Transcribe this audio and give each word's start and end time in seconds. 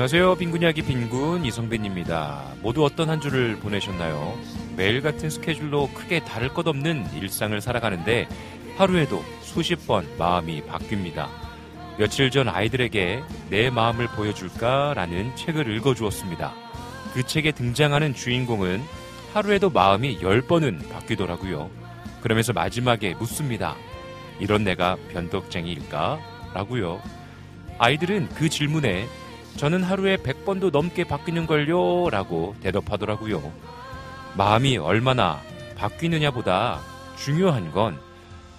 안녕하세요. 0.00 0.36
빈군 0.36 0.62
이야기 0.62 0.80
빈군 0.80 1.44
이성빈입니다. 1.44 2.54
모두 2.62 2.86
어떤 2.86 3.10
한 3.10 3.20
주를 3.20 3.56
보내셨나요? 3.56 4.34
매일 4.74 5.02
같은 5.02 5.28
스케줄로 5.28 5.90
크게 5.92 6.24
다를 6.24 6.48
것 6.48 6.66
없는 6.66 7.04
일상을 7.14 7.60
살아가는데 7.60 8.26
하루에도 8.78 9.22
수십 9.42 9.86
번 9.86 10.08
마음이 10.16 10.62
바뀝니다. 10.62 11.28
며칠 11.98 12.30
전 12.30 12.48
아이들에게 12.48 13.22
내 13.50 13.68
마음을 13.68 14.06
보여줄까라는 14.06 15.36
책을 15.36 15.70
읽어주었습니다. 15.76 16.54
그 17.12 17.22
책에 17.22 17.52
등장하는 17.52 18.14
주인공은 18.14 18.80
하루에도 19.34 19.68
마음이 19.68 20.20
열 20.22 20.40
번은 20.40 20.78
바뀌더라고요. 20.88 21.70
그러면서 22.22 22.54
마지막에 22.54 23.12
묻습니다. 23.16 23.76
이런 24.38 24.64
내가 24.64 24.96
변덕쟁이일까? 25.12 26.20
라고요. 26.54 27.02
아이들은 27.76 28.30
그 28.30 28.48
질문에 28.48 29.06
저는 29.56 29.82
하루에 29.82 30.16
100번도 30.16 30.70
넘게 30.70 31.04
바뀌는 31.04 31.46
걸요 31.46 32.08
라고 32.10 32.54
대답하더라고요. 32.60 33.52
마음이 34.36 34.78
얼마나 34.78 35.40
바뀌느냐보다 35.76 36.80
중요한 37.16 37.70
건 37.72 38.10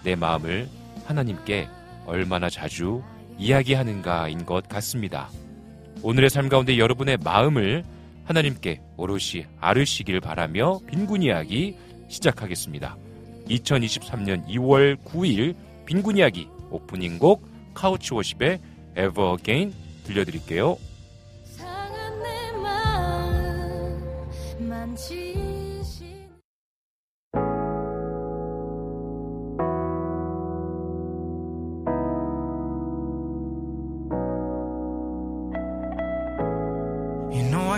내 0.03 0.15
마음을 0.15 0.67
하나님께 1.05 1.67
얼마나 2.05 2.49
자주 2.49 3.03
이야기하는가인 3.37 4.45
것 4.45 4.67
같습니다. 4.67 5.29
오늘의 6.01 6.29
삶 6.29 6.49
가운데 6.49 6.77
여러분의 6.77 7.17
마음을 7.23 7.83
하나님께 8.25 8.81
오롯이 8.97 9.45
아르시길 9.59 10.19
바라며 10.19 10.79
빈군 10.87 11.23
이야기 11.23 11.75
시작하겠습니다. 12.07 12.97
2023년 13.49 14.47
2월 14.47 14.97
9일 15.03 15.55
빈군 15.85 16.17
이야기 16.17 16.47
오프닝 16.69 17.19
곡 17.19 17.45
카우치 17.73 18.13
워십의 18.13 18.59
Ever 18.97 19.35
Again 19.37 19.73
들려드릴게요. 20.03 20.77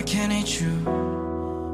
I 0.03 0.05
can't 0.05 0.33
hate 0.33 0.59
you. 0.59 0.73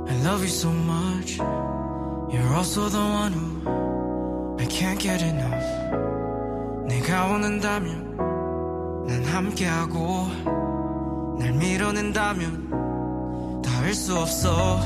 I 0.08 0.14
love 0.24 0.44
you 0.44 0.50
so 0.50 0.70
much. 0.70 1.38
You're 1.38 2.54
also 2.54 2.88
the 2.88 3.00
one 3.00 3.34
who 3.34 4.56
I 4.60 4.68
can't 4.68 5.00
get 5.00 5.24
enough. 5.24 5.66
내가 6.88 7.26
원한다면 7.26 8.29
난 9.10 9.26
함께하고 9.26 10.30
날 11.40 11.52
밀어낸다면 11.54 13.62
닿을 13.64 13.94
수 13.96 14.16
없어. 14.16 14.80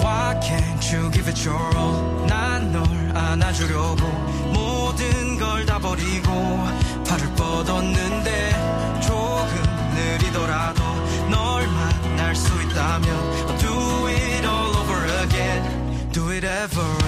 Why 0.00 0.38
can't 0.40 0.94
you 0.94 1.10
give 1.10 1.26
it 1.28 1.48
your 1.48 1.58
all? 1.76 2.26
난 2.26 2.70
널 2.72 2.84
안아주려고 3.16 4.06
모든 4.52 5.38
걸 5.38 5.64
다 5.66 5.78
버리고 5.78 6.30
발을 7.08 7.34
뻗었는데 7.34 8.50
조금 9.00 9.62
느리더라도 9.94 10.82
널 11.30 11.66
만날 11.66 12.36
수 12.36 12.52
있다면 12.62 13.08
I'll 13.46 13.56
do 13.58 14.06
it 14.08 14.46
all 14.46 14.76
over 14.76 15.02
again 15.24 15.62
Do 16.12 16.28
it 16.30 16.44
ever 16.46 17.05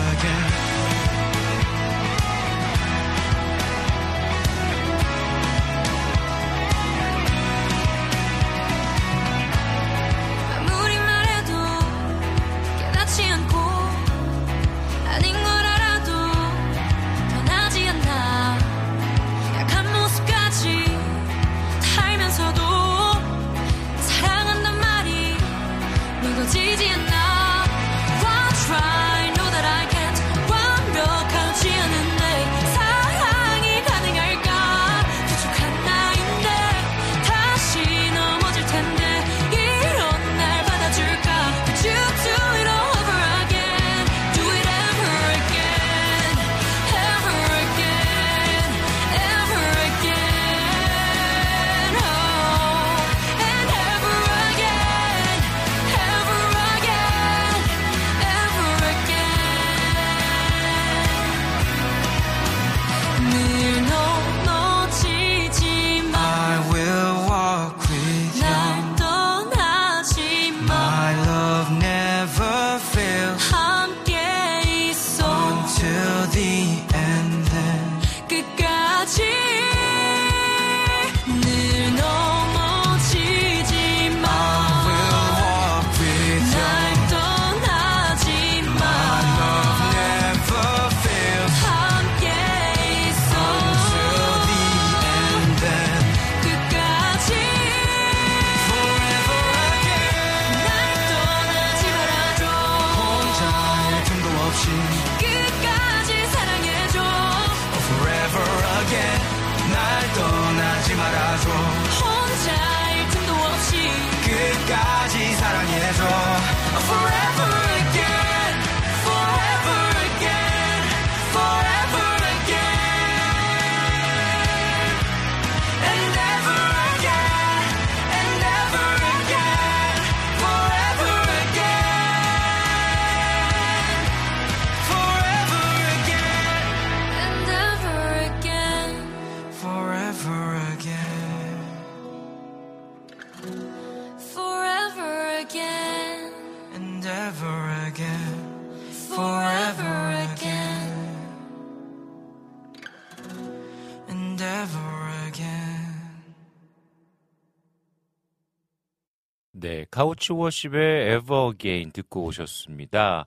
네, 159.98 160.00
카우치 160.00 160.32
워십의 160.32 161.16
Ever 161.16 161.50
Again 161.54 161.90
듣고 161.90 162.22
오셨습니다. 162.26 163.26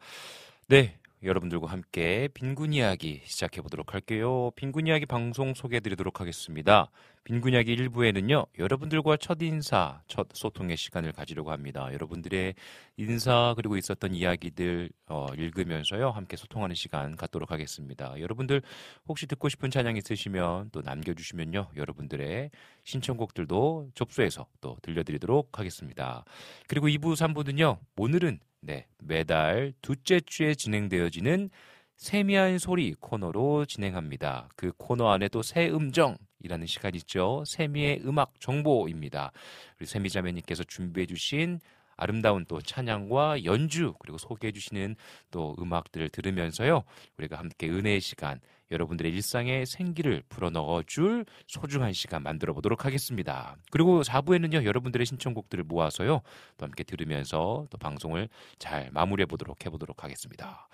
네, 0.69 0.97
여러분들과 1.21 1.68
함께 1.68 2.29
빈군 2.33 2.71
이야기 2.71 3.19
시작해 3.25 3.62
보도록 3.62 3.94
할게요. 3.94 4.51
빈군 4.56 4.88
이야기 4.88 5.06
방송 5.06 5.53
소개해 5.53 5.81
드리도록 5.81 6.21
하겠습니다. 6.21 6.89
빈군 7.23 7.53
이야기 7.53 7.75
1부에는요, 7.75 8.47
여러분들과 8.57 9.15
첫 9.18 9.44
인사, 9.44 10.01
첫 10.07 10.27
소통의 10.33 10.75
시간을 10.75 11.12
가지려고 11.12 11.51
합니다. 11.51 11.88
여러분들의 11.94 12.56
인사 12.97 13.53
그리고 13.56 13.77
있었던 13.77 14.15
이야기들 14.15 14.89
어, 15.06 15.27
읽으면서요, 15.38 16.09
함께 16.09 16.35
소통하는 16.35 16.73
시간 16.73 17.15
갖도록 17.15 17.51
하겠습니다. 17.51 18.19
여러분들 18.19 18.63
혹시 19.07 19.27
듣고 19.27 19.50
싶은 19.50 19.69
찬양 19.69 19.97
있으시면 19.97 20.71
또 20.71 20.81
남겨주시면요, 20.81 21.69
여러분들의 21.75 22.50
신청곡들도 22.85 23.91
접수해서 23.94 24.47
또 24.59 24.77
들려드리도록 24.81 25.59
하겠습니다. 25.59 26.23
그리고 26.68 26.88
2부, 26.88 27.13
3부는요, 27.13 27.77
오늘은 27.97 28.39
네, 28.62 28.88
매달 28.97 29.73
둘째 29.83 30.19
주에 30.21 30.56
진행되어지는 30.56 31.51
세미한 31.97 32.57
소리 32.57 32.95
코너로 33.00 33.65
진행합니다. 33.65 34.50
그 34.56 34.71
코너 34.75 35.12
안에도 35.12 35.44
새 35.44 35.69
음정 35.69 36.18
이라는 36.43 36.65
시간 36.67 36.95
있죠. 36.95 37.43
세미의 37.45 38.01
음악 38.05 38.39
정보입니다. 38.39 39.31
우리 39.79 39.85
세미 39.85 40.09
자매님께서 40.09 40.63
준비해 40.63 41.05
주신 41.05 41.59
아름다운 41.97 42.45
또 42.47 42.59
찬양과 42.59 43.43
연주 43.43 43.93
그리고 43.99 44.17
소개해 44.17 44.51
주시는 44.51 44.95
또 45.29 45.55
음악들을 45.59 46.09
들으면서요. 46.09 46.83
우리가 47.17 47.38
함께 47.38 47.69
은혜의 47.69 48.01
시간 48.01 48.39
여러분들의 48.71 49.11
일상에 49.11 49.65
생기를 49.65 50.23
불어넣어 50.29 50.83
줄 50.83 51.25
소중한 51.45 51.93
시간 51.93 52.23
만들어 52.23 52.53
보도록 52.53 52.85
하겠습니다. 52.85 53.57
그리고 53.69 54.01
4부에는요, 54.01 54.63
여러분들의 54.65 55.05
신청곡들을 55.05 55.65
모아서요, 55.65 56.21
또 56.57 56.65
함께 56.65 56.83
들으면서 56.83 57.67
또 57.69 57.77
방송을 57.77 58.29
잘 58.57 58.89
마무리해 58.91 59.25
보도록 59.25 59.65
해 59.65 59.69
보도록 59.69 60.03
하겠습니다. 60.03 60.67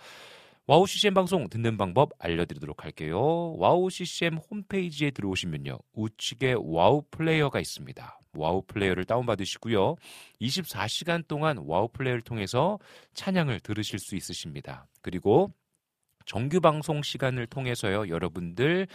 와우 0.70 0.86
CCM 0.86 1.14
방송 1.14 1.48
듣는 1.48 1.78
방법 1.78 2.12
알려드리도록 2.20 2.84
할게요. 2.84 3.56
와우 3.56 3.90
CCM 3.90 4.36
홈페이지에 4.52 5.12
들어오시면요. 5.12 5.80
우측에 5.94 6.56
와우 6.60 7.04
플레이어가 7.10 7.62
있습니다. 7.62 8.20
와우 8.34 8.64
플레이어를 8.68 9.06
다운받으시고요. 9.06 9.96
24시간 10.42 11.26
동안 11.26 11.58
와우 11.60 11.88
플레이어를 11.88 12.22
통해서 12.22 12.80
찬양을 13.14 13.62
들으실 13.62 13.98
수 13.98 14.18
있으십니다. 14.18 14.88
그리고 15.02 15.54
정규 16.26 16.60
방송 16.60 17.02
시간을 17.02 17.48
통해서요. 17.48 18.10
여러분들 18.10 18.88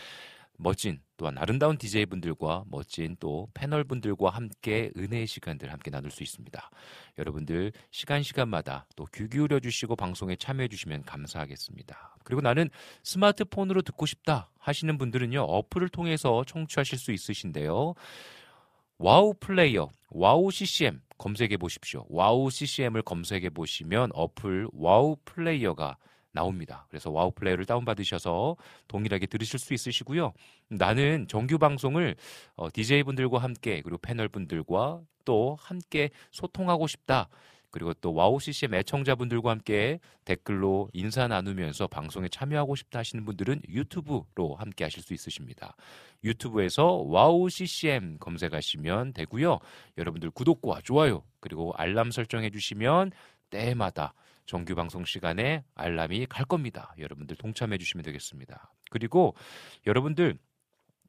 멋진 0.63 1.01
또한 1.17 1.37
아름다운 1.39 1.77
DJ분들과 1.79 2.65
멋진 2.69 3.17
또 3.21 3.49
패널 3.55 3.85
분들과 3.85 4.31
함께 4.31 4.91
은혜의 4.97 5.27
시간들 5.27 5.73
함께 5.73 5.91
나눌 5.91 6.11
수 6.11 6.23
있습니다. 6.23 6.71
여러분들 7.19 7.73
시간 7.91 8.23
시간마다 8.23 8.87
또 8.97 9.07
귀 9.13 9.29
기울여 9.29 9.61
주시고 9.61 9.97
방송에 9.97 10.37
참여해 10.37 10.69
주시면 10.69 11.03
감사하겠습니다. 11.05 12.17
그리고 12.25 12.41
나는 12.41 12.71
스마트폰으로 13.03 13.83
듣고 13.83 14.07
싶다 14.07 14.51
하시는 14.59 14.97
분들은요. 14.99 15.41
어플을 15.43 15.89
통해서 15.89 16.45
청취하실 16.45 16.99
수 16.99 17.13
있으신데요. 17.13 17.95
와우 18.99 19.35
플레이어, 19.41 19.91
와우 20.11 20.51
CCM 20.51 21.01
검색해 21.19 21.57
보십시오. 21.57 22.05
와우 22.09 22.51
CCM을 22.51 23.03
검색해 23.03 23.51
보시면 23.51 24.11
어플 24.15 24.69
와우 24.73 25.17
플레이어가 25.25 25.97
나옵니다. 26.33 26.87
그래서 26.89 27.11
와우 27.11 27.31
플레이를 27.31 27.65
다운받으셔서 27.65 28.57
동일하게 28.89 29.27
들으실 29.27 29.59
수 29.59 29.75
있으시고요. 29.75 30.33
나는 30.69 31.27
정규 31.29 31.59
방송을 31.59 32.17
어, 32.57 32.69
DJ분들과 32.73 33.39
함께 33.39 33.83
그리고 33.83 33.99
패널분들과 33.99 35.01
또 35.25 35.57
함께 35.61 36.11
소통하고 36.31 36.87
싶다. 36.87 37.29
그리고 37.73 37.95
또 37.95 38.13
와우 38.13 38.39
CCM 38.39 38.75
애청자분들과 38.75 39.51
함께 39.51 39.99
댓글로 40.27 40.91
인사 40.93 41.27
나누면서 41.27 41.87
방송에 41.87 42.29
참여하고 42.29 42.77
싶다 42.77 42.99
하시는 42.99 43.25
분들은 43.25 43.63
유튜브로 43.67 44.57
함께 44.59 44.85
하실 44.85 45.03
수 45.03 45.15
있으십니다. 45.15 45.75
유튜브에서 46.23 46.97
와우 47.07 47.49
CCM 47.49 48.19
검색하시면 48.21 49.15
되고요. 49.15 49.59
여러분들 49.97 50.31
구독과 50.31 50.83
좋아요 50.85 51.25
그리고 51.41 51.73
알람 51.77 52.11
설정해 52.11 52.51
주시면 52.51 53.11
때마다 53.49 54.13
정규 54.47 54.75
방송 54.75 55.05
시간에 55.05 55.65
알람이 55.75 56.27
갈 56.27 56.45
겁니다. 56.45 56.95
여러분들 56.99 57.37
동참해 57.37 57.79
주시면 57.79 58.05
되겠습니다. 58.05 58.73
그리고 58.91 59.35
여러분들 59.87 60.39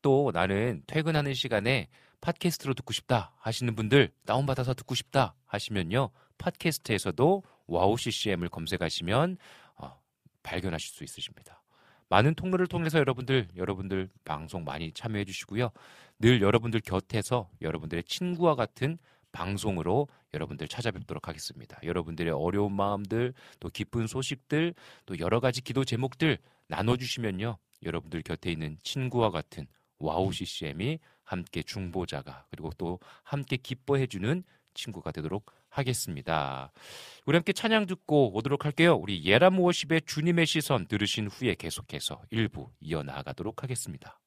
또 0.01 0.31
나는 0.33 0.83
퇴근하는 0.87 1.33
시간에 1.33 1.87
팟캐스트로 2.21 2.73
듣고 2.73 2.93
싶다 2.93 3.33
하시는 3.39 3.75
분들 3.75 4.11
다운받아서 4.25 4.73
듣고 4.75 4.95
싶다 4.95 5.35
하시면요. 5.45 6.09
팟캐스트에서도 6.37 7.43
와우 7.67 7.97
CCM을 7.97 8.49
검색하시면 8.49 9.37
어, 9.75 9.99
발견하실 10.43 10.89
수 10.89 11.03
있으십니다. 11.03 11.61
많은 12.09 12.35
통로를 12.35 12.67
통해서 12.67 12.99
여러분들 12.99 13.47
여러분들 13.55 14.09
방송 14.23 14.63
많이 14.63 14.91
참여해 14.91 15.25
주시고요. 15.25 15.71
늘 16.19 16.41
여러분들 16.41 16.79
곁에서 16.81 17.49
여러분들의 17.61 18.03
친구와 18.03 18.55
같은 18.55 18.97
방송으로 19.33 20.07
여러분들 20.33 20.69
찾아뵙도록 20.69 21.27
하겠습니다. 21.27 21.77
여러분들의 21.83 22.31
어려운 22.31 22.71
마음들, 22.71 23.33
또 23.59 23.69
기쁜 23.69 24.07
소식들, 24.07 24.73
또 25.05 25.19
여러 25.19 25.41
가지 25.41 25.61
기도 25.61 25.83
제목들 25.83 26.37
나눠주시면요. 26.67 27.57
여러분들 27.83 28.21
곁에 28.21 28.49
있는 28.49 28.77
친구와 28.83 29.29
같은 29.29 29.67
와우 29.99 30.31
CCM이 30.31 30.99
함께 31.23 31.61
중보자가 31.63 32.45
그리고 32.49 32.71
또 32.77 32.99
함께 33.23 33.57
기뻐해주는 33.57 34.43
친구가 34.73 35.11
되도록 35.11 35.51
하겠습니다. 35.69 36.71
우리 37.25 37.35
함께 37.35 37.53
찬양 37.53 37.85
듣고 37.87 38.35
오도록 38.35 38.65
할게요. 38.65 38.95
우리 38.95 39.23
예람 39.25 39.59
워십의 39.59 40.01
주님의 40.05 40.45
시선 40.45 40.87
들으신 40.87 41.27
후에 41.27 41.55
계속해서 41.55 42.21
일부 42.29 42.69
이어나가도록 42.79 43.63
하겠습니다. 43.63 44.19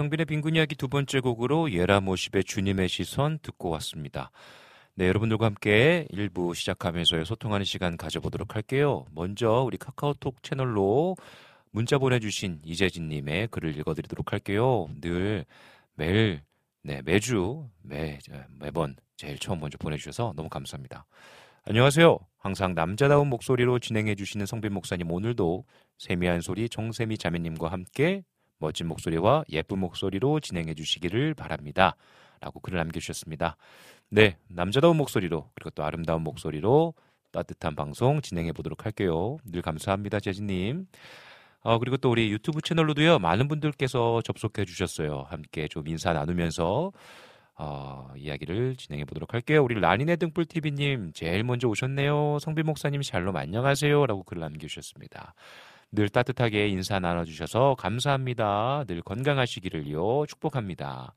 성빈의 0.00 0.24
빈곤 0.24 0.56
이야기 0.56 0.76
두 0.76 0.88
번째 0.88 1.20
곡으로 1.20 1.70
예라 1.72 2.00
모십의 2.00 2.44
주님의 2.44 2.88
시선 2.88 3.38
듣고 3.42 3.68
왔습니다. 3.68 4.30
네, 4.94 5.06
여러분들과 5.06 5.44
함께 5.44 6.06
일부 6.08 6.54
시작하면서 6.54 7.26
소통하는 7.26 7.66
시간 7.66 7.98
가져보도록 7.98 8.54
할게요. 8.54 9.04
먼저 9.12 9.60
우리 9.60 9.76
카카오톡 9.76 10.42
채널로 10.42 11.16
문자 11.70 11.98
보내주신 11.98 12.62
이재진님의 12.64 13.48
글을 13.48 13.76
읽어드리도록 13.76 14.32
할게요. 14.32 14.88
늘 15.02 15.44
매일, 15.96 16.40
네, 16.82 17.02
매주, 17.04 17.68
매, 17.82 18.18
매번 18.58 18.96
제일 19.18 19.38
처음 19.38 19.60
먼저 19.60 19.76
보내주셔서 19.76 20.32
너무 20.34 20.48
감사합니다. 20.48 21.04
안녕하세요. 21.64 22.18
항상 22.38 22.74
남자다운 22.74 23.28
목소리로 23.28 23.78
진행해주시는 23.78 24.46
성빈 24.46 24.72
목사님 24.72 25.12
오늘도 25.12 25.66
세미한 25.98 26.40
소리 26.40 26.70
정세미 26.70 27.18
자매님과 27.18 27.68
함께 27.68 28.22
멋진 28.60 28.86
목소리와 28.86 29.44
예쁜 29.50 29.78
목소리로 29.80 30.40
진행해 30.40 30.74
주시기를 30.74 31.34
바랍니다. 31.34 31.96
라고 32.40 32.60
글을 32.60 32.78
남겨주셨습니다. 32.78 33.56
네, 34.10 34.36
남자다운 34.48 34.96
목소리로 34.96 35.50
그리고 35.54 35.70
또 35.70 35.84
아름다운 35.84 36.22
목소리로 36.22 36.94
따뜻한 37.32 37.76
방송 37.76 38.20
진행해 38.20 38.52
보도록 38.52 38.84
할게요. 38.84 39.38
늘 39.44 39.62
감사합니다, 39.62 40.20
재진님. 40.20 40.86
어, 41.62 41.78
그리고 41.78 41.96
또 41.98 42.10
우리 42.10 42.30
유튜브 42.30 42.60
채널로도요, 42.62 43.18
많은 43.18 43.46
분들께서 43.46 44.22
접속해 44.22 44.64
주셨어요. 44.64 45.26
함께 45.28 45.68
좀 45.68 45.86
인사 45.86 46.12
나누면서, 46.12 46.90
어, 47.56 48.08
이야기를 48.16 48.76
진행해 48.76 49.04
보도록 49.04 49.34
할게요. 49.34 49.62
우리 49.62 49.78
라니네 49.78 50.16
등불TV님, 50.16 51.12
제일 51.12 51.44
먼저 51.44 51.68
오셨네요. 51.68 52.38
성빈 52.40 52.64
목사님 52.64 53.02
샬롬 53.02 53.36
안녕하세요. 53.36 54.06
라고 54.06 54.22
글을 54.22 54.40
남겨주셨습니다. 54.40 55.34
늘 55.92 56.08
따뜻하게 56.08 56.68
인사 56.68 57.00
나눠주셔서 57.00 57.74
감사합니다. 57.78 58.84
늘 58.86 59.02
건강하시기를요. 59.02 60.26
축복합니다. 60.26 61.14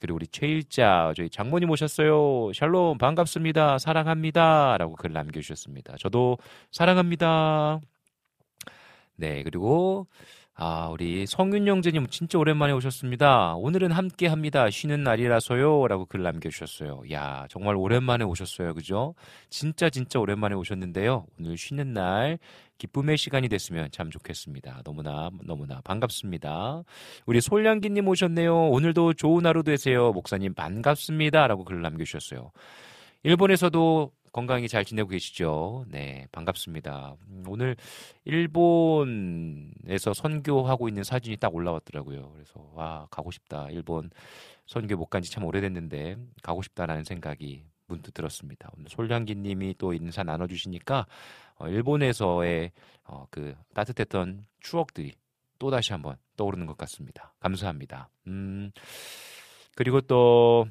그리고 0.00 0.16
우리 0.16 0.26
최일자 0.26 1.12
저희 1.16 1.28
장모님 1.30 1.70
오셨어요. 1.70 2.52
샬롬 2.52 2.98
반갑습니다. 2.98 3.78
사랑합니다. 3.78 4.76
라고 4.78 4.94
글 4.94 5.12
남겨주셨습니다. 5.12 5.96
저도 5.98 6.38
사랑합니다. 6.70 7.80
네 9.16 9.42
그리고 9.42 10.06
아, 10.54 10.88
우리 10.92 11.26
성윤 11.26 11.66
형제님 11.66 12.08
진짜 12.08 12.38
오랜만에 12.38 12.72
오셨습니다. 12.74 13.54
오늘은 13.56 13.90
함께 13.90 14.26
합니다. 14.26 14.68
쉬는 14.68 15.02
날이라서요. 15.02 15.88
라고 15.88 16.04
글 16.04 16.22
남겨주셨어요. 16.22 17.02
야, 17.10 17.46
정말 17.48 17.74
오랜만에 17.74 18.24
오셨어요. 18.24 18.74
그죠? 18.74 19.14
진짜 19.48 19.88
진짜 19.88 20.20
오랜만에 20.20 20.54
오셨는데요. 20.54 21.24
오늘 21.40 21.56
쉬는 21.56 21.94
날 21.94 22.38
기쁨의 22.82 23.16
시간이 23.16 23.48
됐으면 23.48 23.90
참 23.92 24.10
좋겠습니다. 24.10 24.82
너무나 24.84 25.30
너무나 25.44 25.80
반갑습니다. 25.84 26.82
우리 27.26 27.40
솔량기님 27.40 28.08
오셨네요. 28.08 28.70
오늘도 28.70 29.12
좋은 29.12 29.46
하루 29.46 29.62
되세요. 29.62 30.10
목사님 30.12 30.52
반갑습니다. 30.54 31.46
라고 31.46 31.62
글 31.64 31.80
남겨주셨어요. 31.80 32.50
일본에서도 33.22 34.10
건강히 34.32 34.66
잘 34.66 34.84
지내고 34.84 35.10
계시죠? 35.10 35.84
네, 35.90 36.26
반갑습니다. 36.32 37.14
음, 37.28 37.44
오늘 37.46 37.76
일본에서 38.24 40.12
선교하고 40.12 40.88
있는 40.88 41.04
사진이 41.04 41.36
딱 41.36 41.54
올라왔더라고요. 41.54 42.32
그래서 42.32 42.68
와 42.74 43.06
가고 43.12 43.30
싶다. 43.30 43.68
일본 43.70 44.10
선교 44.66 44.96
못 44.96 45.06
간 45.08 45.22
지 45.22 45.30
참 45.30 45.44
오래됐는데 45.44 46.16
가고 46.42 46.62
싶다라는 46.62 47.04
생각이 47.04 47.62
문득 47.86 48.14
들었습니다. 48.14 48.70
오늘 48.76 48.86
솔량기님이 48.88 49.74
또 49.78 49.92
인사 49.92 50.22
나눠주시니까 50.24 51.06
어, 51.62 51.68
일본에서의 51.68 52.72
어, 53.04 53.26
그 53.30 53.54
따뜻했던 53.74 54.46
추억들이 54.60 55.12
또 55.58 55.70
다시 55.70 55.92
한번 55.92 56.16
떠오르는 56.36 56.66
것 56.66 56.76
같습니다. 56.76 57.34
감사합니다. 57.38 58.08
음, 58.26 58.72
그리고 59.76 60.00
또 60.00 60.66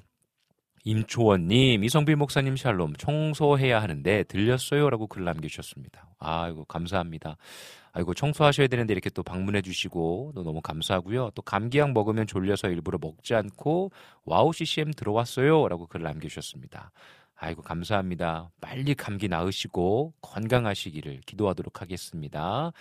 임초원님, 0.84 1.84
이성빈 1.84 2.18
목사님 2.18 2.58
샬롬, 2.58 2.96
청소해야 2.98 3.82
하는데 3.82 4.24
들렸어요라고 4.24 5.08
글 5.08 5.24
남겨주셨습니다. 5.24 6.10
아이고 6.20 6.66
감사합니다. 6.66 7.38
아이고 7.94 8.14
청소하셔야 8.14 8.68
되는데 8.68 8.94
이렇게 8.94 9.10
또 9.10 9.22
방문해 9.22 9.62
주시고 9.62 10.32
또 10.36 10.44
너무 10.44 10.62
감사하고요. 10.62 11.32
또 11.36 11.42
감기약 11.42 11.92
먹으면 11.92 12.26
졸려서 12.26 12.70
일부러 12.70 12.98
먹지 13.00 13.36
않고 13.36 13.92
와우 14.26 14.52
CCM 14.54 14.92
들어왔어요라고 14.92 15.88
글 15.88 16.02
남겨주셨습니다. 16.02 16.92
아이고 17.44 17.64
감사합니다. 17.64 18.52
빨리 18.62 18.94
감기 18.94 19.28
나으시고 19.28 20.14
건강하시기를 20.22 21.22
기도하도록 21.26 21.82
하겠습니다. 21.82 22.72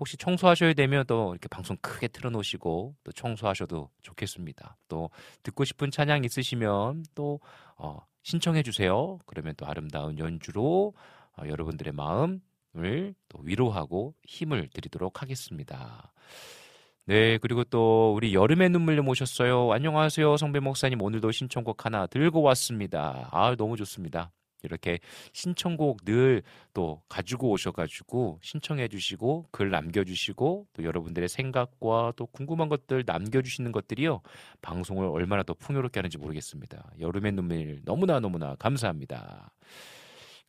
혹시 0.00 0.16
청소하셔야 0.16 0.72
되면 0.72 1.04
또 1.06 1.30
이렇게 1.30 1.46
방송 1.46 1.76
크게 1.80 2.08
틀어놓으시고 2.08 2.96
또 3.04 3.12
청소하셔도 3.12 3.90
좋겠습니다. 4.02 4.76
또 4.88 5.10
듣고 5.44 5.64
싶은 5.64 5.92
찬양 5.92 6.24
있으시면 6.24 7.04
또 7.14 7.38
어, 7.76 8.04
신청해 8.24 8.64
주세요. 8.64 9.20
그러면 9.24 9.54
또 9.56 9.66
아름다운 9.66 10.18
연주로 10.18 10.94
어, 11.38 11.44
여러분들의 11.46 11.92
마음을 11.92 13.14
또 13.28 13.38
위로하고 13.40 14.16
힘을 14.26 14.68
드리도록 14.74 15.22
하겠습니다. 15.22 16.12
네, 17.04 17.38
그리고 17.38 17.64
또 17.64 18.14
우리 18.14 18.32
여름의 18.32 18.70
눈물을 18.70 19.02
모셨어요. 19.02 19.72
안녕하세요, 19.72 20.36
성배 20.36 20.60
목사님. 20.60 21.02
오늘도 21.02 21.32
신청곡 21.32 21.84
하나 21.84 22.06
들고 22.06 22.42
왔습니다. 22.42 23.28
아, 23.32 23.56
너무 23.56 23.76
좋습니다. 23.76 24.30
이렇게 24.62 25.00
신청곡 25.32 26.04
늘 26.04 26.42
또 26.74 27.02
가지고 27.08 27.50
오셔가지고 27.50 28.38
신청해 28.42 28.88
주시고 28.88 29.48
글 29.50 29.70
남겨주시고 29.70 30.66
또 30.72 30.84
여러분들의 30.84 31.28
생각과 31.28 32.12
또 32.16 32.26
궁금한 32.26 32.68
것들 32.68 33.04
남겨주시는 33.06 33.72
것들이요 33.72 34.22
방송을 34.62 35.06
얼마나 35.06 35.42
더 35.42 35.54
풍요롭게 35.54 35.98
하는지 36.00 36.16
모르겠습니다. 36.18 36.92
여름의 37.00 37.32
눈물 37.32 37.80
너무나 37.84 38.20
너무나 38.20 38.54
감사합니다. 38.56 39.50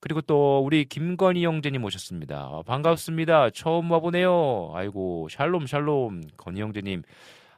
그리고 0.03 0.19
또 0.19 0.59
우리 0.59 0.83
김건희 0.83 1.45
형제님 1.45 1.81
오셨습니다. 1.85 2.63
반갑습니다. 2.65 3.51
처음 3.51 3.89
와보네요. 3.89 4.73
아이고 4.73 5.29
샬롬 5.29 5.65
샬롬 5.65 6.23
건희 6.35 6.59
형제님. 6.59 7.03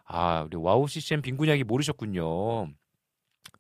아 0.03 0.43
우리 0.45 0.55
와우 0.55 0.88
CCM 0.88 1.23
빈군 1.23 1.47
이야기 1.47 1.63
모르셨군요. 1.63 2.67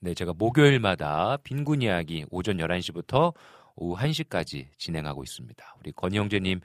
네 0.01 0.13
제가 0.13 0.33
목요일마다 0.37 1.37
빈군 1.37 1.81
이야기 1.81 2.25
오전 2.29 2.57
11시부터 2.57 3.33
오후 3.75 3.97
1시까지 3.99 4.67
진행하고 4.77 5.23
있습니다. 5.23 5.75
우리 5.79 5.91
건희 5.91 6.19
형제님 6.19 6.59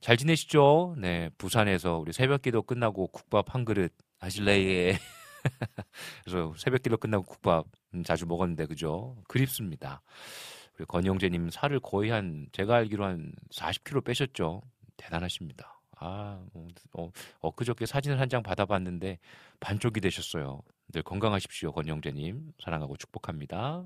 잘 0.00 0.16
지내시죠? 0.16 0.96
네 0.98 1.30
부산에서 1.38 1.98
우리 1.98 2.12
새벽기도 2.12 2.62
끝나고 2.62 3.06
국밥 3.06 3.54
한 3.54 3.64
그릇 3.64 3.92
하실래에 4.18 4.98
그래서 6.24 6.54
새벽기도 6.56 6.96
끝나고 6.96 7.22
국밥 7.24 7.66
음, 7.94 8.02
자주 8.02 8.26
먹었는데 8.26 8.66
그죠? 8.66 9.14
그립습니다. 9.28 10.02
우리 10.78 10.84
건희 10.86 11.11
형제님 11.11 11.50
살을 11.50 11.80
거의 11.80 12.10
한 12.10 12.46
제가 12.52 12.76
알기로 12.76 13.04
한 13.04 13.32
40kg 13.52 14.04
빼셨죠. 14.04 14.62
대단하십니다. 14.96 15.80
아, 15.98 16.44
어, 16.54 16.66
어, 16.94 17.10
엊그저께 17.40 17.86
사진을 17.86 18.18
한 18.20 18.28
장 18.28 18.42
받아봤는데 18.42 19.18
반쪽이 19.60 20.00
되셨어요. 20.00 20.62
늘 20.92 21.02
건강하십시오, 21.02 21.72
건영재님. 21.72 22.52
사랑하고 22.62 22.96
축복합니다. 22.96 23.84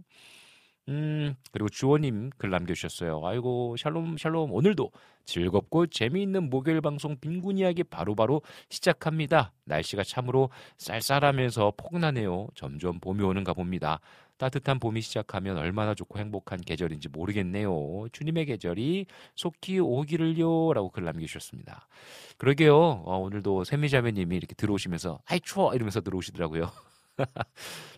음, 0.88 1.34
그리고 1.50 1.68
주호님 1.68 2.30
글 2.38 2.50
남겨주셨어요. 2.50 3.20
아이고, 3.24 3.76
샬롬, 3.76 4.18
샬롬. 4.18 4.52
오늘도 4.52 4.92
즐겁고 5.24 5.88
재미있는 5.88 6.48
목요일 6.48 6.80
방송 6.80 7.16
빈곤 7.18 7.58
이야기 7.58 7.82
바로바로 7.82 8.42
시작합니다. 8.68 9.52
날씨가 9.64 10.04
참으로 10.04 10.50
쌀쌀하면서 10.78 11.72
포근하네요. 11.76 12.46
점점 12.54 13.00
봄이 13.00 13.24
오는가 13.24 13.52
봅니다. 13.52 13.98
따뜻한 14.38 14.78
봄이 14.78 15.00
시작하면 15.00 15.58
얼마나 15.58 15.94
좋고 15.94 16.20
행복한 16.20 16.60
계절인지 16.60 17.08
모르겠네요. 17.08 18.06
주님의 18.12 18.46
계절이 18.46 19.06
속히 19.34 19.80
오기를요. 19.80 20.72
라고 20.72 20.90
글 20.90 21.04
남겨주셨습니다. 21.04 21.88
그러게요. 22.36 22.76
어, 22.76 23.18
오늘도 23.18 23.64
세미자매님이 23.64 24.36
이렇게 24.36 24.54
들어오시면서 24.54 25.20
아이 25.26 25.40
추워 25.40 25.74
이러면서 25.74 26.00
들어오시더라고요. 26.00 26.70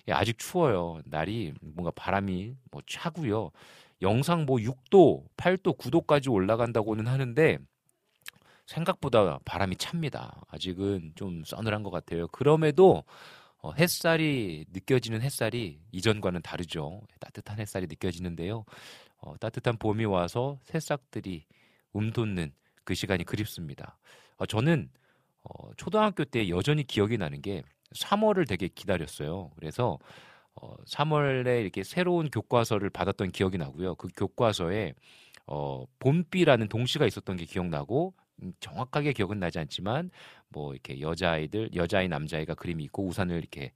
예, 0.08 0.12
아직 0.12 0.38
추워요. 0.38 1.00
날이 1.04 1.52
뭔가 1.60 1.90
바람이 1.90 2.54
뭐 2.70 2.82
차고요. 2.86 3.50
영상 4.02 4.46
뭐 4.46 4.58
6도, 4.58 5.24
8도, 5.36 5.76
9도까지 5.76 6.32
올라간다고는 6.32 7.06
하는데 7.06 7.58
생각보다 8.66 9.38
바람이 9.44 9.76
찹니다. 9.76 10.42
아직은 10.48 11.12
좀 11.14 11.42
서늘한 11.44 11.82
것 11.82 11.90
같아요. 11.90 12.28
그럼에도 12.28 13.04
어, 13.60 13.72
햇살이 13.72 14.66
느껴지는 14.72 15.20
햇살이 15.22 15.80
이전과는 15.90 16.42
다르죠. 16.42 17.00
따뜻한 17.18 17.58
햇살이 17.58 17.86
느껴지는데요. 17.88 18.64
어, 19.20 19.36
따뜻한 19.38 19.78
봄이 19.78 20.04
와서 20.04 20.60
새싹들이 20.64 21.44
움돋는 21.92 22.52
그 22.84 22.94
시간이 22.94 23.24
그립습니다. 23.24 23.98
어, 24.36 24.46
저는 24.46 24.90
어, 25.42 25.70
초등학교 25.76 26.24
때 26.24 26.48
여전히 26.48 26.84
기억이 26.84 27.18
나는 27.18 27.42
게 27.42 27.64
3월을 27.94 28.48
되게 28.48 28.68
기다렸어요. 28.68 29.50
그래서 29.56 29.98
어, 30.54 30.74
3월에 30.84 31.60
이렇게 31.62 31.84
새로운 31.84 32.30
교과서를 32.30 32.90
받았던 32.90 33.30
기억이 33.32 33.58
나고요. 33.58 33.94
그 33.96 34.08
교과서에 34.16 34.94
어, 35.46 35.84
봄비라는 36.00 36.68
동시가 36.68 37.06
있었던 37.06 37.36
게 37.36 37.44
기억나고 37.44 38.14
음, 38.42 38.52
정확하게 38.60 39.12
기억은 39.12 39.38
나지 39.40 39.58
않지만 39.58 40.10
뭐 40.48 40.72
이렇게 40.72 41.00
여자아이들 41.00 41.70
여자아이 41.74 42.08
남자아이가 42.08 42.54
그림이 42.54 42.84
있고 42.84 43.06
우산을 43.06 43.36
이렇게 43.38 43.72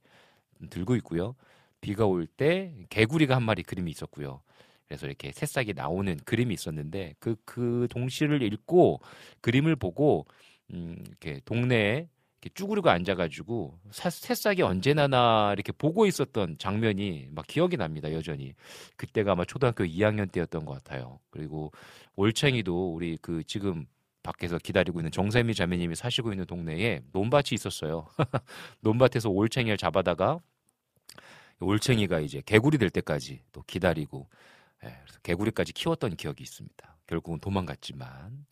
들고 0.69 0.95
있고요. 0.97 1.35
비가 1.81 2.05
올 2.05 2.27
때 2.27 2.73
개구리가 2.89 3.35
한 3.35 3.43
마리 3.43 3.63
그림이 3.63 3.91
있었고요. 3.91 4.41
그래서 4.87 5.07
이렇게 5.07 5.31
새싹이 5.31 5.73
나오는 5.73 6.17
그림이 6.25 6.53
있었는데 6.53 7.15
그그 7.19 7.41
그 7.45 7.87
동시를 7.89 8.41
읽고 8.43 9.01
그림을 9.41 9.75
보고 9.75 10.25
음 10.71 10.97
이렇게 11.07 11.41
동네에 11.45 12.07
쭈그리고 12.49 12.89
앉아가지고 12.89 13.79
사, 13.91 14.09
새싹이 14.09 14.61
언제 14.61 14.93
나나 14.93 15.51
이렇게 15.53 15.71
보고 15.71 16.05
있었던 16.05 16.57
장면이 16.57 17.27
막 17.31 17.45
기억이 17.47 17.77
납니다 17.77 18.11
여전히 18.11 18.53
그때가 18.97 19.33
아마 19.33 19.45
초등학교 19.45 19.83
2학년 19.83 20.31
때였던 20.31 20.65
것 20.65 20.73
같아요 20.73 21.19
그리고 21.29 21.71
올챙이도 22.15 22.93
우리 22.93 23.17
그 23.21 23.43
지금 23.45 23.85
밖에서 24.23 24.57
기다리고 24.57 24.99
있는 24.99 25.11
정세미 25.11 25.53
자매님이 25.53 25.95
사시고 25.95 26.31
있는 26.31 26.45
동네에 26.45 27.03
논밭이 27.11 27.49
있었어요. 27.51 28.07
논밭에서 28.79 29.29
올챙이를 29.29 29.77
잡아다가 29.77 30.39
올챙이가 31.59 32.21
이제 32.21 32.41
개구리 32.45 32.77
될 32.77 32.89
때까지 32.89 33.41
또 33.51 33.61
기다리고 33.63 34.29
예, 34.83 34.97
그래서 35.03 35.19
개구리까지 35.21 35.73
키웠던 35.73 36.15
기억이 36.15 36.41
있습니다. 36.41 36.97
결국은 37.05 37.39
도망갔지만 37.39 38.45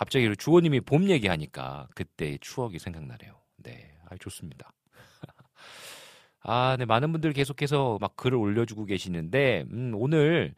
갑자기 0.00 0.34
주호님이 0.34 0.80
봄 0.80 1.10
얘기하니까 1.10 1.86
그때의 1.94 2.38
추억이 2.40 2.78
생각나네요. 2.78 3.34
네, 3.58 3.98
아 4.08 4.16
좋습니다. 4.18 4.72
아, 6.42 6.74
네 6.78 6.86
많은 6.86 7.12
분들 7.12 7.34
계속해서 7.34 7.98
막 8.00 8.16
글을 8.16 8.38
올려주고 8.38 8.86
계시는데 8.86 9.66
음, 9.70 9.92
오늘 9.94 10.54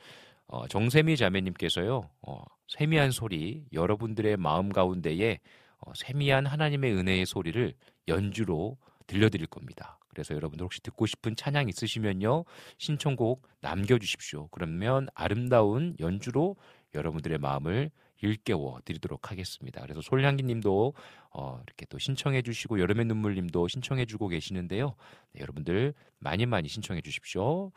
어, 0.47 0.69
정세미 0.69 1.17
자매님께서요, 1.17 2.09
어, 2.23 2.45
세미한 2.69 3.11
소리, 3.11 3.65
여러분들의 3.73 4.37
마음 4.37 4.69
가운데에 4.69 5.41
어, 5.79 5.93
세미한 5.97 6.47
하나님의 6.47 6.93
은혜의 6.93 7.27
소리를 7.27 7.75
연주로 8.07 8.79
들려드릴 9.09 9.49
겁니다. 9.49 9.99
그래서 10.07 10.37
여러분들 10.37 10.63
혹시 10.63 10.81
듣고 10.83 11.07
싶은 11.07 11.35
찬양 11.35 11.69
있으시면요, 11.69 12.45
신청곡 12.79 13.45
남겨주십시오. 13.61 14.47
그러면 14.53 15.09
아름다운 15.15 15.97
연주로 15.99 16.55
여러분들의 16.95 17.39
마음을 17.39 17.91
일깨워 18.23 18.81
드리도록 18.85 19.31
하겠습니다. 19.31 19.83
그래서 19.83 20.01
솔향기 20.01 20.45
님도 20.45 20.95
어, 21.31 21.61
이렇게 21.67 21.87
또 21.87 21.99
신청해 21.99 22.43
주시고 22.43 22.81
여름의 22.81 23.07
눈물 23.07 23.35
님도 23.35 23.69
신청해 23.69 24.07
주고 24.07 24.29
계시는데요. 24.29 24.95
네, 25.33 25.41
여러분들 25.41 25.93
많이 26.19 26.47
많이 26.47 26.69
신청해 26.69 27.03
주십시오. 27.03 27.73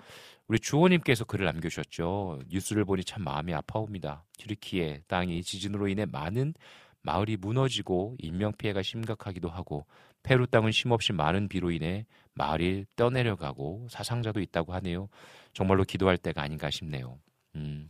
우리 0.48 0.60
주호 0.60 0.88
님께서 0.88 1.26
글을 1.26 1.46
남겨 1.46 1.68
주셨죠. 1.68 2.40
뉴스를 2.50 2.86
보니 2.86 3.04
참 3.04 3.24
마음이 3.24 3.54
아파옵니다. 3.54 4.24
튀르키예 4.38 5.02
땅이 5.08 5.44
지진으로 5.44 5.88
인해 5.88 6.06
많은 6.06 6.54
마을이 7.02 7.38
무너지고 7.38 8.16
인명 8.20 8.52
피해가 8.58 8.82
심각하기도 8.82 9.48
하고 9.50 9.86
페루 10.24 10.48
땅은 10.48 10.72
쉼없이 10.72 11.14
많은 11.14 11.48
비로 11.48 11.72
인해 11.72 12.06
마을이 12.34 12.86
떠내려가고 12.96 13.88
사상자도 13.90 14.42
있다고 14.42 14.74
하네요. 14.74 15.10
정말로 15.54 15.84
기도할 15.84 16.18
때가 16.18 16.42
아닌가 16.42 16.70
싶네요. 16.70 17.20
음, 17.56 17.90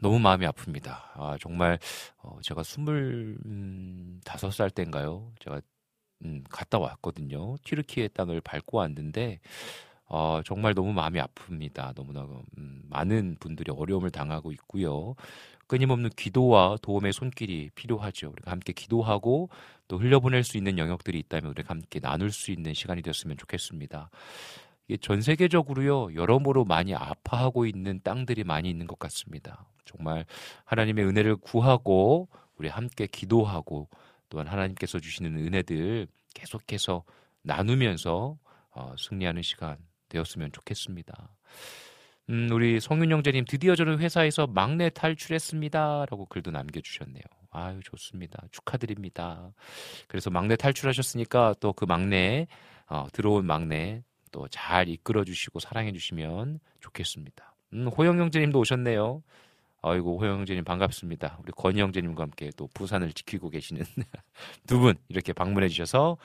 너무 0.00 0.18
마음이 0.18 0.46
아픕니다. 0.46 0.90
아, 1.14 1.36
정말 1.40 1.78
어, 2.18 2.38
제가 2.42 2.62
스물다섯 2.62 4.52
살 4.52 4.70
때인가요? 4.70 5.32
제가 5.40 5.60
음, 6.24 6.44
갔다 6.50 6.78
왔거든요. 6.78 7.56
튀르키예 7.64 8.08
땅을 8.08 8.40
밟고 8.42 8.78
왔는데 8.78 9.40
어, 10.06 10.40
정말 10.44 10.74
너무 10.74 10.92
마음이 10.92 11.20
아픕니다. 11.20 11.94
너무나 11.94 12.22
음, 12.58 12.82
많은 12.90 13.36
분들이 13.40 13.72
어려움을 13.72 14.10
당하고 14.10 14.52
있고요. 14.52 15.14
끊임없는 15.68 16.10
기도와 16.16 16.76
도움의 16.82 17.12
손길이 17.12 17.70
필요하죠. 17.74 18.30
우리가 18.32 18.50
함께 18.52 18.72
기도하고 18.74 19.50
또 19.88 19.98
흘려보낼 19.98 20.44
수 20.44 20.58
있는 20.58 20.78
영역들이 20.78 21.18
있다면 21.20 21.50
우리가 21.52 21.70
함께 21.70 22.00
나눌 22.00 22.30
수 22.32 22.50
있는 22.52 22.74
시간이 22.74 23.02
되었으면 23.02 23.38
좋겠습니다. 23.38 24.10
전 25.00 25.22
세계적으로요 25.22 26.14
여러모로 26.14 26.64
많이 26.64 26.94
아파하고 26.94 27.66
있는 27.66 28.00
땅들이 28.02 28.44
많이 28.44 28.68
있는 28.68 28.86
것 28.86 28.98
같습니다. 28.98 29.66
정말 29.84 30.24
하나님의 30.64 31.04
은혜를 31.06 31.36
구하고 31.36 32.28
우리 32.56 32.68
함께 32.68 33.06
기도하고 33.06 33.88
또한 34.28 34.46
하나님께서 34.46 34.98
주시는 34.98 35.36
은혜들 35.36 36.06
계속해서 36.34 37.04
나누면서 37.42 38.38
어, 38.70 38.94
승리하는 38.98 39.42
시간 39.42 39.76
되었으면 40.08 40.52
좋겠습니다. 40.52 41.34
음, 42.30 42.48
우리 42.52 42.80
성윤 42.80 43.10
형제님 43.10 43.44
드디어 43.48 43.74
저는 43.74 43.98
회사에서 43.98 44.46
막내 44.46 44.90
탈출했습니다라고 44.90 46.26
글도 46.26 46.50
남겨주셨네요. 46.50 47.22
아유 47.50 47.80
좋습니다. 47.82 48.42
축하드립니다. 48.50 49.52
그래서 50.08 50.30
막내 50.30 50.56
탈출하셨으니까 50.56 51.54
또 51.60 51.72
그 51.72 51.84
막내 51.84 52.46
어, 52.88 53.06
들어온 53.12 53.44
막내 53.46 54.02
또 54.32 54.48
잘 54.48 54.88
이끌어 54.88 55.24
주시고 55.24 55.60
사랑해 55.60 55.92
주시면 55.92 56.58
좋겠습니다. 56.80 57.54
음, 57.74 57.88
호영 57.88 58.18
형제님도 58.18 58.58
오셨네요. 58.58 59.22
아이고 59.82 60.18
호영 60.20 60.38
형제님 60.40 60.64
반갑습니다. 60.64 61.38
우리 61.42 61.52
건희 61.52 61.80
형제님과 61.80 62.22
함께 62.24 62.50
또 62.56 62.68
부산을 62.74 63.12
지키고 63.12 63.50
계시는 63.50 63.84
두 64.66 64.80
분 64.80 64.94
이렇게 65.08 65.32
방문해 65.32 65.68
주셔서 65.68 66.18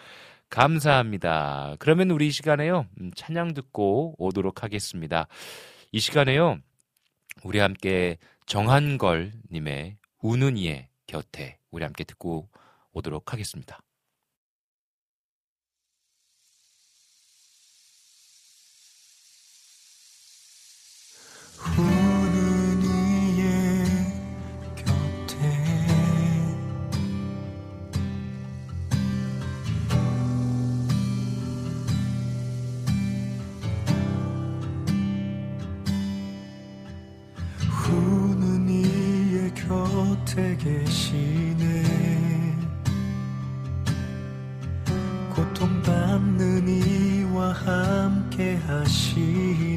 감사합니다. 0.50 1.76
그러면 1.80 2.12
우리 2.12 2.28
이 2.28 2.32
시간에요 2.32 2.88
음, 3.02 3.12
찬양 3.16 3.54
듣고 3.54 4.16
오도록 4.18 4.64
하겠습니다. 4.64 5.28
이 5.92 6.00
시간에요 6.00 6.60
우리 7.44 7.60
함께 7.60 8.18
정한걸 8.46 9.34
님의 9.52 9.98
우는 10.22 10.58
이의 10.58 10.88
곁에 11.08 11.60
우리 11.72 11.84
함께 11.84 12.04
듣고 12.04 12.50
오도록 12.94 13.34
하겠습니다. 13.34 13.80
우는 21.66 22.82
이의 22.84 23.86
곁에. 24.76 25.34
우는 37.90 38.70
이의 38.70 39.54
곁에 39.54 40.58
계시네. 40.58 41.84
고통받는 45.34 46.68
이와 46.68 47.54
함께 47.54 48.56
하시네 48.68 49.77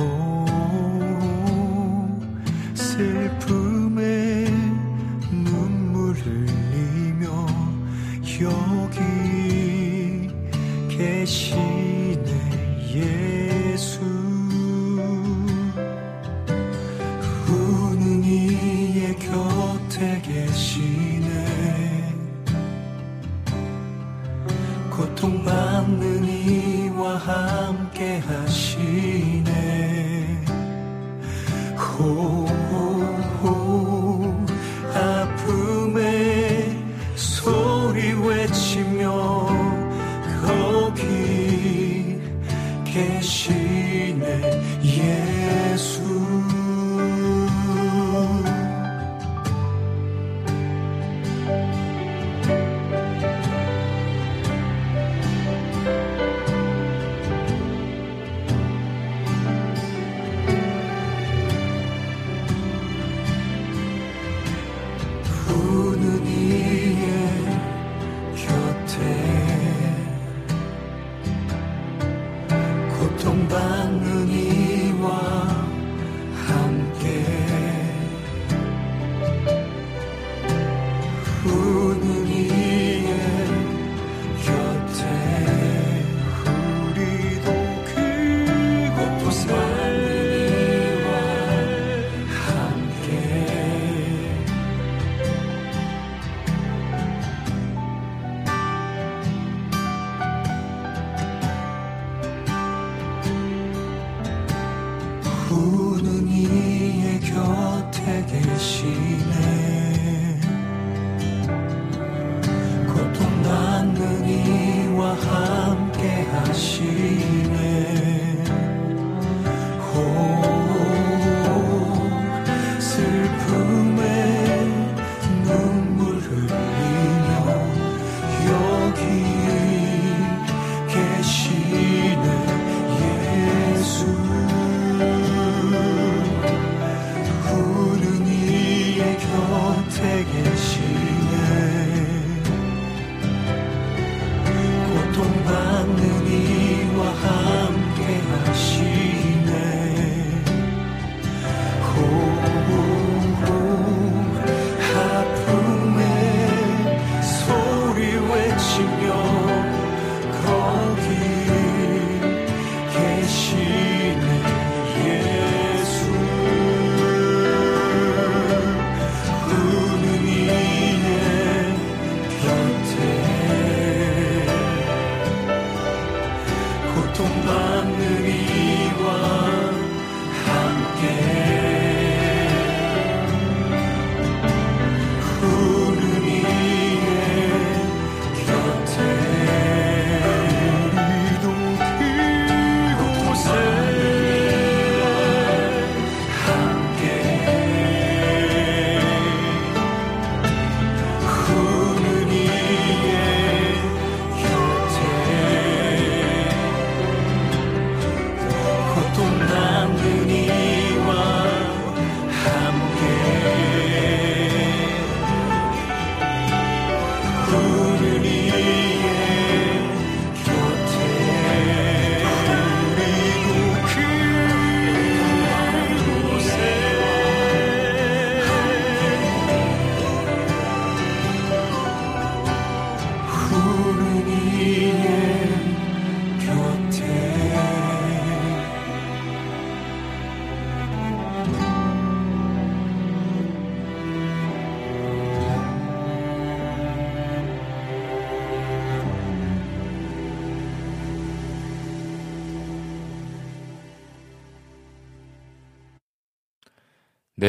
호 0.00 0.49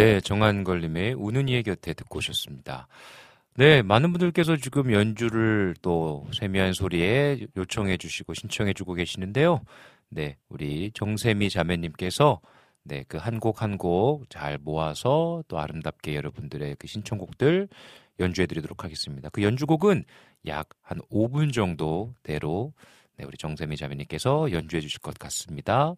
네, 0.02 0.20
정한걸님의 0.20 1.14
우는 1.14 1.48
이의 1.48 1.62
곁에 1.62 1.94
듣고 1.94 2.18
오셨습니다. 2.18 2.88
네, 3.56 3.84
많은 3.84 4.12
분들께서 4.12 4.58
지금 4.58 4.92
연주를 4.92 5.76
또 5.84 6.28
세미한 6.34 6.74
소리에 6.74 7.46
요청해 7.56 7.98
주시고 7.98 8.34
신청해 8.34 8.74
주고 8.74 8.96
계시는데요. 8.96 9.62
네, 10.10 10.38
우리 10.50 10.90
정세미 10.96 11.52
자매님께서 11.52 12.42
네, 12.84 13.04
그 13.08 13.18
한 13.20 13.40
곡 13.40 13.62
한 13.62 13.78
곡 13.78 14.26
잘 14.30 14.58
모아서 14.58 15.44
또 15.48 15.60
아름답게 15.60 16.16
여러분들의 16.16 16.78
그 16.80 16.88
신청곡들 16.88 17.68
연주해 18.20 18.48
드리도록 18.48 18.84
하겠습니다. 18.84 19.30
그 19.30 19.44
연주곡은 19.44 20.04
약 20.48 20.70
한 20.82 21.00
5분 21.12 21.54
정도대로 21.54 22.74
네, 23.18 23.26
우리 23.26 23.38
정세미 23.38 23.78
자매님께서 23.78 24.52
연주해 24.52 24.82
주실 24.82 25.00
것 25.00 25.14
같습니다. 25.20 25.94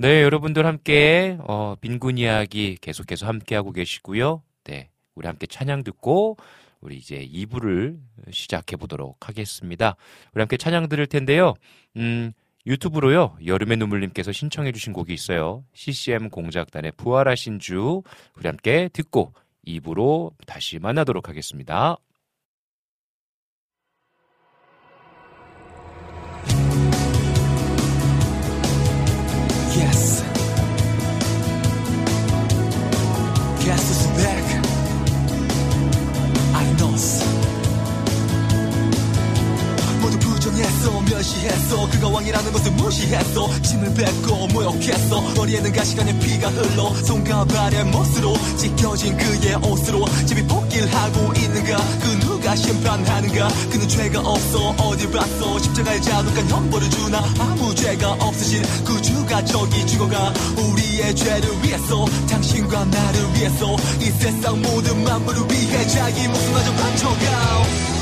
네, 0.00 0.22
여러분들 0.22 0.64
함께 0.64 1.36
어, 1.40 1.74
빈곤 1.78 2.16
이야기 2.16 2.78
계속해서 2.80 3.26
함께 3.26 3.54
하고 3.54 3.70
계시고요. 3.70 4.42
네, 4.64 4.88
우리 5.14 5.26
함께 5.26 5.46
찬양 5.46 5.84
듣고 5.84 6.38
우리 6.80 6.96
이제 6.96 7.18
2부를 7.30 7.98
시작해 8.30 8.76
보도록 8.76 9.28
하겠습니다. 9.28 9.96
우리 10.32 10.40
함께 10.40 10.56
찬양 10.56 10.88
들을 10.88 11.06
텐데요. 11.06 11.52
음, 11.98 12.32
유튜브로요. 12.64 13.36
여름의 13.44 13.76
눈물님께서 13.76 14.32
신청해 14.32 14.72
주신 14.72 14.94
곡이 14.94 15.12
있어요. 15.12 15.64
CCM 15.74 16.30
공작단의 16.30 16.92
부활하신 16.92 17.58
주 17.58 18.02
우리 18.38 18.46
함께 18.46 18.88
듣고 18.94 19.34
2부로 19.66 20.32
다시 20.46 20.78
만나도록 20.78 21.28
하겠습니다. 21.28 21.98
멸시했어. 41.40 41.88
그가 41.90 42.08
왕이라는 42.08 42.52
것을 42.52 42.70
무시했어. 42.72 43.62
짐을 43.62 43.94
뱉고 43.94 44.48
모욕했어. 44.48 45.20
머리에는 45.36 45.72
가시간의 45.72 46.18
피가 46.18 46.48
흘러 46.50 46.94
손과 47.04 47.44
발의 47.44 47.84
못으로 47.84 48.36
찢겨진 48.56 49.16
그의 49.16 49.54
옷으로 49.56 50.04
집이 50.26 50.46
복귀를 50.46 50.92
하고 50.94 51.32
있는가? 51.34 51.76
그 52.00 52.20
누가 52.20 52.54
심판하는가? 52.54 53.48
그는 53.70 53.88
죄가 53.88 54.20
없어. 54.20 54.70
어딜 54.70 55.10
봤어? 55.10 55.58
십자가에 55.58 56.00
자독한 56.00 56.48
형벌을 56.48 56.90
주나? 56.90 57.18
아무 57.38 57.74
죄가 57.74 58.12
없으신 58.12 58.62
구주가 58.84 59.44
저기 59.44 59.86
죽어가 59.86 60.32
우리의 60.56 61.14
죄를 61.14 61.64
위해서 61.64 62.04
당신과 62.28 62.84
나를 62.84 63.34
위해서 63.34 63.76
이 64.00 64.04
세상 64.18 64.60
모든 64.60 65.02
만물을 65.04 65.42
위해 65.50 65.86
자기 65.86 66.28
목숨마저 66.28 66.72
바쳐가 66.72 67.99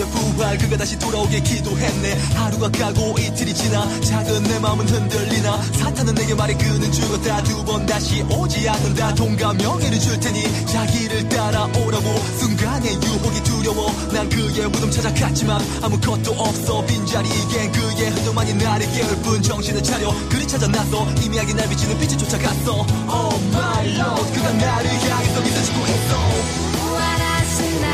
그의 0.00 0.06
부활. 0.10 0.58
그가 0.58 0.76
다시 0.76 0.98
돌아오길 0.98 1.42
기도했네. 1.42 2.14
하루가 2.34 2.70
가고 2.70 3.14
이틀이 3.18 3.52
지나 3.54 4.00
작은 4.00 4.42
내 4.44 4.58
마음은 4.58 4.88
흔들리나. 4.88 5.62
사탄은 5.62 6.14
내게 6.14 6.34
말해 6.34 6.54
그는 6.54 6.90
죽었다. 6.90 7.42
두 7.42 7.60
번 7.64 7.84
다시 7.86 8.22
오지 8.22 8.68
않는다. 8.68 9.14
돈과 9.14 9.52
명예를 9.54 10.00
줄 10.00 10.18
테니 10.18 10.66
자기를 10.66 11.28
따라오라고. 11.28 12.18
순간의 12.38 12.94
유혹이 12.94 13.42
두려워. 13.44 13.92
난 14.12 14.28
그의 14.30 14.68
무덤 14.70 14.90
찾아갔지만 14.90 15.60
아무것도 15.82 16.32
없어. 16.32 16.84
빈자리에 16.86 17.70
그의 17.70 18.10
흔적만이 18.10 18.54
나를 18.54 18.90
깨울 18.92 19.16
뿐 19.22 19.42
정신을 19.42 19.82
차려. 19.82 20.14
그리 20.30 20.46
찾아 20.48 20.66
나서 20.66 21.04
희미하게 21.20 21.52
날 21.54 21.68
비치는 21.68 21.98
빛을 21.98 22.16
쫓아갔어. 22.18 22.72
Oh 23.08 23.44
my 23.52 24.00
Lord 24.00 24.32
그가 24.32 24.50
나를 24.52 24.90
향해서 24.90 25.40
믿어 25.42 25.62
주고 25.62 25.80
있어. 25.86 26.80
부활하신 26.80 27.84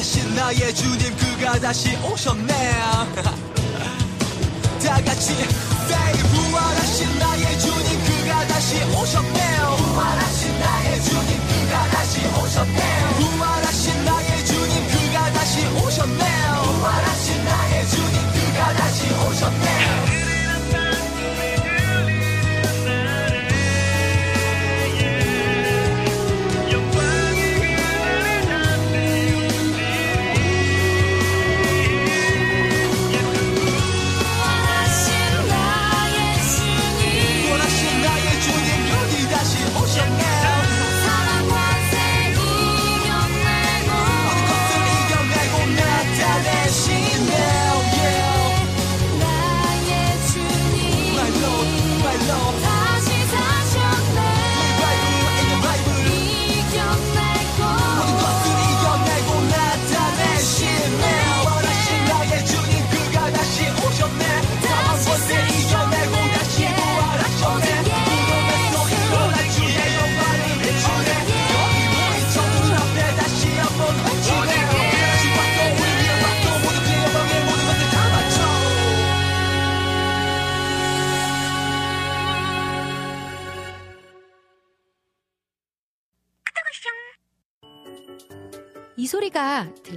부활하신 0.00 0.34
나의 0.34 0.74
주님 0.74 1.14
그가 1.14 1.60
다시 1.60 1.94
오셨네. 1.96 2.48
다 4.82 4.94
같이 5.04 5.32
say 5.32 6.22
부활하신 6.32 7.18
나의 7.18 7.58
주님 7.60 8.02
그가 8.04 8.46
다시 8.46 8.82
오셨네. 8.96 9.56
부활하신 9.76 10.58
나의 10.58 11.02
주님 11.02 11.38
그가 11.48 11.86
다시 11.90 12.26
오셨네. 12.28 12.80
부활하신 13.18 14.04
나의 14.06 14.46
주님 14.46 14.88
그가 14.88 15.32
다시 15.34 15.66
오셨네. 15.66 16.24
부활하신 16.64 17.44
나의 17.44 17.88
주님 17.88 18.32
그가 18.32 18.72
다시 18.72 19.04
오셨네. 19.12 19.66
부 20.06 20.29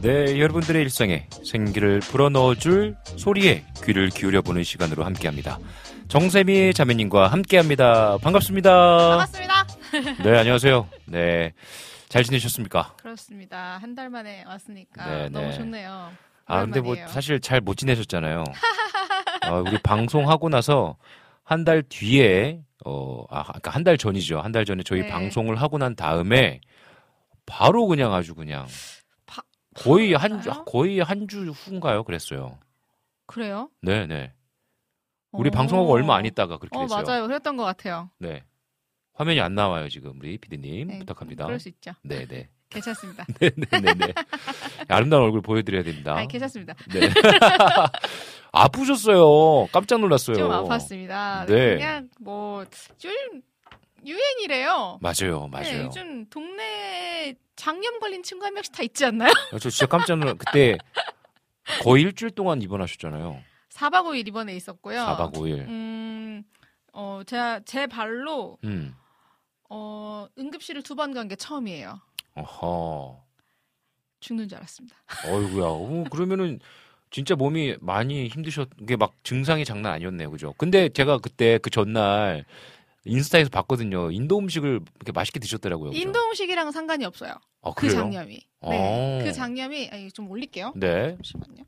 네, 0.00 0.38
여러분들의 0.38 0.82
일상에 0.82 1.26
생기를 1.44 1.98
불어넣어줄 1.98 2.94
소리에 3.16 3.64
귀를 3.88 4.10
기울여 4.10 4.42
보는 4.42 4.64
시간으로 4.64 5.02
함께합니다. 5.02 5.58
정세미 6.08 6.74
자매님과 6.74 7.28
함께합니다. 7.28 8.18
반갑습니다. 8.18 8.70
반갑습니다. 9.08 9.66
네, 10.22 10.38
안녕하세요. 10.38 10.86
네, 11.06 11.54
잘 12.10 12.22
지내셨습니까? 12.22 12.94
그렇습니다. 12.98 13.78
한 13.80 13.94
달 13.94 14.10
만에 14.10 14.44
왔으니까 14.46 15.06
네, 15.06 15.28
너무 15.30 15.46
네. 15.46 15.52
좋네요. 15.54 16.10
아, 16.44 16.60
근데 16.66 16.82
뭐. 16.82 16.96
사실 17.06 17.40
잘 17.40 17.62
못 17.62 17.78
지내셨잖아요. 17.78 18.44
아, 19.40 19.50
우리 19.52 19.78
방송하고 19.78 20.50
나서 20.50 20.96
한 21.42 21.64
달 21.64 21.82
뒤에 21.82 22.60
어, 22.84 23.24
아, 23.30 23.42
그러니까 23.44 23.70
한 23.70 23.84
달 23.84 23.96
전이죠. 23.96 24.40
한 24.40 24.52
달 24.52 24.66
전에 24.66 24.82
저희 24.82 25.00
네. 25.00 25.06
방송을 25.08 25.56
하고 25.62 25.78
난 25.78 25.96
다음에 25.96 26.60
바로 27.46 27.86
그냥 27.86 28.12
아주 28.12 28.34
그냥 28.34 28.66
바- 29.24 29.40
거의 29.74 30.12
한 30.12 30.42
주? 30.42 30.50
거의 30.66 31.00
한 31.00 31.26
주 31.26 31.50
후인가요? 31.52 32.04
그랬어요. 32.04 32.58
그래요? 33.28 33.70
네, 33.82 34.06
네. 34.06 34.32
우리 35.30 35.48
어. 35.48 35.52
방송하고 35.52 35.92
얼마 35.92 36.16
안 36.16 36.24
있다가 36.26 36.56
그렇게 36.58 36.76
어 36.76 36.82
됐어요. 36.82 37.02
맞아요. 37.04 37.26
그랬던 37.26 37.56
것 37.56 37.64
같아요. 37.64 38.10
네. 38.18 38.42
화면이 39.12 39.40
안 39.40 39.54
나와요, 39.54 39.88
지금. 39.88 40.18
우리 40.18 40.38
피디님. 40.38 40.88
네, 40.88 40.98
부탁합니다. 41.00 41.44
그럴 41.44 41.60
수 41.60 41.68
있죠. 41.68 41.92
네, 42.02 42.26
네. 42.26 42.48
괜찮습니다. 42.70 43.24
네, 43.38 43.50
네, 43.50 43.80
네, 43.80 43.94
네. 43.94 44.14
아름다운 44.88 45.24
얼굴 45.24 45.42
보여드려야 45.42 45.82
됩니다. 45.82 46.16
아, 46.16 46.26
괜찮습니다. 46.26 46.74
네. 46.92 47.08
아프셨어요. 48.52 49.66
깜짝 49.72 50.00
놀랐어요. 50.00 50.36
좀 50.36 50.50
아팠습니다. 50.50 51.46
네. 51.46 51.74
그냥 51.76 52.08
뭐좀 52.20 53.12
유행이래요. 54.06 54.98
맞아요, 55.02 55.42
네, 55.44 55.48
맞아요. 55.50 55.84
요즘 55.84 56.26
동네 56.30 57.34
장염 57.56 58.00
걸린 58.00 58.22
친구 58.22 58.46
한 58.46 58.54
명씩 58.54 58.72
다 58.74 58.82
있지 58.82 59.04
않나요? 59.04 59.32
저 59.50 59.58
진짜 59.70 59.86
깜짝 59.86 60.16
놀랐, 60.16 60.38
그때 60.38 60.78
거의 61.82 62.02
일주일 62.02 62.30
동안 62.32 62.62
입원하셨잖아요. 62.62 63.40
4박 63.70 64.04
5일 64.06 64.26
입원해 64.28 64.54
있었고요. 64.56 64.98
4박 64.98 65.32
5일. 65.34 65.68
음, 65.68 66.42
어, 66.92 67.20
제가 67.26 67.60
제 67.64 67.86
발로 67.86 68.58
음. 68.64 68.94
어, 69.70 70.26
응급실을 70.38 70.82
두 70.82 70.94
번 70.94 71.12
간 71.14 71.28
게 71.28 71.36
처음이에요. 71.36 72.00
어허. 72.34 73.22
죽는 74.20 74.48
줄 74.48 74.58
알았습니다. 74.58 74.96
어이구야. 75.26 75.64
어, 75.66 76.04
그러면은 76.10 76.58
진짜 77.10 77.34
몸이 77.36 77.76
많이 77.80 78.28
힘드셨, 78.28 78.68
게막 78.86 79.12
증상이 79.22 79.64
장난 79.64 79.92
아니었네요. 79.94 80.30
그죠? 80.30 80.54
근데 80.58 80.88
제가 80.88 81.18
그때 81.18 81.58
그 81.58 81.70
전날 81.70 82.44
인스타에서 83.08 83.50
봤거든요. 83.50 84.10
인도 84.10 84.38
음식을 84.38 84.80
이렇게 84.96 85.12
맛있게 85.12 85.40
드셨더라고요. 85.40 85.90
그죠? 85.90 86.00
인도 86.02 86.20
음식이랑은 86.26 86.72
상관이 86.72 87.04
없어요. 87.04 87.34
아, 87.62 87.70
그 87.72 87.86
그래요? 87.86 88.02
장염이. 88.02 88.40
어. 88.60 88.70
네. 88.70 89.20
그 89.24 89.32
장염이 89.32 89.90
아, 89.92 89.96
이거 89.96 90.10
좀 90.10 90.30
올릴게요. 90.30 90.72
네. 90.76 91.16
잠시만요. 91.16 91.64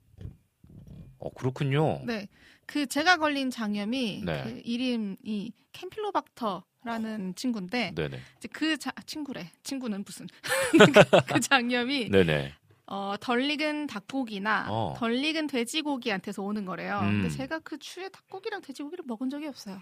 어, 1.18 1.30
그렇군요. 1.30 2.00
네. 2.04 2.28
그 2.66 2.86
제가 2.86 3.16
걸린 3.16 3.50
장염이 3.50 4.22
네. 4.24 4.42
그 4.44 4.62
이름이 4.64 5.52
캠필로박터라는 5.72 7.34
친구인데 7.34 7.92
네네. 7.94 8.18
이제 8.38 8.48
그 8.52 8.76
자, 8.78 8.92
친구래. 9.06 9.50
친구는 9.62 10.04
무슨 10.04 10.26
그 11.34 11.40
장염이 11.40 12.10
네네. 12.10 12.52
어, 12.86 13.14
덜 13.20 13.48
익은 13.48 13.86
닭고기나 13.86 14.66
어. 14.68 14.94
덜 14.96 15.14
익은 15.24 15.46
돼지고기한테서 15.46 16.42
오는 16.42 16.64
거래요. 16.64 16.98
음. 17.02 17.22
근데 17.22 17.28
제가 17.28 17.60
그 17.60 17.78
추에 17.78 18.08
닭고기랑 18.08 18.62
돼지고기를 18.62 19.04
먹은 19.06 19.30
적이 19.30 19.46
없어요. 19.46 19.80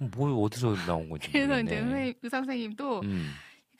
뭐, 0.00 0.44
어디서 0.44 0.74
나온 0.86 1.08
건지. 1.10 1.28
그래서 1.30 1.60
이제 1.60 1.74
모르겠네. 1.74 1.80
선생님, 1.82 2.14
의사 2.22 2.36
선생님도 2.38 3.00
음. 3.02 3.30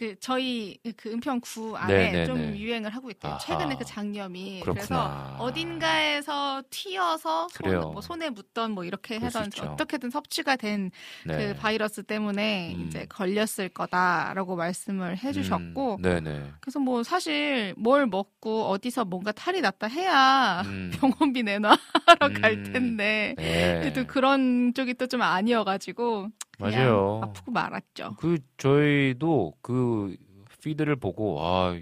그 0.00 0.16
저희 0.18 0.78
그 0.96 1.10
은평구 1.12 1.76
안에 1.76 1.92
네, 1.94 2.10
네, 2.12 2.24
좀 2.24 2.38
네. 2.38 2.58
유행을 2.58 2.88
하고 2.94 3.10
있대요. 3.10 3.32
아하. 3.32 3.38
최근에 3.38 3.76
그 3.76 3.84
장염이 3.84 4.60
그렇구나. 4.60 4.72
그래서 4.86 5.36
어딘가에서 5.44 6.62
튀어서 6.70 7.48
손, 7.50 7.62
그래요. 7.62 7.90
뭐 7.92 8.00
손에 8.00 8.30
묻던 8.30 8.70
뭐 8.70 8.84
이렇게 8.84 9.16
있죠. 9.16 9.62
어떻게든 9.62 10.08
섭취가 10.08 10.56
된그 10.56 10.90
네. 11.26 11.54
바이러스 11.54 12.02
때문에 12.02 12.74
음. 12.76 12.86
이제 12.86 13.04
걸렸을 13.10 13.68
거다라고 13.68 14.56
말씀을 14.56 15.18
해주셨고 15.18 15.96
음, 15.96 16.02
네네. 16.02 16.52
그래서 16.62 16.78
뭐 16.78 17.02
사실 17.02 17.74
뭘 17.76 18.06
먹고 18.06 18.68
어디서 18.68 19.04
뭔가 19.04 19.32
탈이 19.32 19.60
났다 19.60 19.86
해야 19.88 20.62
음. 20.64 20.92
병원비 20.98 21.42
내놔 21.42 21.76
하러 22.06 22.32
갈 22.40 22.52
음. 22.54 22.72
텐데 22.72 23.34
네. 23.36 23.92
또 23.92 24.06
그런 24.06 24.72
쪽이 24.72 24.94
또 24.94 25.10
좀 25.10 25.20
아니어가지고 25.22 26.30
맞아요. 26.60 27.20
아프고 27.22 27.50
말았죠. 27.52 28.16
그 28.18 28.38
저희도 28.58 29.54
그 29.62 30.16
피드를 30.62 30.96
보고 30.96 31.38
아 31.40 31.74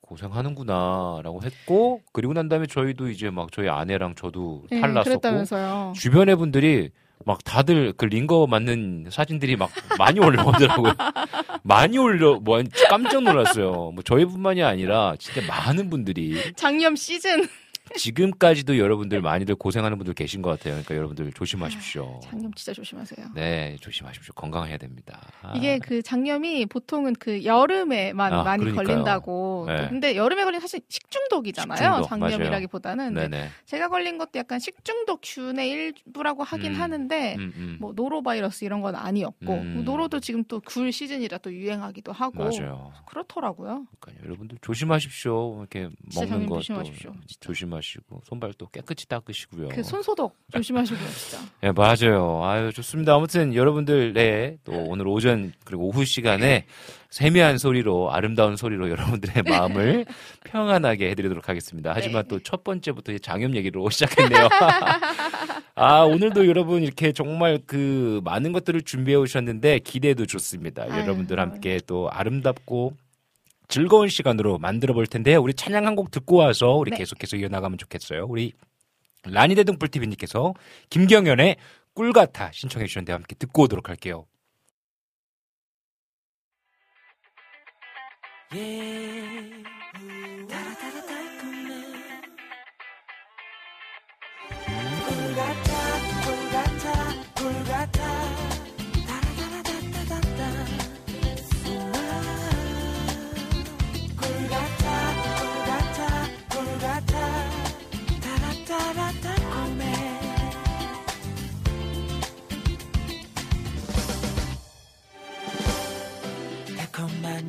고생하는구나라고 0.00 1.42
했고 1.42 2.00
그리고 2.12 2.32
난 2.32 2.48
다음에 2.48 2.66
저희도 2.66 3.10
이제 3.10 3.30
막 3.30 3.52
저희 3.52 3.68
아내랑 3.68 4.14
저도 4.14 4.64
네, 4.70 4.80
탈났었고 4.80 5.10
그랬다면서요. 5.20 5.92
주변의 5.96 6.36
분들이 6.36 6.90
막 7.24 7.42
다들 7.42 7.92
그 7.96 8.04
링거 8.04 8.46
맞는 8.46 9.06
사진들이 9.10 9.56
막 9.56 9.70
많이 9.98 10.20
올라오더라고요. 10.20 10.92
많이 11.64 11.98
올려 11.98 12.38
뭐 12.38 12.62
깜짝 12.88 13.22
놀랐어요. 13.24 13.90
뭐 13.92 14.02
저희뿐만이 14.04 14.62
아니라 14.62 15.14
진짜 15.18 15.40
많은 15.46 15.90
분들이 15.90 16.36
장염 16.54 16.94
시즌 16.94 17.48
지금까지도 17.94 18.78
여러분들 18.78 19.20
많이들 19.22 19.54
고생하는 19.54 19.96
분들 19.98 20.14
계신 20.14 20.42
것 20.42 20.50
같아요. 20.50 20.72
그러니까 20.74 20.96
여러분들 20.96 21.32
조심하십시오. 21.32 22.20
장염 22.22 22.52
진짜 22.54 22.72
조심하세요. 22.72 23.28
네, 23.34 23.76
조심하십시오. 23.80 24.34
건강해야 24.34 24.76
됩니다. 24.76 25.20
아, 25.42 25.54
이게 25.56 25.78
그 25.78 26.02
장염이 26.02 26.66
보통은 26.66 27.14
그 27.18 27.44
여름에만 27.44 28.32
아, 28.32 28.42
많이 28.42 28.64
그러니까요. 28.64 28.86
걸린다고. 28.86 29.64
네. 29.68 29.88
근데 29.88 30.16
여름에 30.16 30.42
걸리면 30.44 30.60
사실 30.60 30.80
식중독이잖아요. 30.88 31.76
식중독, 32.02 32.08
장염이라기보다는. 32.08 33.14
근데 33.14 33.28
네네. 33.28 33.48
제가 33.66 33.88
걸린 33.88 34.18
것도 34.18 34.30
약간 34.38 34.58
식중독균의 34.58 35.68
일부라고 35.70 36.42
하긴 36.42 36.74
음, 36.74 36.80
하는데 36.80 37.34
음, 37.36 37.52
음. 37.56 37.76
뭐 37.80 37.92
노로바이러스 37.94 38.64
이런 38.64 38.80
건 38.80 38.94
아니었고 38.96 39.52
음. 39.52 39.82
노로도 39.84 40.20
지금 40.20 40.44
또 40.44 40.60
굴 40.66 40.90
시즌이라 40.92 41.38
또 41.38 41.52
유행하기도 41.52 42.12
하고 42.12 42.44
맞아요. 42.44 42.92
그렇더라고요. 43.06 43.86
그러니까요. 44.00 44.24
여러분들 44.26 44.58
조심하십시오. 44.62 45.58
이렇게 45.60 45.88
먹는 46.14 46.46
것도 46.46 46.60
조심하십시오, 46.60 47.12
진짜. 47.26 47.34
조심하 47.40 47.75
시고 47.80 48.20
손발도 48.24 48.68
깨끗이 48.68 49.08
닦으시고요. 49.08 49.68
그 49.68 49.82
손소독 49.82 50.36
조심하시고요, 50.52 51.08
진짜. 51.08 51.44
네, 51.60 51.72
맞아요. 51.76 52.44
아유, 52.44 52.72
좋습니다. 52.72 53.14
아무튼 53.14 53.54
여러분들, 53.54 54.12
네, 54.12 54.56
또 54.64 54.72
오늘 54.72 55.06
오전 55.08 55.52
그리고 55.64 55.88
오후 55.88 56.04
시간에 56.04 56.66
세미한 57.10 57.58
소리로, 57.58 58.12
아름다운 58.12 58.56
소리로 58.56 58.90
여러분들의 58.90 59.44
마음을 59.48 60.04
평안하게 60.44 61.10
해드리도록 61.10 61.48
하겠습니다. 61.48 61.92
하지만 61.94 62.24
네. 62.24 62.28
또첫 62.28 62.64
번째부터 62.64 63.16
장염 63.18 63.54
얘기로 63.56 63.88
시작했네요. 63.90 64.48
아, 65.74 66.00
오늘도 66.02 66.46
여러분 66.48 66.82
이렇게 66.82 67.12
정말 67.12 67.58
그 67.66 68.20
많은 68.24 68.52
것들을 68.52 68.82
준비해 68.82 69.16
오셨는데 69.16 69.80
기대도 69.80 70.26
좋습니다. 70.26 70.84
아유. 70.84 71.02
여러분들 71.02 71.38
함께 71.38 71.80
또 71.86 72.10
아름답고 72.10 72.94
즐거운 73.68 74.08
시간으로 74.08 74.58
만들어 74.58 74.94
볼 74.94 75.06
텐데요. 75.06 75.40
우리 75.42 75.54
찬양 75.54 75.86
한 75.86 75.96
곡 75.96 76.10
듣고 76.10 76.36
와서 76.36 76.72
우리 76.74 76.90
네. 76.90 76.98
계속해서 76.98 77.36
이어나가면 77.36 77.78
좋겠어요. 77.78 78.26
우리 78.28 78.52
라니대등 79.24 79.78
뿔TV님께서 79.78 80.52
김경연의 80.90 81.56
꿀 81.94 82.12
같아 82.12 82.50
신청해 82.52 82.86
주셨는데 82.86 83.12
함께 83.12 83.34
듣고 83.36 83.62
오도록 83.62 83.88
할게요. 83.88 84.26
달아달아 90.48 91.06
달콤해. 91.06 91.70
꿀 95.08 95.34
같아, 95.34 95.75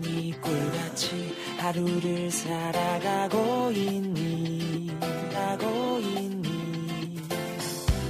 이 0.05 0.31
꿀같이 0.41 1.35
하루를 1.57 2.29
살아가고 2.29 3.71
있니? 3.71 4.91
가고 5.33 5.99
있니? 5.99 7.21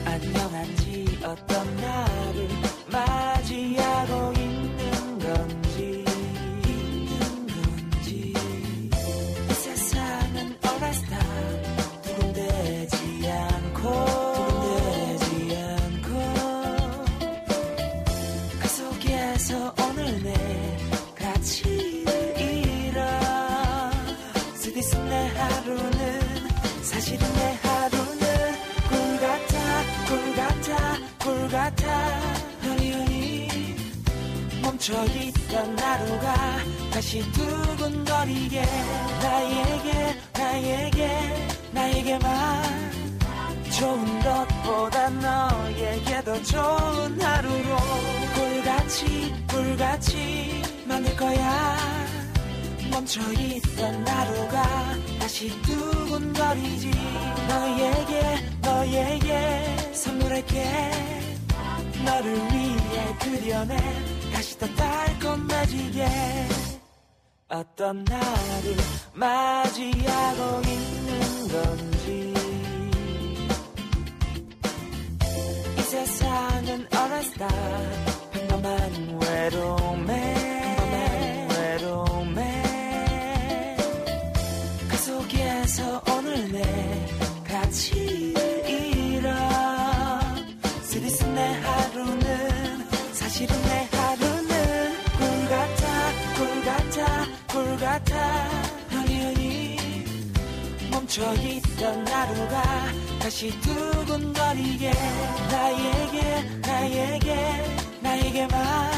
안녕한지 0.05 1.19
어떤 1.23 1.75
날을 1.78 2.47
맞 2.91 3.36
멈춰있던 34.88 35.77
하루가 35.77 36.33
다시 36.91 37.19
두근거리게 37.33 38.61
나에게 39.21 40.15
나에게 40.33 41.47
나에게만 41.71 42.91
좋은 43.77 44.19
것보다 44.21 45.09
너에게 45.09 46.23
더 46.23 46.41
좋은 46.41 47.21
하루로 47.21 47.77
꿀같이 48.33 49.33
꿀같이 49.49 50.61
만들 50.85 51.13
거야. 51.17 51.77
멈춰있던 52.89 54.07
하루가 54.07 54.63
다시 55.19 55.49
두근거리지. 55.63 56.91
너에게 57.49 58.21
너에게 58.61 59.93
선물할게. 59.93 61.07
너를 62.05 62.35
위해 62.53 63.15
그려낸 63.19 64.16
다시 64.57 64.59
더 64.59 64.67
달콤 64.75 65.49
해지게. 65.51 66.07
어떤 67.49 68.03
날을 68.03 68.75
맞이하고 69.13 70.61
있는 70.67 71.47
건지. 71.47 72.33
이 75.77 75.81
세상은 75.81 76.87
어렸다. 76.91 77.47
평범한 78.31 79.19
외로움에. 79.21 80.37
그 84.89 84.97
속에서 84.97 86.01
오늘 86.11 86.51
내 86.51 87.05
가치를 87.47 88.69
잃어. 88.69 89.31
쓰디쓴 90.83 91.35
내 91.35 91.41
하루는 91.41 92.87
사실은 93.13 93.55
내 93.63 93.96
멈춰있던 101.18 102.07
하루가 102.07 102.63
다시 103.20 103.49
두근거리게 103.61 104.91
나에게 105.51 106.59
나에게 106.61 107.65
나에게만 108.01 108.91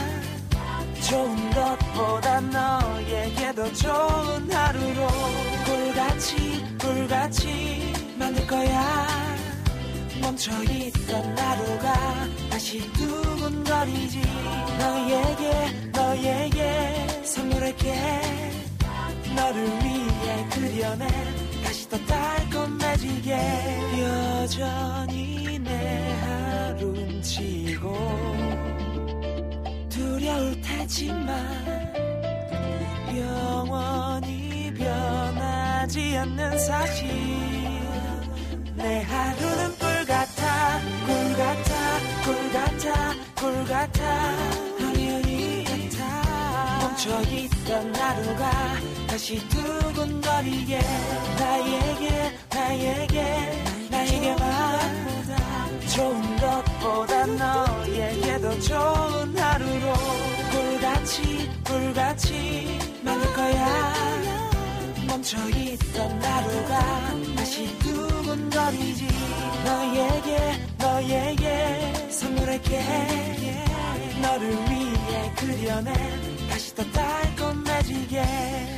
좋은 1.08 1.50
것보다 1.52 2.42
너에게 2.42 3.54
더 3.56 3.72
좋은 3.72 4.52
하루로 4.52 5.08
꿀같이 5.66 6.66
꿀같이 6.78 7.94
만들 8.18 8.46
거야. 8.46 9.08
멈춰있던 10.22 11.38
하루가 11.38 11.94
다시 12.50 12.80
두근거리지. 12.92 14.22
너에게 14.78 15.92
너에게 15.94 17.24
선물할게. 17.24 18.40
너를 19.36 19.64
위해 19.64 20.50
그려낸 20.52 21.49
더 21.90 21.98
달콤해지게 22.06 23.32
여전히 24.00 25.58
내 25.58 26.12
하루는 26.22 27.22
지고 27.24 27.98
두려울 29.90 30.62
테지만 30.62 31.36
영원히 33.18 34.72
변하지 34.76 36.18
않는 36.18 36.60
사실. 36.60 37.08
내 38.76 39.02
하루는 39.02 39.78
꿀 39.78 40.06
같아 40.06 40.80
꿀 41.06 41.36
같아 41.36 42.00
꿀 42.24 42.52
같아 42.54 43.14
꿀 43.36 43.66
같아 43.66 44.59
멈춰 47.10 47.22
있던 47.32 47.96
하루가 47.96 48.52
다시 49.08 49.40
두근거리게 49.50 50.80
나에게 51.40 52.38
나에게 52.54 53.88
나에게만 53.90 54.38
좋은 55.88 56.38
것보다 56.38 57.26
너에게 57.26 58.40
더 58.40 58.60
좋은 58.60 59.38
하루로 59.38 59.94
꿀같이 60.52 61.50
꿀같이 61.66 62.80
만들 63.02 63.34
거야. 63.34 63.94
멈춰 65.08 65.38
있던 65.50 66.24
하루가 66.24 67.36
다시 67.36 67.76
두근거리지. 67.80 69.08
너에게 69.66 70.62
너에게 70.78 72.10
선물할게. 72.12 72.80
너를 74.22 74.52
위해 74.70 75.34
그려낸 75.38 76.39
다시 76.70 76.76
더 76.76 76.84
달콤해지게. 76.92 78.24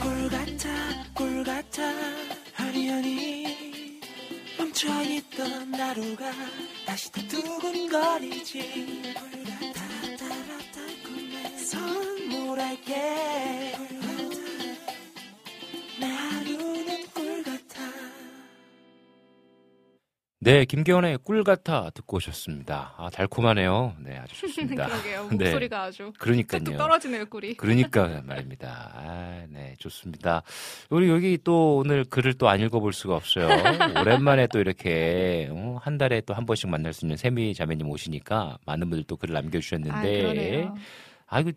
꿀 0.02 0.30
같아 0.30 0.70
꿀 1.14 1.44
같아. 1.44 1.82
허리허리 2.60 4.00
멈춰있던 4.58 5.74
하루가 5.76 6.32
다시 6.86 7.12
더 7.12 7.22
두근거리지. 7.28 9.14
꿀 9.14 9.44
같아 9.44 10.16
달아 10.18 10.58
달콤해 10.74 11.58
선물할게. 11.58 12.94
내 16.00 16.06
하루는 16.08 17.08
네, 20.44 20.66
김기원의 20.66 21.20
꿀 21.24 21.44
같아 21.44 21.92
듣고 21.92 22.18
오셨습니다. 22.18 22.96
아, 22.98 23.12
달콤하네요. 23.12 23.94
네, 24.00 24.18
아주 24.18 24.36
좋습니다. 24.42 24.88
그러게요. 24.90 25.28
네. 25.30 25.46
목소리가 25.46 25.84
아주 25.84 26.12
그러니까요. 26.18 26.64
뚝뚝 26.64 26.78
떨어지네요, 26.80 27.26
꿀이. 27.28 27.54
그러니까 27.58 28.22
말입니다. 28.26 28.92
아, 28.96 29.46
네, 29.50 29.76
좋습니다. 29.78 30.42
우리 30.90 31.10
여기 31.10 31.38
또 31.44 31.78
오늘 31.78 32.04
글을 32.06 32.34
또 32.40 32.48
안 32.50 32.60
읽어볼 32.60 32.92
수가 32.92 33.16
없어요. 33.16 33.48
오랜만에 34.02 34.48
또 34.48 34.60
이렇게 34.60 35.48
어, 35.52 35.78
한 35.80 36.00
달에 36.00 36.22
또 36.22 36.34
한 36.34 36.48
번씩 36.48 36.70
만날 36.70 36.92
수 36.92 37.06
있는 37.06 37.18
세미 37.18 37.54
자매님 37.54 37.88
오시니까 37.88 38.58
많은 38.66 38.90
분들 38.90 39.04
또 39.06 39.18
글을 39.18 39.38
아, 39.38 39.42
남겨주셨는데, 39.42 40.22
그러네요. 40.24 40.76
아, 41.28 41.40
이거 41.40 41.52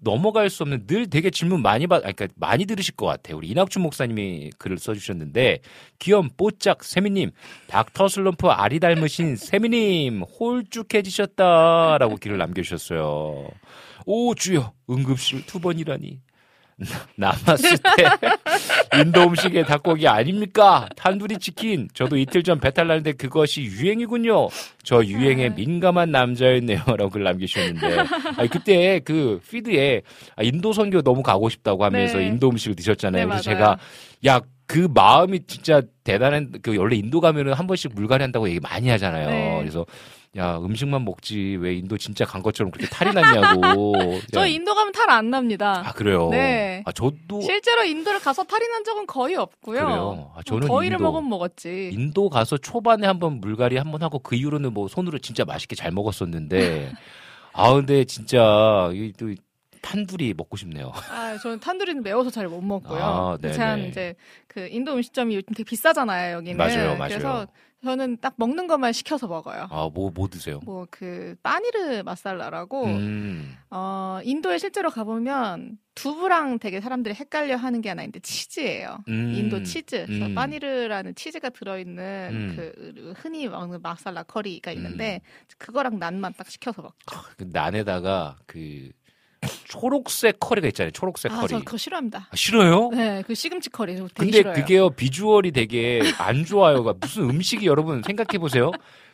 넘어갈 0.00 0.50
수 0.50 0.62
없는 0.62 0.86
늘 0.86 1.08
되게 1.08 1.30
질문 1.30 1.62
많이 1.62 1.86
받, 1.86 2.00
그러니까 2.00 2.28
많이 2.36 2.66
들으실 2.66 2.96
것 2.96 3.06
같아요. 3.06 3.36
우리 3.36 3.48
이낙준 3.48 3.82
목사님이 3.82 4.50
글을 4.58 4.78
써주셨는데 4.78 5.60
귀염 5.98 6.28
뽀짝 6.36 6.84
세미님 6.84 7.30
닥터 7.66 8.08
슬럼프 8.08 8.48
아리 8.48 8.80
닮으신 8.80 9.36
세미님 9.36 10.22
홀쭉해지셨다라고 10.22 12.16
글을 12.20 12.38
남겨주셨어요. 12.38 13.48
오 14.06 14.34
주여 14.34 14.72
응급실 14.88 15.46
두 15.46 15.60
번이라니 15.60 16.20
남았을 17.16 17.78
때 17.78 18.04
인도 19.00 19.22
음식의 19.24 19.64
닭고기 19.64 20.08
아닙니까? 20.08 20.88
탄두리 20.96 21.38
치킨. 21.38 21.88
저도 21.94 22.16
이틀 22.16 22.42
전 22.42 22.58
배탈 22.60 22.86
나는데 22.86 23.12
그것이 23.12 23.62
유행이군요. 23.62 24.48
저 24.82 25.04
유행에 25.04 25.48
네. 25.50 25.54
민감한 25.54 26.10
남자였네요라고 26.10 27.10
글 27.10 27.24
남기셨는데 27.24 27.98
아니, 28.36 28.48
그때 28.48 29.00
그 29.00 29.40
피드에 29.48 30.02
아, 30.36 30.42
인도 30.42 30.72
선교 30.72 31.02
너무 31.02 31.22
가고 31.22 31.48
싶다고 31.48 31.84
하면서 31.84 32.18
네. 32.18 32.26
인도 32.26 32.48
음식을 32.48 32.76
드셨잖아요. 32.76 33.22
네, 33.24 33.28
그래서. 33.28 33.42
제가 33.42 33.78
야 34.26 34.40
그 34.70 34.88
마음이 34.94 35.40
진짜 35.48 35.82
대단한 36.04 36.52
그 36.62 36.76
원래 36.78 36.94
인도 36.94 37.20
가면은 37.20 37.54
한 37.54 37.66
번씩 37.66 37.92
물갈이 37.92 38.22
한다고 38.22 38.48
얘기 38.48 38.60
많이 38.60 38.88
하잖아요. 38.88 39.28
네. 39.28 39.58
그래서 39.58 39.84
야 40.36 40.58
음식만 40.58 41.04
먹지 41.04 41.56
왜 41.60 41.74
인도 41.74 41.98
진짜 41.98 42.24
간 42.24 42.40
것처럼 42.40 42.70
그렇게 42.70 42.88
탈이 42.88 43.12
났냐고. 43.12 43.94
저 44.32 44.42
야, 44.42 44.46
인도 44.46 44.74
가면 44.74 44.92
탈 44.92 45.10
안 45.10 45.28
납니다. 45.30 45.82
아 45.84 45.92
그래요. 45.92 46.28
네. 46.30 46.84
아 46.86 46.92
저도 46.92 47.40
실제로 47.40 47.82
인도를 47.82 48.20
가서 48.20 48.44
탈이 48.44 48.68
난 48.68 48.84
적은 48.84 49.06
거의 49.08 49.34
없고요. 49.34 49.80
그래요. 49.84 50.32
아, 50.36 50.40
저는 50.46 50.68
더위를 50.68 50.98
인도- 50.98 51.02
먹으면 51.02 51.28
먹었지. 51.28 51.90
인도 51.92 52.28
가서 52.30 52.58
초반에 52.58 53.08
한번 53.08 53.40
물갈이 53.40 53.76
한 53.76 53.90
번 53.90 54.04
하고 54.04 54.20
그 54.20 54.36
이후로는 54.36 54.72
뭐 54.72 54.86
손으로 54.86 55.18
진짜 55.18 55.44
맛있게 55.44 55.74
잘 55.74 55.90
먹었었는데 55.90 56.92
아 57.52 57.72
근데 57.72 58.04
진짜 58.04 58.88
이또 58.94 59.34
탄두리 59.82 60.34
먹고 60.36 60.56
싶네요. 60.56 60.92
아, 61.10 61.36
저는 61.42 61.58
탄두리는 61.58 62.04
매워서 62.04 62.30
잘 62.30 62.46
못 62.48 62.60
먹고요. 62.62 63.00
아. 63.02 63.38
제가 63.42 63.78
이제 63.78 64.14
그 64.46 64.68
인도 64.70 64.92
음식점이 64.92 65.34
요즘 65.34 65.54
되게 65.54 65.64
비싸잖아요, 65.64 66.36
여기는. 66.36 66.56
맞아요, 66.56 66.96
맞아요. 66.96 67.08
그래서 67.08 67.46
저는 67.82 68.18
딱 68.20 68.34
먹는 68.36 68.66
것만 68.66 68.92
시켜서 68.92 69.26
먹어요. 69.26 69.66
아 69.70 69.88
뭐 69.94 70.10
뭐 70.14 70.28
드세요? 70.28 70.60
뭐 70.64 70.86
그 70.90 71.34
빠니르 71.42 72.02
마살라라고 72.02 72.84
음. 72.84 73.56
어 73.70 74.20
인도에 74.24 74.58
실제로 74.58 74.90
가보면 74.90 75.78
두부랑 75.94 76.58
되게 76.58 76.80
사람들이 76.80 77.14
헷갈려 77.14 77.56
하는 77.56 77.80
게 77.80 77.88
하나 77.90 78.02
있는데 78.02 78.20
치즈예요. 78.20 78.98
음. 79.08 79.34
인도 79.34 79.62
치즈, 79.62 80.06
그래서 80.06 80.26
음. 80.26 80.34
빠니르라는 80.34 81.14
치즈가 81.14 81.50
들어있는 81.50 82.28
음. 82.32 82.54
그 82.56 83.14
흔히 83.16 83.48
먹는 83.48 83.80
마살라 83.82 84.22
커리가 84.24 84.72
있는데 84.72 85.20
그거랑 85.58 85.98
난만 85.98 86.34
딱 86.36 86.48
시켜서 86.50 86.82
먹. 86.82 86.94
그 87.36 87.48
난에다가 87.50 88.36
그 88.46 88.90
초록색 89.64 90.38
커리가 90.40 90.68
있잖아요. 90.68 90.90
초록색 90.90 91.32
아, 91.32 91.40
커리. 91.40 91.48
저 91.48 91.58
그거 91.60 91.76
싫어합니다. 91.76 92.28
아, 92.30 92.36
싫어요? 92.36 92.90
네, 92.90 93.22
그 93.26 93.34
시금치 93.34 93.70
커리 93.70 93.96
저 93.96 94.04
되게 94.08 94.14
근데 94.14 94.36
싫어요. 94.38 94.54
그게요 94.54 94.90
비주얼이 94.90 95.52
되게 95.52 96.02
안 96.18 96.44
좋아요. 96.44 96.82
그러니까 96.82 96.98
무슨 97.00 97.30
음식이 97.30 97.66
여러분 97.66 98.02
생각해 98.04 98.38
보세요. 98.38 98.70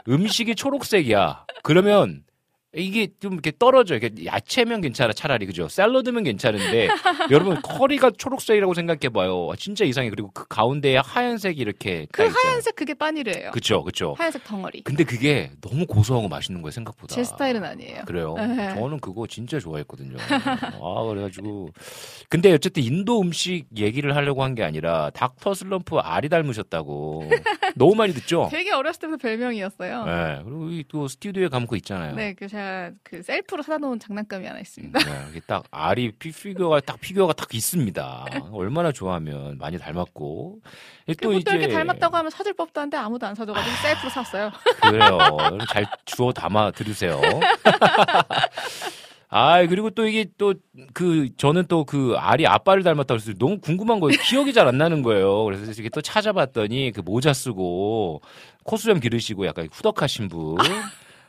음식이 0.09 0.55
초록색이야. 0.55 1.47
그러면 1.63 2.23
이게 2.77 3.09
좀 3.21 3.35
이렇게 3.35 3.53
떨어져. 3.59 3.95
이게 3.97 4.11
야채면 4.27 4.81
괜찮아 4.81 5.13
차라리 5.13 5.47
그죠? 5.47 5.69
샐러드면 5.69 6.25
괜찮은데 6.25 6.89
여러분 7.31 7.61
커리가 7.63 8.11
초록색이라고 8.19 8.75
생각해 8.75 9.09
봐요. 9.13 9.49
진짜 9.59 9.85
이상해. 9.85 10.11
그리고 10.11 10.31
그 10.35 10.47
가운데에 10.49 10.99
하얀색이 10.99 11.61
이렇게 11.61 12.07
그. 12.13 12.23
하얀색 12.27 12.75
그게 12.77 12.95
빠니르예요. 12.95 13.51
그쵸 13.53 13.83
그쵸. 13.85 14.15
하얀색 14.19 14.45
덩어리. 14.45 14.83
근데 14.83 15.05
그게 15.05 15.51
너무 15.61 15.87
고소하고 15.87 16.29
맛있는 16.29 16.61
거예요 16.63 16.73
생각보다. 16.73 17.15
제 17.15 17.25
스타일은 17.25 17.65
아니에요. 17.65 18.03
그래요. 18.07 18.35
네. 18.37 18.75
저는 18.75 19.01
그거 19.01 19.27
진짜 19.27 19.59
좋아했거든요. 19.59 20.17
아, 20.21 21.05
그래가지고. 21.09 21.71
근데 22.29 22.53
어쨌든 22.53 22.83
인도 22.83 23.21
음식 23.21 23.65
얘기를 23.77 24.15
하려고 24.17 24.43
한 24.43 24.57
게 24.57 24.63
아니라 24.65 25.11
닥터 25.11 25.53
슬럼프 25.53 25.97
알이 25.99 26.31
닮으셨다고. 26.31 27.29
너무 27.77 27.95
많이 27.95 28.15
듣죠? 28.15 28.49
되게 28.51 28.73
어렸을 28.73 29.01
때부터 29.03 29.19
별명이었어요. 29.29 30.05
네. 30.07 30.41
그리고 30.45 30.71
이또 30.71 31.09
스튜디오에 31.09 31.49
가면 31.49 31.67
그거 31.67 31.77
있잖아요. 31.77 32.15
네, 32.15 32.33
그 32.33 32.49
제가 32.49 32.66
그 33.03 33.23
셀프로 33.23 33.63
사다 33.63 33.79
놓은 33.79 33.99
장난감이 33.99 34.47
하나 34.47 34.59
있습니다. 34.61 34.99
네, 34.99 35.27
이게 35.31 35.41
딱 35.47 35.65
알이 35.71 36.13
피- 36.13 36.33
피규어가 36.33 36.81
딱 36.81 37.01
피규어가 37.01 37.33
딱 37.33 37.55
있습니다. 37.55 38.27
얼마나 38.53 38.93
좋아하면 38.93 39.59
많이 39.59 39.79
닮았고. 39.79 40.61
그또 41.07 41.33
이제 41.33 41.51
이렇게 41.57 41.73
닮았다고 41.73 42.17
하면 42.17 42.31
사줄 42.31 42.55
법도 42.55 42.81
한데 42.81 42.97
아무도 42.97 43.27
안 43.27 43.35
사줘가지고 43.35 43.77
셀프로 43.77 44.11
샀어요. 44.11 44.51
그래요. 44.83 45.19
잘 45.73 45.87
주워 46.05 46.33
담아 46.33 46.73
들으세요. 46.73 47.21
아, 49.29 49.67
그리고 49.67 49.91
또 49.91 50.07
이게 50.07 50.27
또 50.39 50.55
그 50.95 51.29
저는 51.37 51.67
또 51.67 51.85
그 51.85 52.15
알이 52.17 52.47
아빠를 52.47 52.83
닮았다고 52.83 53.19
해서 53.21 53.33
너무 53.39 53.59
궁금한 53.61 53.99
거예요. 54.01 54.17
기억이 54.23 54.53
잘 54.53 54.67
안 54.69 54.79
나는 54.79 55.03
거예요. 55.03 55.45
그래서 55.45 55.65
이렇게 55.65 55.89
또 55.91 56.01
찾아봤더니 56.01 56.93
그 56.95 57.01
모자 57.01 57.33
쓰고 57.33 58.23
코수염 58.65 59.01
기르시고 59.01 59.47
약간 59.47 59.69
후덕하신 59.71 60.29
분. 60.29 60.57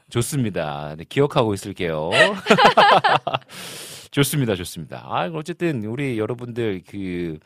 좋습니다. 0.10 0.96
네, 0.98 1.04
기억하고 1.08 1.54
있을게요. 1.54 2.10
좋습니다. 4.12 4.56
좋습니다. 4.56 5.04
아, 5.06 5.30
어쨌든 5.34 5.84
우리 5.84 6.18
여러분들 6.18 6.82
그 6.88 7.38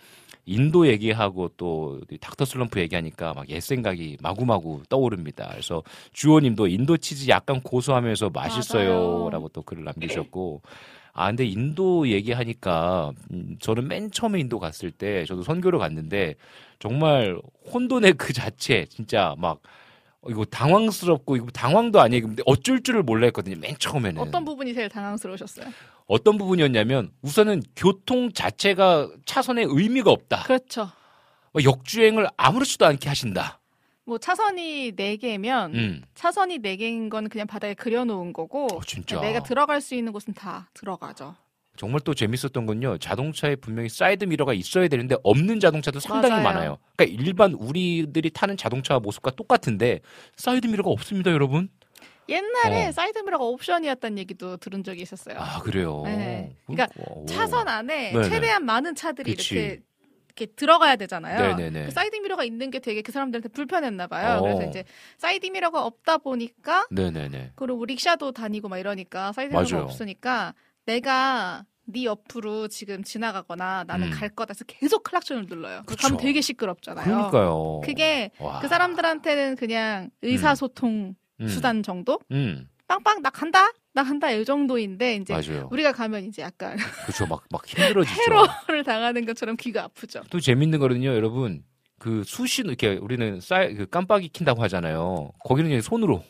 인도 0.45 0.87
얘기하고 0.87 1.49
또 1.57 2.01
닥터 2.19 2.45
슬럼프 2.45 2.79
얘기하니까 2.79 3.33
막 3.33 3.49
옛 3.49 3.61
생각이 3.61 4.17
마구마구 4.21 4.83
떠오릅니다. 4.89 5.49
그래서 5.51 5.83
주호님도 6.13 6.67
인도 6.67 6.97
치즈 6.97 7.29
약간 7.29 7.61
고소하면서 7.61 8.29
맛있어요라고 8.31 9.49
또 9.49 9.61
글을 9.63 9.83
남기셨고 9.83 10.61
아 11.13 11.27
근데 11.27 11.45
인도 11.45 12.07
얘기하니까 12.07 13.11
음, 13.31 13.57
저는 13.59 13.87
맨 13.87 14.11
처음에 14.11 14.39
인도 14.39 14.59
갔을 14.59 14.91
때 14.91 15.25
저도 15.25 15.43
선교를 15.43 15.77
갔는데 15.79 16.35
정말 16.79 17.37
혼돈의 17.73 18.13
그 18.13 18.33
자체 18.33 18.85
진짜 18.89 19.35
막 19.37 19.57
어, 19.57 19.59
이거 20.29 20.45
당황스럽고 20.45 21.35
이거 21.35 21.47
당황도 21.47 21.99
아니에요. 21.99 22.27
근데 22.27 22.43
어쩔 22.45 22.81
줄을 22.83 23.01
몰라 23.01 23.25
했거든요. 23.27 23.55
맨 23.59 23.75
처음에는. 23.79 24.21
어떤 24.21 24.45
부분이 24.45 24.73
제일 24.73 24.87
당황스러우셨어요? 24.89 25.67
어떤 26.05 26.37
부분이었냐면 26.37 27.11
우선은 27.21 27.63
교통 27.75 28.31
자체가 28.31 29.09
차선에 29.25 29.63
의미가 29.67 30.11
없다. 30.11 30.43
그렇죠. 30.43 30.89
뭐 31.53 31.63
역주행을 31.63 32.27
아무렇지도 32.37 32.85
않게 32.85 33.09
하신다. 33.09 33.59
뭐 34.05 34.17
차선이 34.17 34.91
네 34.95 35.17
개면 35.17 35.75
음. 35.75 36.01
차선이 36.13 36.59
네 36.59 36.75
개인 36.75 37.09
건 37.09 37.27
그냥 37.29 37.47
바닥에 37.47 37.73
그려놓은 37.73 38.33
거고 38.33 38.67
어, 38.71 38.81
진짜. 38.85 39.19
내가 39.21 39.41
들어갈 39.41 39.81
수 39.81 39.95
있는 39.95 40.11
곳은 40.11 40.33
다 40.33 40.69
들어가죠. 40.73 41.35
정말 41.81 41.99
또 42.01 42.13
재밌었던 42.13 42.67
건요. 42.67 42.99
자동차에 42.99 43.55
분명히 43.55 43.89
사이드 43.89 44.25
미러가 44.25 44.53
있어야 44.53 44.87
되는데 44.87 45.15
없는 45.23 45.59
자동차도 45.59 45.99
상당히 45.99 46.35
맞아요. 46.35 46.43
많아요. 46.43 46.77
그러니까 46.95 47.23
일반 47.23 47.53
우리들이 47.53 48.29
타는 48.29 48.55
자동차 48.55 48.99
모습과 48.99 49.31
똑같은데 49.31 50.01
사이드 50.35 50.67
미러가 50.67 50.91
없습니다, 50.91 51.31
여러분. 51.31 51.69
옛날에 52.29 52.89
어. 52.89 52.91
사이드 52.91 53.17
미러가 53.17 53.45
옵션이었다는 53.45 54.19
얘기도 54.19 54.57
들은 54.57 54.83
적이 54.83 55.01
있었어요. 55.01 55.39
아, 55.39 55.59
그래요. 55.61 56.03
네. 56.05 56.55
그러니까 56.67 56.87
오. 56.99 57.25
차선 57.25 57.67
안에 57.67 58.11
네네. 58.11 58.29
최대한 58.29 58.63
많은 58.63 58.93
차들이 58.93 59.31
그치. 59.33 59.55
이렇게 59.55 59.81
이렇게 60.27 60.45
들어가야 60.55 60.97
되잖아요. 60.97 61.55
네네네. 61.57 61.85
그 61.85 61.91
사이드 61.91 62.15
미러가 62.17 62.43
있는 62.43 62.69
게 62.69 62.77
되게 62.77 63.01
그 63.01 63.11
사람들한테 63.11 63.49
불편했나 63.49 64.05
봐요. 64.05 64.37
어. 64.37 64.41
그래서 64.43 64.65
이제 64.69 64.83
사이드 65.17 65.47
미러가 65.47 65.83
없다 65.83 66.19
보니까 66.19 66.85
네네네. 66.91 67.53
그리고 67.55 67.79
우리 67.79 67.95
릭샤도 67.95 68.33
다니고 68.33 68.69
막 68.69 68.77
이러니까 68.77 69.31
사이드 69.31 69.51
미러가. 69.55 69.83
없으니까 69.85 70.53
내가 70.85 71.65
네 71.85 72.05
옆으로 72.05 72.67
지금 72.67 73.03
지나가거나 73.03 73.83
나는 73.85 74.07
음. 74.07 74.11
갈 74.11 74.29
거다 74.29 74.51
해서 74.51 74.63
계속 74.65 75.03
클락션을 75.03 75.45
눌러요. 75.47 75.83
그. 75.85 75.95
가면 75.95 76.17
되게 76.17 76.41
시끄럽잖아요. 76.41 77.05
그러니까요. 77.05 77.81
그게 77.83 78.31
와. 78.39 78.59
그 78.59 78.67
사람들한테는 78.67 79.55
그냥 79.55 80.09
의사소통 80.21 81.15
음. 81.41 81.47
수단 81.47 81.83
정도? 81.83 82.19
음, 82.31 82.67
빵빵 82.87 83.21
나 83.21 83.29
간다 83.29 83.71
나 83.93 84.03
간다 84.03 84.31
이 84.31 84.45
정도인데 84.45 85.15
이제 85.15 85.33
맞아요. 85.33 85.67
우리가 85.71 85.91
가면 85.91 86.25
이제 86.25 86.41
약간 86.41 86.77
그렇죠. 87.03 87.25
막, 87.25 87.43
막 87.49 87.65
힘들어지죠. 87.67 88.15
테러를 88.67 88.83
당하는 88.83 89.25
것처럼 89.25 89.57
귀가 89.57 89.83
아프죠. 89.83 90.21
또 90.29 90.39
재밌는 90.39 90.79
거는요, 90.79 91.09
여러분. 91.09 91.63
그 92.01 92.23
수신 92.25 92.65
이렇게 92.65 92.95
우리는 92.95 93.39
쌀 93.39 93.75
그 93.75 93.85
깜빡이 93.85 94.27
킨다고 94.29 94.63
하잖아요. 94.63 95.29
거기는 95.45 95.69
이제 95.69 95.81
손으로 95.81 96.23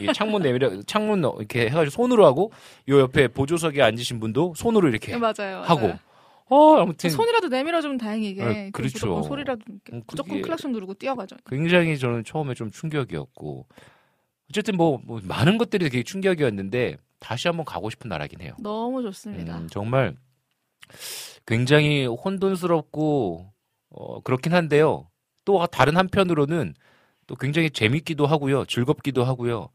이 0.00 0.12
창문 0.12 0.42
내밀어 0.42 0.82
창문 0.82 1.20
넣- 1.20 1.36
이렇게 1.38 1.66
해가지고 1.68 1.90
손으로 1.90 2.26
하고 2.26 2.50
요 2.88 2.98
옆에 2.98 3.28
보조석에 3.28 3.80
앉으신 3.80 4.18
분도 4.18 4.54
손으로 4.56 4.88
이렇게 4.88 5.12
네, 5.12 5.18
맞아요. 5.18 5.62
하고 5.62 5.82
맞아요. 5.82 5.98
어 6.46 6.78
아무튼 6.80 7.10
손이라도 7.10 7.46
내밀어 7.46 7.80
주면 7.80 7.96
다행이게 7.96 8.42
아, 8.42 8.70
그렇죠. 8.72 9.06
무조건 9.06 9.22
소리라도 9.22 9.60
음, 9.92 10.02
무조건 10.08 10.42
클락션 10.42 10.72
누르고 10.72 10.94
뛰어가죠. 10.94 11.36
굉장히 11.46 11.96
저는 11.96 12.24
처음에 12.24 12.54
좀 12.54 12.72
충격이었고 12.72 13.68
어쨌든 14.50 14.76
뭐, 14.76 15.00
뭐 15.04 15.20
많은 15.22 15.58
것들이 15.58 15.88
되게 15.88 16.02
충격이었는데 16.02 16.96
다시 17.20 17.46
한번 17.46 17.64
가고 17.64 17.88
싶은 17.88 18.08
나라긴 18.08 18.40
해요. 18.40 18.54
너무 18.58 19.00
좋습니다. 19.02 19.58
음, 19.58 19.68
정말 19.70 20.16
굉장히 21.46 22.04
혼돈스럽고 22.06 23.53
어, 23.94 24.20
그렇긴 24.20 24.52
한데요. 24.52 25.08
또 25.44 25.64
다른 25.66 25.96
한편으로는 25.96 26.74
또 27.26 27.36
굉장히 27.36 27.70
재밌기도 27.70 28.26
하고요, 28.26 28.64
즐겁기도 28.64 29.24
하고요. 29.24 29.68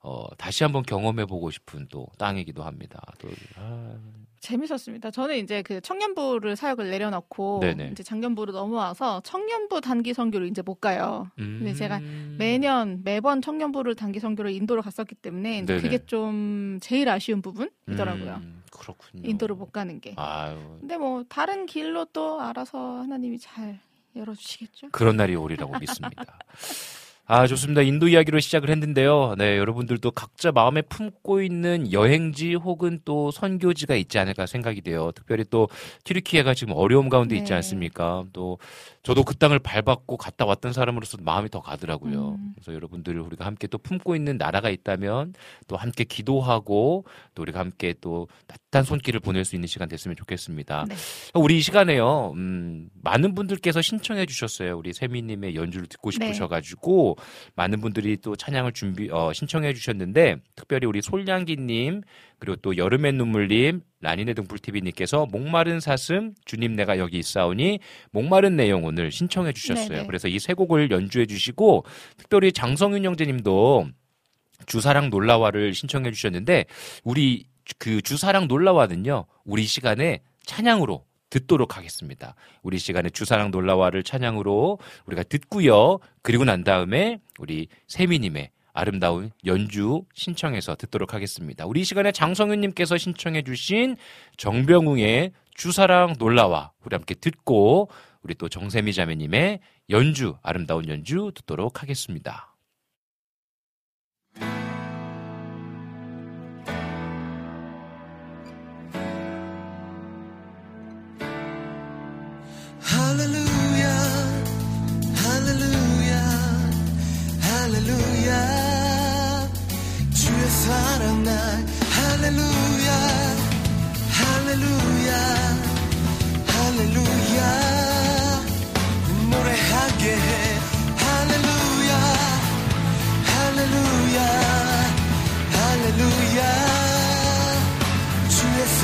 어, 0.00 0.36
다시 0.36 0.64
한번 0.64 0.82
경험해 0.82 1.26
보고 1.26 1.50
싶은 1.50 1.86
또 1.90 2.06
땅이기도 2.18 2.62
합니다. 2.62 3.00
또, 3.18 3.28
아, 3.56 3.96
재밌었습니다. 4.40 5.10
저는 5.10 5.38
이제 5.38 5.62
그 5.62 5.80
청년부를 5.80 6.56
사역을 6.56 6.90
내려놓고 6.90 7.60
네네. 7.60 7.88
이제 7.92 8.02
장년부로 8.02 8.52
넘어와서 8.52 9.22
청년부 9.24 9.80
단기 9.80 10.12
선교를 10.12 10.46
이제 10.48 10.60
못 10.60 10.74
가요. 10.76 11.30
근데 11.58 11.72
제가 11.72 11.96
음, 11.96 12.36
매년 12.38 13.00
매번 13.04 13.40
청년부를 13.40 13.94
단기 13.94 14.20
선교를 14.20 14.52
인도로 14.52 14.82
갔었기 14.82 15.14
때문에. 15.14 15.64
그게 15.64 15.98
좀 16.04 16.78
제일 16.82 17.08
아쉬운 17.08 17.40
부분이더라고요. 17.40 18.34
음, 18.34 18.62
그렇군요. 18.78 19.28
인도를 19.28 19.56
못 19.56 19.72
가는 19.72 20.00
게. 20.00 20.14
아유. 20.16 20.76
근데 20.80 20.96
뭐 20.98 21.24
다른 21.28 21.66
길로 21.66 22.04
또 22.06 22.40
알아서 22.40 22.98
하나님이 22.98 23.38
잘 23.38 23.80
열어주시겠죠. 24.16 24.90
그런 24.92 25.16
날이 25.16 25.34
오리라고 25.36 25.78
믿습니다. 25.78 26.38
아, 27.26 27.46
좋습니다. 27.46 27.80
인도 27.80 28.06
이야기로 28.08 28.38
시작을 28.38 28.68
했는데요. 28.68 29.34
네, 29.38 29.56
여러분들도 29.56 30.10
각자 30.10 30.52
마음에 30.52 30.82
품고 30.82 31.40
있는 31.40 31.90
여행지 31.90 32.54
혹은 32.54 33.00
또 33.06 33.30
선교지가 33.30 33.94
있지 33.94 34.18
않을까 34.18 34.44
생각이 34.44 34.82
돼요. 34.82 35.10
특별히 35.14 35.44
또 35.48 35.68
튀르키예가 36.04 36.52
지금 36.52 36.74
어려움 36.76 37.08
가운데 37.08 37.34
있지 37.34 37.50
네. 37.50 37.54
않습니까? 37.54 38.24
또 38.34 38.58
저도 39.02 39.22
그 39.22 39.34
땅을 39.36 39.58
밟았고 39.58 40.18
갔다 40.18 40.44
왔던 40.44 40.74
사람으로서 40.74 41.16
마음이 41.22 41.48
더 41.48 41.60
가더라고요. 41.60 42.36
음. 42.38 42.52
그래서 42.56 42.74
여러분들 42.74 43.18
우리가 43.18 43.46
함께 43.46 43.68
또 43.68 43.78
품고 43.78 44.16
있는 44.16 44.36
나라가 44.36 44.68
있다면 44.68 45.32
또 45.66 45.76
함께 45.76 46.04
기도하고 46.04 47.04
또 47.34 47.42
우리가 47.42 47.58
함께 47.58 47.94
또 48.02 48.28
따뜻한 48.46 48.84
손길을 48.84 49.20
보낼 49.20 49.46
수 49.46 49.54
있는 49.54 49.66
시간 49.66 49.88
됐으면 49.88 50.16
좋겠습니다. 50.16 50.86
네. 50.88 50.94
우리 51.34 51.56
이 51.56 51.60
시간에요. 51.62 52.32
음, 52.34 52.90
많은 53.02 53.34
분들께서 53.34 53.80
신청해 53.80 54.26
주셨어요. 54.26 54.76
우리 54.76 54.92
세미 54.92 55.22
님의 55.22 55.54
연주를 55.54 55.86
듣고 55.86 56.10
네. 56.10 56.26
싶으셔 56.26 56.48
가지고 56.48 57.13
많은 57.56 57.80
분들이 57.80 58.16
또 58.16 58.36
찬양을 58.36 58.72
준비 58.72 59.10
어, 59.10 59.32
신청해 59.32 59.74
주셨는데 59.74 60.36
특별히 60.54 60.86
우리 60.86 61.02
솔량기님 61.02 62.02
그리고 62.38 62.56
또 62.56 62.76
여름의 62.76 63.12
눈물님 63.14 63.80
라니네 64.00 64.34
등불TV님께서 64.34 65.26
목마른 65.26 65.80
사슴 65.80 66.34
주님 66.44 66.74
내가 66.76 66.98
여기 66.98 67.18
있사오니 67.18 67.80
목마른 68.10 68.56
내용 68.56 68.84
오늘 68.84 69.10
신청해 69.10 69.52
주셨어요. 69.52 69.88
네네. 69.88 70.06
그래서 70.06 70.28
이 70.28 70.38
세 70.44 70.52
곡을 70.52 70.90
연주해 70.90 71.24
주시고 71.24 71.86
특별히 72.18 72.52
장성윤 72.52 73.02
형제님도 73.04 73.88
주사랑 74.66 75.08
놀라와를 75.10 75.72
신청해 75.72 76.10
주셨는데 76.10 76.66
우리 77.02 77.46
그 77.78 78.02
주사랑 78.02 78.46
놀라와는요 78.46 79.24
우리 79.44 79.64
시간에 79.64 80.20
찬양으로 80.44 81.02
듣도록 81.34 81.76
하겠습니다. 81.76 82.36
우리 82.62 82.78
시간에 82.78 83.10
주사랑 83.10 83.50
놀라와를 83.50 84.04
찬양으로 84.04 84.78
우리가 85.06 85.24
듣고요. 85.24 85.98
그리고 86.22 86.44
난 86.44 86.62
다음에 86.62 87.18
우리 87.38 87.66
세미님의 87.88 88.50
아름다운 88.72 89.30
연주 89.44 90.04
신청해서 90.14 90.76
듣도록 90.76 91.12
하겠습니다. 91.14 91.66
우리 91.66 91.80
이 91.80 91.84
시간에 91.84 92.12
장성윤님께서 92.12 92.98
신청해 92.98 93.42
주신 93.42 93.96
정병웅의 94.36 95.32
주사랑 95.54 96.14
놀라와 96.18 96.72
우리 96.84 96.94
함께 96.94 97.14
듣고 97.14 97.88
우리 98.22 98.34
또 98.34 98.48
정세미 98.48 98.92
자매님의 98.92 99.60
연주 99.90 100.36
아름다운 100.42 100.88
연주 100.88 101.32
듣도록 101.34 101.82
하겠습니다. 101.82 102.53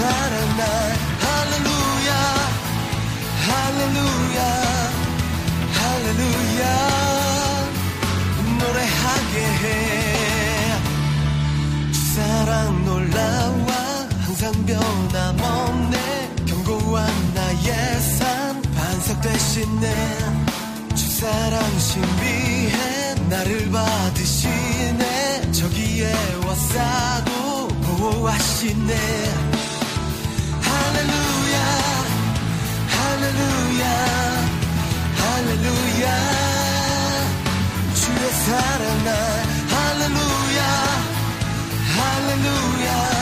사랑 0.00 0.56
날. 0.56 0.66
할렐루야 1.20 2.10
할렐루야 3.46 4.69
대신에 19.22 19.94
주사랑 20.94 21.78
신비해 21.78 23.14
나를 23.28 23.70
받으시네. 23.70 25.52
저기에 25.52 26.12
왔사도 26.46 27.68
보호하시네. 27.68 28.94
할렐루야 30.62 31.58
할렐루야 32.96 33.84
할렐루야. 35.16 36.06
주의 37.94 38.32
사랑 38.32 39.04
날 39.04 39.14
할렐루야 39.70 40.60
할렐루야 41.96 43.19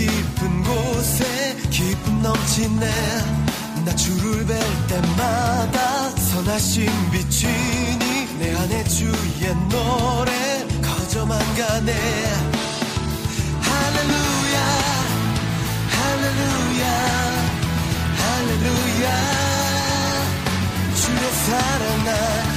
깊은 0.00 0.62
곳에 0.62 1.56
기쁨 1.70 2.22
넘치네 2.22 3.49
나 3.84 3.94
주를 3.96 4.46
뵐 4.46 4.58
때마다 4.88 6.10
선하신 6.16 7.10
비치니 7.10 8.38
내 8.38 8.54
안에 8.54 8.84
주의 8.84 9.54
노래 9.70 10.66
커져만 10.82 11.38
가네. 11.56 11.92
할렐루야 13.62 14.60
할렐루야 15.96 16.84
할렐루야. 18.16 19.06
주의 20.94 21.32
사랑 21.32 22.04
날 22.04 22.49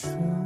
주 0.00 0.39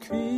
가 0.00 0.37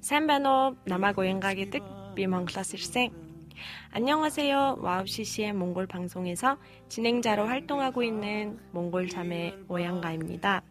Сайн 0.00 0.34
байна 0.34 0.76
уу, 0.84 1.00
намайг 1.00 1.32
Оянгаа 1.32 1.70
гэдэг. 1.70 2.12
Би 2.12 2.26
Монголоос 2.26 2.76
ирсэн. 2.78 3.12
안녕하세요. 3.92 4.78
와우 4.80 5.07
CCM의 5.07 5.52
몽골 5.52 5.86
방송에서 5.86 6.58
진행자로 6.88 7.46
활동하고 7.46 8.02
있는 8.02 8.58
몽골 8.72 9.08
자매 9.08 9.54
오양가입니다. 9.68 10.62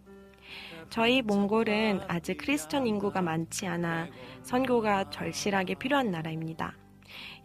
저희 0.89 1.21
몽골은 1.21 2.01
아직 2.09 2.39
크리스천 2.39 2.85
인구가 2.87 3.21
많지 3.21 3.65
않아 3.65 4.09
선교가 4.43 5.09
절실하게 5.11 5.75
필요한 5.75 6.11
나라입니다. 6.11 6.75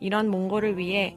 이런 0.00 0.28
몽골을 0.28 0.76
위해 0.76 1.16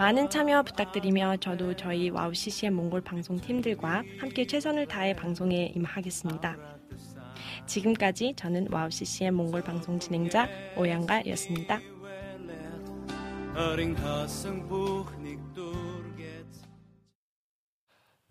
많은 0.00 0.30
참여 0.30 0.62
부탁드리며 0.62 1.36
저도 1.40 1.76
저희 1.76 2.08
와우 2.08 2.32
CCM 2.32 2.72
몽골 2.72 3.02
방송 3.02 3.38
팀들과 3.38 4.02
함께 4.18 4.46
최선을 4.46 4.88
다해 4.88 5.14
방송에 5.14 5.74
임하겠습니다. 5.76 6.56
지금까지 7.66 8.32
저는 8.34 8.68
와우 8.70 8.90
CCM 8.90 9.34
몽골 9.34 9.62
방송 9.62 9.98
진행자 9.98 10.48
오양가였습니다. 10.78 11.80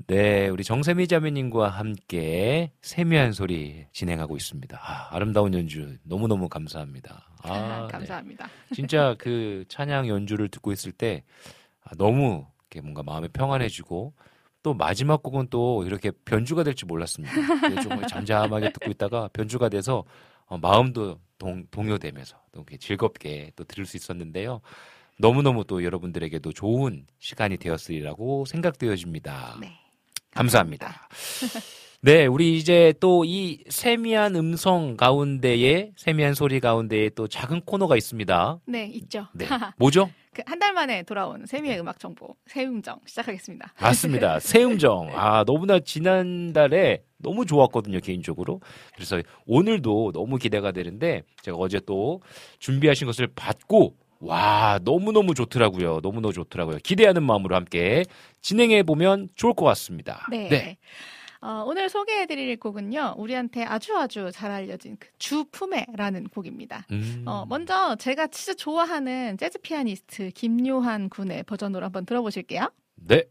네, 0.07 0.49
우리 0.49 0.63
정세미 0.63 1.07
자매님과 1.07 1.70
함께 1.70 2.72
세미한 2.82 3.32
소리 3.32 3.86
진행하고 3.93 4.38
있습니다. 4.38 4.80
아름다운 4.82 5.53
연주 5.53 5.97
너무너무 6.01 6.49
감사합니다. 6.49 7.30
아, 7.43 7.88
감사합니다. 7.93 8.47
네. 8.47 8.76
진짜 8.76 9.15
그 9.20 9.65
찬양 9.67 10.07
연주를 10.07 10.49
듣고 10.49 10.72
있을 10.72 10.91
때 10.91 11.24
아, 11.28 11.59
너무 11.97 12.45
이렇게 12.69 12.81
뭔가 12.81 13.03
마음이 13.03 13.29
평안해지고 13.29 14.13
또 14.61 14.73
마지막 14.73 15.23
곡은 15.23 15.47
또 15.49 15.83
이렇게 15.85 16.11
변주가 16.11 16.63
될 16.63 16.73
줄 16.75 16.87
몰랐습니다. 16.87 17.33
좀 17.81 18.01
잠잠하게 18.07 18.71
듣고 18.73 18.91
있다가 18.91 19.29
변주가 19.33 19.69
돼서 19.69 20.03
어, 20.45 20.57
마음도 20.57 21.19
동, 21.37 21.65
동요되면서 21.71 22.35
또 22.51 22.59
이렇게 22.61 22.77
즐겁게 22.77 23.51
또 23.55 23.63
들을 23.63 23.85
수 23.85 23.95
있었는데요. 23.97 24.61
너무너무 25.17 25.63
또 25.65 25.83
여러분들에게도 25.83 26.51
좋은 26.53 27.05
시간이 27.19 27.57
되었으리라고 27.57 28.45
생각되어집니다. 28.45 29.57
네. 29.61 29.73
감사합니다. 30.31 31.07
네, 32.02 32.26
우리 32.28 32.58
이제 32.58 32.93
또 33.02 33.26
이 33.26 33.60
세미한 33.68 34.36
음성 34.36 34.95
가운데에 34.95 35.91
세미한 35.97 36.34
소리 36.34 36.60
가운데에 36.62 37.10
또 37.10 37.28
작은 37.28 37.62
코너가 37.66 37.97
있습니다. 37.97 38.60
네, 38.66 38.86
있죠. 38.86 39.28
네, 39.34 39.45
뭐죠? 39.78 40.10
그 40.34 40.41
한 40.45 40.58
달 40.60 40.74
만에 40.74 41.04
돌아온 41.04 41.45
세미의 41.45 41.80
음악 41.82 42.00
정보 42.00 42.36
세음정 42.47 43.00
시작하겠습니다. 43.06 43.74
맞습니다. 43.82 44.39
세음정. 44.39 45.10
아, 45.14 45.43
너무나 45.43 45.80
지난달에 45.80 47.04
너무 47.18 47.45
좋았거든요, 47.45 48.00
개인적으로. 48.00 48.62
그래서 48.95 49.22
오늘도 49.45 50.12
너무 50.14 50.38
기대가 50.38 50.72
되는데 50.72 51.24
제가 51.41 51.58
어제 51.58 51.82
또 51.86 52.22
준비하신 52.60 53.08
것을 53.08 53.28
받고 53.36 53.95
와, 54.22 54.80
너무너무 54.84 55.34
좋더라고요. 55.34 56.00
너무너무 56.04 56.32
좋더라고요. 56.34 56.78
기대하는 56.84 57.24
마음으로 57.24 57.56
함께 57.56 58.04
진행해 58.41 58.84
보면 58.84 59.28
좋을 59.36 59.54
것 59.54 59.66
같습니다. 59.66 60.26
네. 60.30 60.47
네. 60.47 60.78
어, 61.41 61.63
오늘 61.65 61.89
소개해드릴 61.89 62.59
곡은요, 62.59 63.15
우리한테 63.17 63.63
아주 63.63 63.97
아주 63.97 64.29
잘 64.33 64.51
알려진 64.51 64.97
그 64.99 65.07
주품에라는 65.19 66.27
곡입니다. 66.27 66.85
음. 66.91 67.23
어, 67.25 67.45
먼저 67.47 67.95
제가 67.95 68.27
진짜 68.27 68.53
좋아하는 68.53 69.37
재즈 69.37 69.59
피아니스트 69.59 70.31
김요한 70.31 71.09
군의 71.09 71.43
버전으로 71.43 71.85
한번 71.85 72.05
들어보실게요. 72.05 72.69
네. 72.95 73.23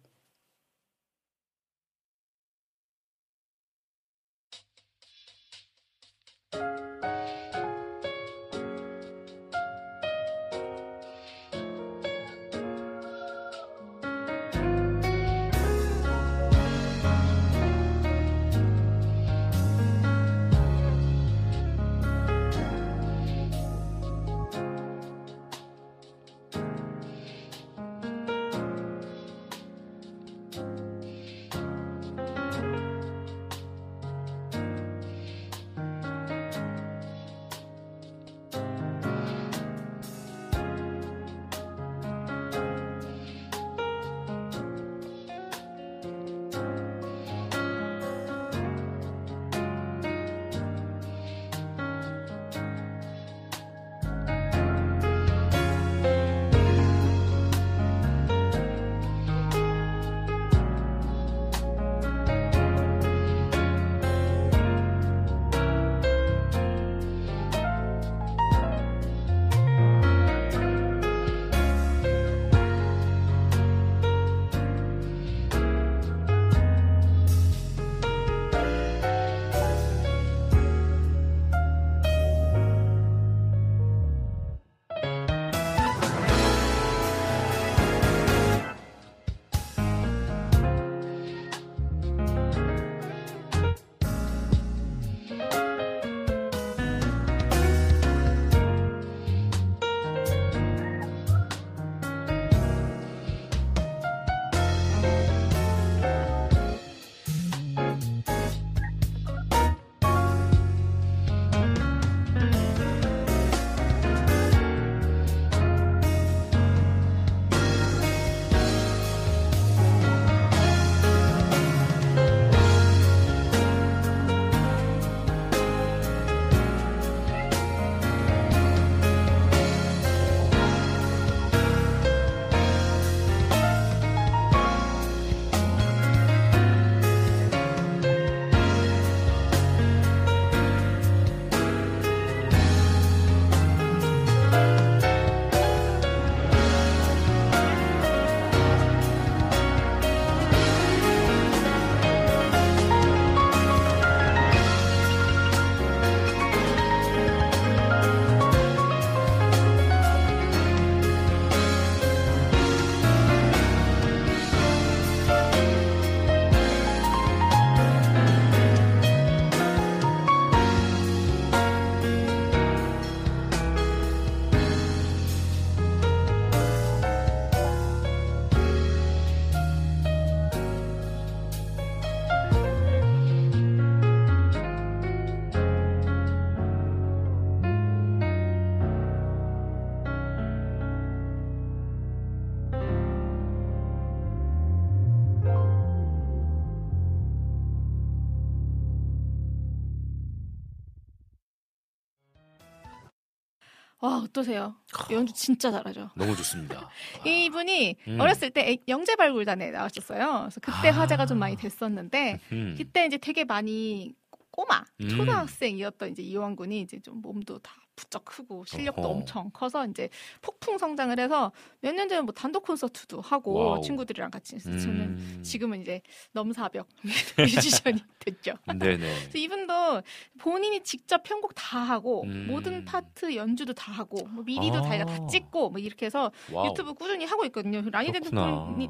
어떠세요? 204.39 204.77
연주 205.11 205.33
진짜 205.33 205.71
잘하죠. 205.71 206.11
너무 206.15 206.37
좋습니다. 206.37 206.89
이분이 207.27 207.97
음. 208.07 208.21
어렸을 208.21 208.51
때 208.51 208.79
영재 208.87 209.17
발굴단에 209.17 209.71
나왔었어요. 209.71 210.41
그래서 210.43 210.61
그때 210.61 210.89
아. 210.89 210.93
화제가 210.93 211.27
좀 211.27 211.39
많이 211.39 211.57
됐었는데 211.57 212.41
음. 212.53 212.75
그때 212.79 213.07
이제 213.07 213.19
되게 213.19 213.45
많이 213.45 214.15
꼬마 214.51 214.85
음. 215.01 215.09
초등학생이었던 215.09 216.13
이제 216.13 216.23
이완군이 216.23 216.81
이제 216.81 217.01
좀 217.01 217.21
몸도 217.21 217.59
다 217.59 217.73
부쩍 217.99 218.25
크고 218.25 218.65
실력도 218.65 219.03
어허. 219.03 219.11
엄청 219.11 219.51
커서 219.51 219.85
이제 219.87 220.09
폭풍 220.41 220.79
성장을 220.79 221.19
해서 221.19 221.51
몇 221.81 221.93
년 221.93 222.09
전에 222.09 222.21
뭐 222.21 222.33
단독 222.33 222.63
콘서트도 222.65 223.21
하고 223.21 223.55
와우. 223.55 223.81
친구들이랑 223.83 224.31
같이 224.31 224.55
했어요. 224.55 224.79
저는 224.79 225.01
음. 225.01 225.41
지금은 225.43 225.81
이제 225.83 226.01
넘사벽 226.33 226.87
뮤지션이 227.39 227.99
됐죠. 228.21 228.55
네네. 228.67 228.97
그래서 228.99 229.39
이분도 229.39 230.03
본인이 230.39 230.81
직접 230.83 231.23
편곡 231.25 231.55
다 231.57 231.79
하고 231.81 232.23
음. 232.23 232.47
모든 232.49 232.85
파트 232.85 233.35
연주도 233.35 233.73
다 233.73 233.91
하고 233.91 234.27
뭐 234.29 234.45
미디도 234.45 234.77
아. 234.79 234.83
다, 234.83 235.05
다 235.05 235.27
찍고 235.27 235.71
뭐 235.71 235.81
이렇게 235.81 236.07
해서 236.07 236.31
와우. 236.53 236.67
유튜브 236.69 236.95
꾸준히 236.95 237.25
하고 237.25 237.45
있거든요. 237.47 237.83
라니데드 237.91 238.31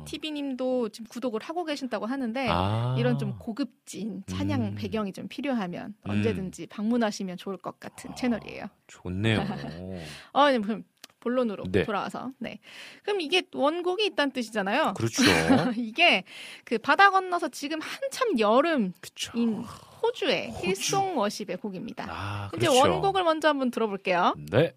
TV님도 0.05 0.91
지금 0.91 1.07
구독을 1.09 1.41
하고 1.43 1.65
계신다고 1.65 2.07
하는데 2.07 2.47
아. 2.51 2.95
이런 2.99 3.19
좀 3.19 3.39
고급진 3.39 4.23
찬양 4.27 4.63
음. 4.63 4.75
배경이 4.75 5.13
좀 5.13 5.29
필요하면 5.29 5.95
음. 6.05 6.11
언제든지 6.11 6.67
방문하시면 6.67 7.37
좋을 7.37 7.57
것 7.57 7.79
같은 7.81 8.11
아. 8.11 8.15
채널이에요. 8.15 8.67
좋네요. 8.89 9.41
어, 10.33 10.51
네, 10.51 10.59
그럼 10.59 10.85
본론으로 11.21 11.65
네. 11.71 11.85
돌아와서. 11.85 12.33
네. 12.39 12.59
그럼 13.03 13.21
이게 13.21 13.43
원곡이 13.53 14.05
있다는 14.07 14.33
뜻이잖아요. 14.33 14.95
그렇죠. 14.95 15.23
이게 15.77 16.25
그 16.65 16.79
바다 16.79 17.11
건너서 17.11 17.49
지금 17.49 17.81
한참 17.81 18.39
여름인 18.39 18.95
그쵸. 19.01 19.33
호주의 20.03 20.51
호주. 20.51 20.67
힐송 20.67 21.19
워십의 21.19 21.59
곡입니다. 21.59 22.07
아, 22.09 22.49
그렇죠. 22.51 22.71
이제 22.71 22.81
원곡을 22.81 23.25
먼저 23.25 23.49
한번 23.49 23.71
들어볼게요. 23.71 24.35
네. 24.51 24.73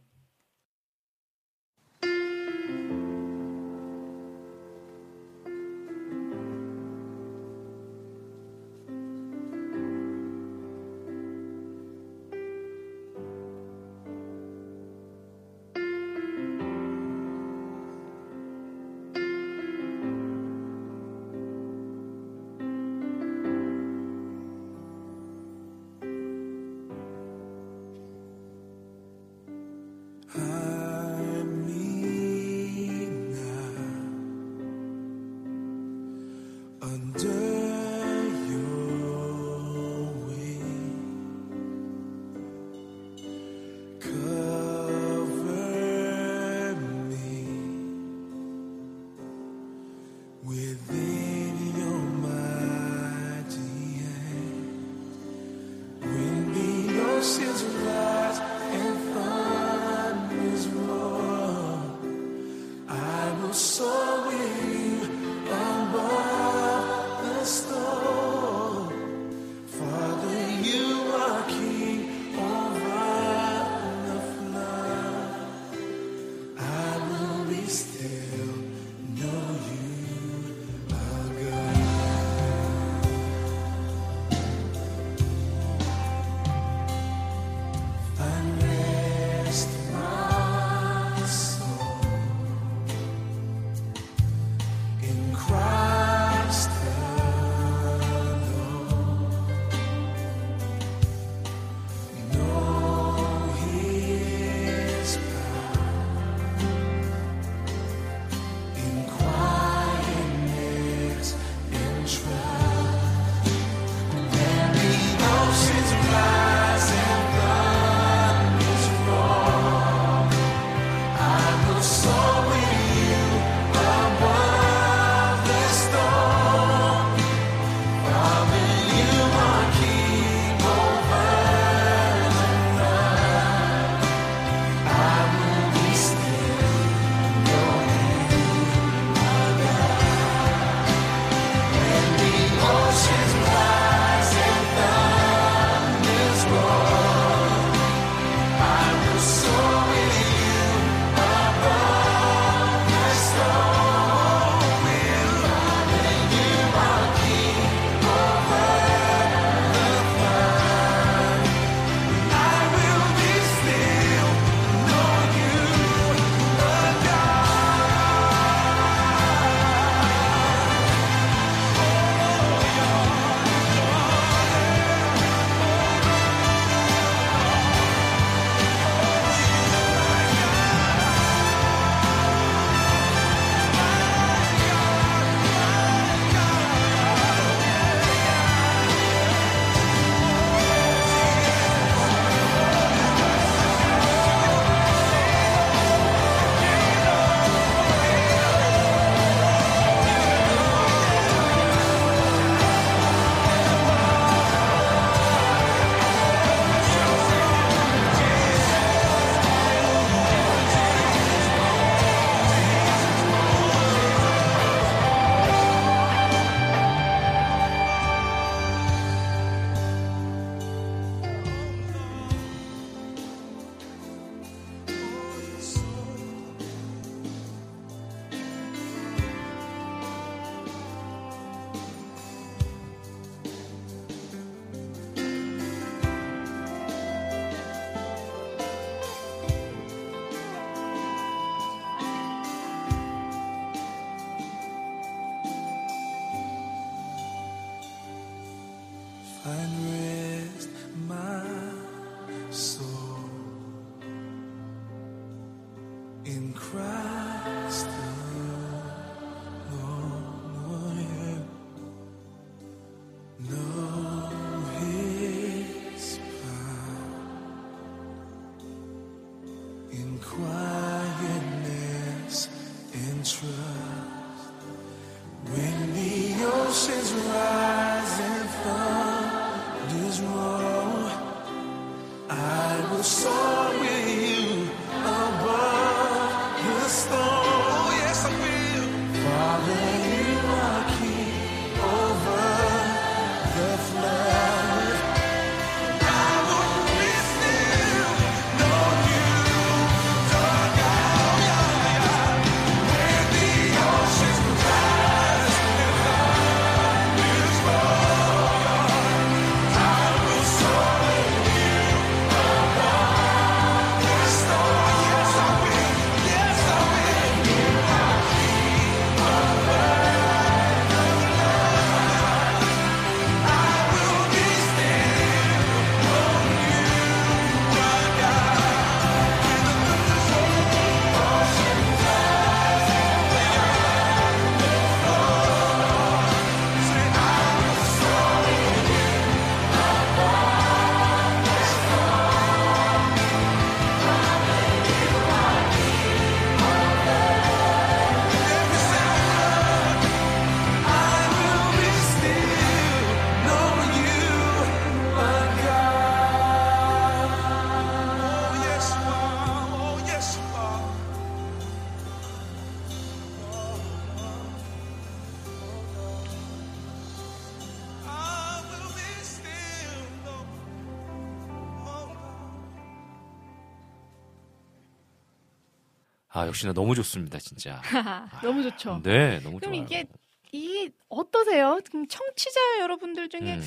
아, 376.41 376.47
역시나 376.47 376.73
너무 376.73 376.95
좋습니다, 376.95 377.39
진짜. 377.39 377.81
너무 378.43 378.63
좋죠. 378.63 379.01
네, 379.03 379.39
너무 379.41 379.59
그럼 379.59 379.73
좋아요. 379.73 379.85
이게 379.85 380.05
이 380.51 380.89
어떠세요? 381.09 381.79
지금 381.83 382.07
청취자 382.07 382.79
여러분들 382.81 383.29
중에 383.29 383.55
음. 383.55 383.61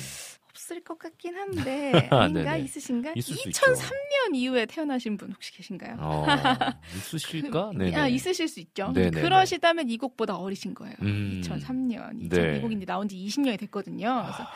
없을 0.51 0.83
것 0.83 0.97
같긴 0.97 1.35
한데 1.35 1.91
아닌가 2.11 2.53
네네. 2.53 2.59
있으신가? 2.63 3.13
있을 3.15 3.35
수 3.35 3.49
있죠. 3.49 3.61
2003년 3.73 4.35
이후에 4.35 4.65
태어나신 4.65 5.17
분 5.17 5.31
혹시 5.31 5.51
계신가요? 5.53 5.97
어, 5.99 6.25
있으실까? 6.95 7.71
네네. 7.75 7.95
아, 7.95 8.07
있으실 8.07 8.47
수 8.47 8.59
있죠. 8.61 8.91
네네네. 8.93 9.21
그러시다면 9.21 9.89
이 9.89 9.97
곡보다 9.97 10.35
어리신 10.37 10.73
거예요. 10.73 10.95
음. 11.01 11.41
2003년. 11.43 11.89
네. 11.89 11.97
아. 11.97 12.11
2000, 12.13 12.55
이 12.55 12.61
곡인데 12.61 12.85
나온 12.85 13.07
지 13.09 13.17
20년이 13.17 13.59
됐거든요. 13.59 14.23
그래서 14.23 14.47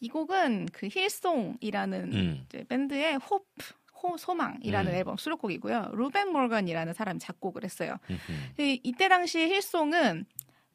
이 0.00 0.08
곡은 0.08 0.68
그 0.72 0.88
힐송이라는 0.90 2.12
음. 2.12 2.46
밴드의 2.68 3.16
호프 3.16 3.44
호 3.44 3.81
소망이라는 4.16 4.92
음. 4.92 4.96
앨범 4.96 5.16
수록곡이고요. 5.16 5.90
루벤 5.94 6.28
몰건이라는 6.32 6.92
사람이 6.94 7.18
작곡을 7.20 7.64
했어요. 7.64 7.96
이- 8.58 8.80
이때 8.82 9.08
당시 9.08 9.38
힐송은 9.48 10.24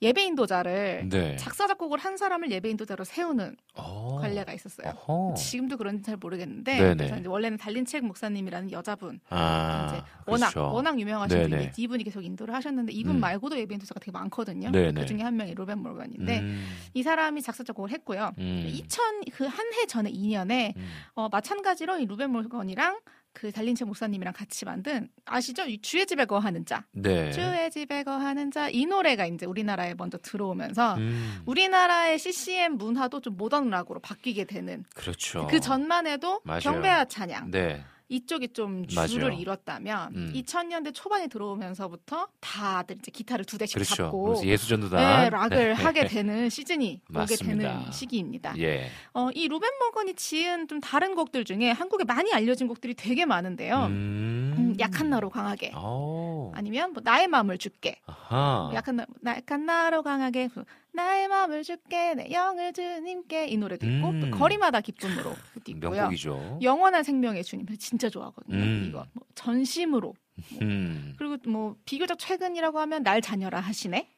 예배 0.01 0.23
인도자를 0.25 1.09
네. 1.09 1.35
작사 1.37 1.65
작곡을 1.67 1.97
한 1.97 2.17
사람을 2.17 2.51
예배 2.51 2.69
인도자로 2.69 3.03
세우는 3.03 3.55
어. 3.75 4.17
관례가 4.21 4.53
있었어요. 4.53 4.89
어허. 5.07 5.33
지금도 5.35 5.77
그런지 5.77 6.03
잘 6.03 6.17
모르겠는데 6.17 6.77
네네. 6.77 6.95
그래서 6.95 7.17
이제 7.17 7.27
원래는 7.27 7.57
달린책 7.57 8.05
목사님이라는 8.05 8.71
여자분 8.71 9.19
아, 9.29 9.87
이제 9.89 10.03
워낙 10.27 10.49
그렇죠. 10.51 10.73
워낙 10.73 10.99
유명하신. 10.99 11.37
분인데 11.43 11.71
이분이 11.77 12.03
계속 12.03 12.23
인도를 12.23 12.53
하셨는데 12.53 12.91
이분 12.93 13.15
음. 13.15 13.19
말고도 13.19 13.57
예배 13.57 13.73
인도자가 13.75 13.99
되게 13.99 14.11
많거든요. 14.11 14.69
네네. 14.71 15.01
그 15.01 15.07
중에 15.07 15.21
한 15.21 15.35
명이 15.35 15.55
로벤 15.55 15.79
몰건인데 15.79 16.39
음, 16.39 16.67
이 16.93 17.01
사람이 17.01 17.41
작사 17.41 17.63
작곡을 17.63 17.89
했고요. 17.91 18.31
음. 18.37 18.65
2000 18.67 19.21
그 19.31 19.47
한 19.47 19.67
해 19.73 19.85
전에 19.87 20.11
2년에 20.11 20.75
음. 20.77 20.89
어, 21.15 21.27
마찬가지로 21.29 21.97
이 21.99 22.05
루벤 22.05 22.29
모건이랑 22.31 22.99
그 23.37 23.51
달린 23.51 23.74
첵 23.74 23.85
목사님이랑 23.87 24.33
같이 24.33 24.65
만든 24.65 25.09
아시죠? 25.25 25.63
이 25.67 25.79
주의 25.79 26.07
집에 26.07 26.25
거하는 26.25 26.65
자. 26.65 26.83
네. 26.91 27.31
주의 27.31 27.69
집에 27.69 28.01
거하는 28.03 28.49
자 28.49 28.67
이 28.71 28.85
노래가 28.87 29.27
이제 29.27 29.45
우리나라에 29.45 29.93
먼저 29.95 30.17
들어오면서 30.17 30.95
음, 30.95 31.41
우리나라의 31.45 32.17
CCM 32.17 32.77
문화도 32.77 33.21
좀 33.21 33.37
모던 33.37 33.69
락으로 33.69 33.99
바뀌게 33.99 34.45
되는 34.45 34.83
그렇죠. 34.95 35.45
그 35.47 35.59
전만 35.59 36.07
해도 36.07 36.41
맞아요. 36.43 36.61
경배와 36.61 37.05
찬양 37.05 37.51
네. 37.51 37.83
이쪽이 38.09 38.49
좀 38.53 38.87
주를 38.87 39.29
맞아요. 39.29 39.39
이뤘다면 39.39 40.15
음. 40.15 40.31
2000년대 40.33 40.93
초반에 40.93 41.27
들어오면서부터 41.27 42.27
다들 42.39 42.97
이제 42.99 43.11
기타를 43.11 43.43
두 43.45 43.57
대씩 43.57 43.75
그렇죠. 43.75 43.95
잡고 43.95 44.41
예수전도단. 44.45 45.23
네, 45.23 45.29
락을 45.29 45.73
하게 45.73 46.07
되는 46.07 46.49
시즌이 46.49 47.01
오게 47.09 47.17
맞습니다. 47.19 47.79
되는 47.79 47.91
시기입니다. 47.91 48.57
예. 48.59 48.89
어, 49.13 49.29
이 49.33 49.47
루벤 49.47 49.69
모건이 49.79 50.15
지은 50.15 50.67
좀 50.67 50.79
다른 50.79 51.15
곡들 51.15 51.43
중에 51.43 51.71
한국에 51.71 52.05
많이 52.05 52.31
알려진 52.33 52.67
곡들이 52.67 52.93
되게 52.93 53.25
많은데요. 53.25 53.85
음. 53.87 54.46
음, 54.57 54.75
약한 54.79 55.09
나로 55.09 55.29
강하게 55.29 55.71
오. 55.75 56.51
아니면 56.55 56.93
뭐 56.93 57.01
나의 57.03 57.27
마음을 57.27 57.57
줄게 57.57 57.99
아하. 58.05 58.71
약한 58.73 58.95
나, 58.97 59.05
나- 59.21 59.35
약한 59.37 59.65
나로 59.65 60.03
강하게 60.03 60.49
나의 60.93 61.27
마음을 61.27 61.63
줄게 61.63 62.15
내 62.15 62.31
영을 62.31 62.73
주님께 62.73 63.47
이 63.47 63.57
노래도 63.57 63.85
있고 63.85 64.09
음. 64.09 64.19
또 64.31 64.37
거리마다 64.37 64.81
기쁨으로 64.81 65.33
그것도 65.53 65.71
있고요. 65.71 65.91
명곡이죠. 65.91 66.59
영원한 66.61 67.03
생명의 67.03 67.43
주님 67.43 67.65
진짜 67.77 68.09
좋아하거든요. 68.09 68.57
음. 68.57 68.85
이거 68.89 69.05
뭐 69.13 69.23
전심으로 69.35 70.13
음. 70.61 71.13
그리고 71.17 71.37
뭐 71.49 71.75
비교적 71.85 72.17
최근이라고 72.19 72.79
하면 72.79 73.03
날 73.03 73.21
자녀라 73.21 73.59
하시네. 73.59 74.09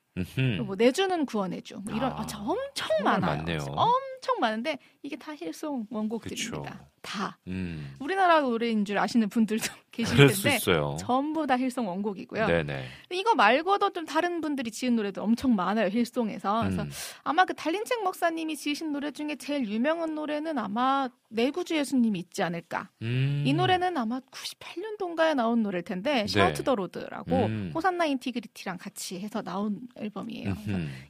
뭐 0.66 0.76
내주는 0.76 1.26
구원해줘. 1.26 1.78
뭐 1.78 1.94
이런 1.95 2.11
아, 2.11 2.20
아, 2.22 2.26
저 2.26 2.40
엄청 2.40 2.90
많아요. 3.06 3.41
엄청 3.70 4.40
많은데 4.41 4.78
이게 5.02 5.16
다 5.16 5.34
힐송 5.34 5.88
원곡들입니다. 5.90 6.61
그쵸. 6.61 6.86
다 7.01 7.38
음. 7.47 7.95
우리나라 7.99 8.41
노래인 8.41 8.85
줄 8.85 8.97
아시는 8.97 9.30
분들도 9.30 9.63
계실 9.91 10.15
텐데. 10.15 10.59
전부 10.99 11.45
다 11.47 11.57
힐송 11.57 11.88
원곡이고요. 11.88 12.45
네네. 12.47 12.85
이거 13.11 13.34
말고도 13.35 13.91
좀 13.91 14.05
다른 14.05 14.39
분들이 14.39 14.71
지은 14.71 14.95
노래도 14.95 15.23
엄청 15.23 15.55
많아요 15.55 15.88
힐송에서. 15.88 16.61
그래서 16.63 16.84
음. 16.84 16.89
아마 17.23 17.43
그 17.45 17.53
달린 17.53 17.87
첵 17.87 18.03
목사님이 18.03 18.55
지으신 18.55 18.91
노래 18.91 19.11
중에 19.11 19.35
제일 19.35 19.67
유명한 19.67 20.15
노래는 20.15 20.57
아마 20.57 21.09
내 21.30 21.49
구주 21.49 21.76
예수님이 21.76 22.19
있지 22.19 22.43
않을까. 22.43 22.89
음. 23.01 23.43
이 23.45 23.53
노래는 23.53 23.97
아마 23.97 24.19
98년도인가에 24.19 25.35
나온 25.35 25.63
노래일 25.63 25.84
텐데 25.84 26.26
Shout 26.27 26.64
to 26.64 26.68
the 26.68 26.76
Lord라고. 26.76 27.49
호산나 27.73 28.05
인티그리티랑 28.05 28.77
같이 28.77 29.19
해서 29.19 29.41
나온 29.41 29.81
앨범이에요. 29.97 30.55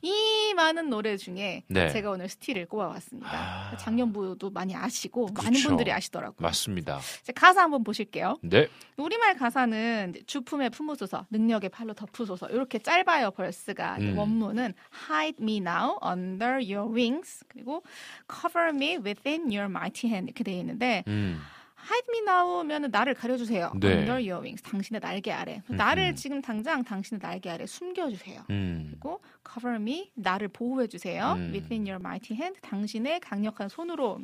이 0.02 0.54
많은 0.56 0.90
노래 0.90 1.16
중에 1.18 1.64
네. 1.68 1.90
제가 1.90 2.12
오늘 2.12 2.28
Still을 2.30 2.66
꼽아왔습니다. 2.68 3.30
아. 3.72 3.78
장년부도 3.78 4.50
많이 4.50 4.76
아시고 4.76 5.30
많은 5.34 5.52
그렇죠. 5.52 5.70
분들이 5.80 5.92
아시더라고요. 5.92 6.38
맞습니다. 6.40 7.00
이제 7.22 7.34
가사 7.34 7.64
한번 7.64 7.84
보실게요. 7.84 8.38
네. 8.42 8.68
우리말 8.98 9.36
가사는 9.36 10.16
주품에 10.26 10.70
품으소서, 10.70 11.26
능력의 11.30 11.70
팔로 11.70 11.94
덮으소서 11.94 12.50
이렇게 12.50 12.80
짧아요 12.80 13.32
벌스가 13.32 13.98
음. 14.00 14.18
원문은 14.18 14.74
Hide 15.10 15.38
me 15.42 15.58
now 15.58 15.98
under 16.06 16.54
your 16.56 16.94
wings 16.94 17.44
그리고 17.48 17.84
Cover 18.30 18.70
me 18.70 18.98
within 18.98 19.44
your 19.44 19.66
mighty 19.66 20.10
hand 20.10 20.30
이렇게 20.30 20.44
되어 20.44 20.60
있는데 20.60 21.04
음. 21.08 21.42
Hide 21.90 22.06
me 22.10 22.20
now면은 22.20 22.92
나를 22.92 23.14
가려주세요. 23.14 23.72
네. 23.80 23.88
under 23.94 24.14
your 24.14 24.42
wings. 24.42 24.62
당신의 24.64 25.00
날개 25.02 25.32
아래. 25.32 25.62
음흠. 25.70 25.76
나를 25.78 26.16
지금 26.16 26.42
당장 26.42 26.84
당신의 26.84 27.20
날개 27.20 27.50
아래 27.50 27.66
숨겨주세요. 27.66 28.44
음. 28.50 28.88
그리고 28.92 29.22
cover 29.52 29.76
me 29.82 30.12
나를 30.16 30.48
보호해 30.50 30.88
주세요. 30.88 31.34
음. 31.38 31.52
within 31.54 31.86
your 31.88 31.96
mighty 32.00 32.38
hand 32.40 32.60
당신의 32.62 33.20
강력한 33.22 33.70
손으로 33.70 34.20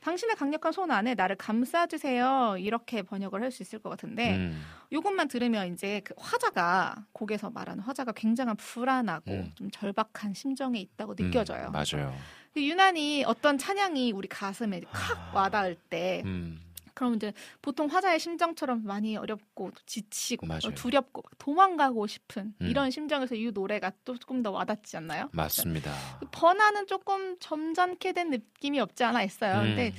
당신의 0.00 0.36
강력한 0.36 0.72
손 0.72 0.90
안에 0.90 1.14
나를 1.14 1.36
감싸 1.36 1.86
주세요. 1.86 2.56
이렇게 2.58 3.02
번역을 3.02 3.42
할 3.42 3.46
수 3.50 3.62
있을 3.62 3.78
것 3.78 3.88
같은데 3.90 4.36
음. 4.36 4.60
요것만 4.92 5.28
들으면 5.28 5.72
이제 5.72 6.00
그 6.04 6.14
화자가 6.18 7.04
곡에서 7.12 7.48
말하는 7.50 7.82
화자가 7.84 8.12
굉장한 8.12 8.56
불안하고 8.56 9.30
음. 9.30 9.52
좀 9.54 9.70
절박한 9.70 10.34
심정에 10.34 10.78
있다고 10.80 11.14
음, 11.20 11.26
느껴져요. 11.26 11.70
맞아요. 11.70 12.12
유난히 12.56 13.22
어떤 13.24 13.56
찬양이 13.58 14.12
우리 14.12 14.28
가슴에 14.28 14.80
칵 14.92 15.34
와닿을 15.34 15.76
때 15.88 16.22
음. 16.24 16.60
그럼 16.96 17.14
이제 17.14 17.32
보통 17.60 17.86
화자의 17.88 18.18
심정처럼 18.18 18.82
많이 18.84 19.16
어렵고 19.18 19.70
또 19.70 19.82
지치고 19.84 20.46
맞아요. 20.46 20.60
어, 20.64 20.70
두렵고 20.74 21.22
막 21.22 21.38
도망가고 21.38 22.06
싶은 22.06 22.54
음. 22.60 22.66
이런 22.66 22.90
심정에서 22.90 23.34
이 23.34 23.50
노래가 23.52 23.92
또 24.06 24.16
조금 24.16 24.42
더 24.42 24.50
와닿지 24.50 24.96
않나요? 24.96 25.28
맞습니다. 25.32 25.94
그 26.20 26.26
번화는 26.32 26.86
조금 26.86 27.38
점잖게 27.38 28.12
된 28.14 28.30
느낌이 28.30 28.80
없지 28.80 29.04
않아 29.04 29.22
있어요. 29.24 29.60
음. 29.60 29.62
근데 29.66 29.92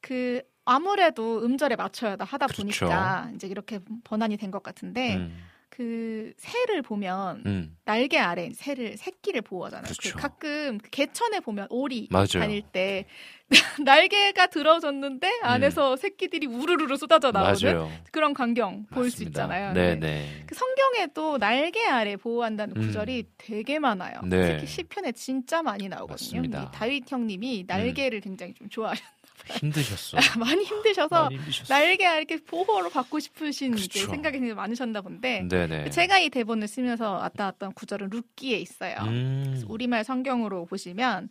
그 0.00 0.40
아무래도 0.64 1.42
음절에 1.44 1.74
맞춰야 1.74 2.12
하다 2.12 2.46
그렇죠. 2.46 2.62
보니까 2.62 3.30
이제 3.34 3.48
이렇게 3.48 3.80
번안이 4.04 4.36
된 4.36 4.52
것 4.52 4.62
같은데 4.62 5.16
음. 5.16 5.44
그 5.78 6.32
새를 6.38 6.82
보면 6.82 7.44
음. 7.46 7.76
날개 7.84 8.18
아래 8.18 8.50
새를 8.52 8.96
새끼를 8.96 9.42
보호하잖아요. 9.42 9.84
그렇죠. 9.84 10.16
그 10.16 10.20
가끔 10.20 10.78
그 10.78 10.90
개천에 10.90 11.38
보면 11.38 11.68
오리 11.70 12.08
맞아요. 12.10 12.26
다닐 12.26 12.62
때 12.62 13.04
날개가 13.84 14.48
들어졌는데 14.48 15.38
안에서 15.42 15.94
새끼들이 15.94 16.48
우르르르 16.48 16.96
쏟아져 16.96 17.30
나오는 17.30 17.54
음. 17.54 17.62
맞아요. 17.62 17.92
그런 18.10 18.34
광경 18.34 18.86
볼 18.86 19.08
수. 19.08 19.22
있잖아요. 19.22 19.72
네, 19.72 19.94
네. 19.94 20.42
그 20.46 20.56
성경에도 20.56 21.38
날개 21.38 21.86
아래 21.86 22.16
보호한다는 22.16 22.76
음. 22.76 22.80
구절이 22.82 23.26
되게 23.38 23.78
많아요. 23.78 24.20
네. 24.24 24.54
특히 24.54 24.66
시편에 24.66 25.12
진짜 25.12 25.62
많이 25.62 25.88
나오거든요. 25.88 26.40
음. 26.40 26.44
이 26.46 26.50
다윗 26.72 27.04
형님이 27.10 27.66
날개를 27.68 28.20
굉장히 28.20 28.52
좀 28.54 28.68
좋아하셨 28.68 29.04
힘드셨어. 29.48 30.18
많이 30.38 30.64
힘드셔서 30.64 31.24
많이 31.24 31.36
힘드셨어. 31.36 31.74
날개 31.74 32.06
아래 32.06 32.18
이렇게 32.18 32.36
보호를 32.42 32.90
받고 32.90 33.18
싶으신 33.20 33.72
그렇죠. 33.72 33.98
생각이 34.10 34.38
굉장히 34.38 34.54
많으셨나 34.54 35.00
본데 35.00 35.46
네네. 35.48 35.90
제가 35.90 36.18
이 36.18 36.30
대본을 36.30 36.68
쓰면서 36.68 37.12
왔다 37.12 37.46
갔던 37.46 37.72
구절은 37.72 38.10
룻기에 38.10 38.58
있어요. 38.58 38.96
음. 39.02 39.64
우리말 39.68 40.04
성경으로 40.04 40.66
보시면 40.66 41.28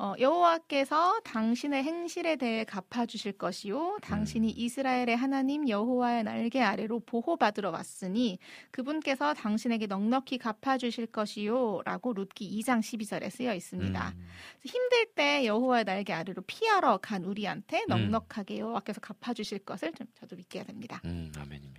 어, 0.00 0.14
여호와께서 0.20 1.20
당신의 1.24 1.82
행실에 1.82 2.36
대해 2.36 2.62
갚아주실 2.62 3.32
것이요 3.32 3.98
당신이 4.00 4.46
음. 4.46 4.54
이스라엘의 4.56 5.16
하나님 5.16 5.68
여호와의 5.68 6.22
날개 6.22 6.60
아래로 6.60 7.00
보호받으러 7.00 7.70
왔으니 7.70 8.38
그분께서 8.70 9.34
당신에게 9.34 9.86
넉넉히 9.86 10.38
갚아주실 10.38 11.06
것이요라고 11.06 12.12
룻기 12.12 12.60
2장 12.60 12.78
12절에 12.78 13.28
쓰여 13.30 13.52
있습니다. 13.54 14.14
음. 14.16 14.26
힘들 14.64 15.06
때 15.16 15.44
여호와의 15.44 15.84
날개 15.84 16.12
아래로 16.12 16.42
피하러 16.46 16.98
간 16.98 17.24
우리한테 17.24 17.84
음. 17.90 18.10
넉넉하게 18.10 18.58
여호와께서 18.58 19.00
갚아주실 19.00 19.60
것을 19.60 19.92
좀 19.94 20.06
저도 20.14 20.36
믿게 20.36 20.62
됩니다. 20.62 21.00
음, 21.06 21.32
아멘입니다. 21.36 21.78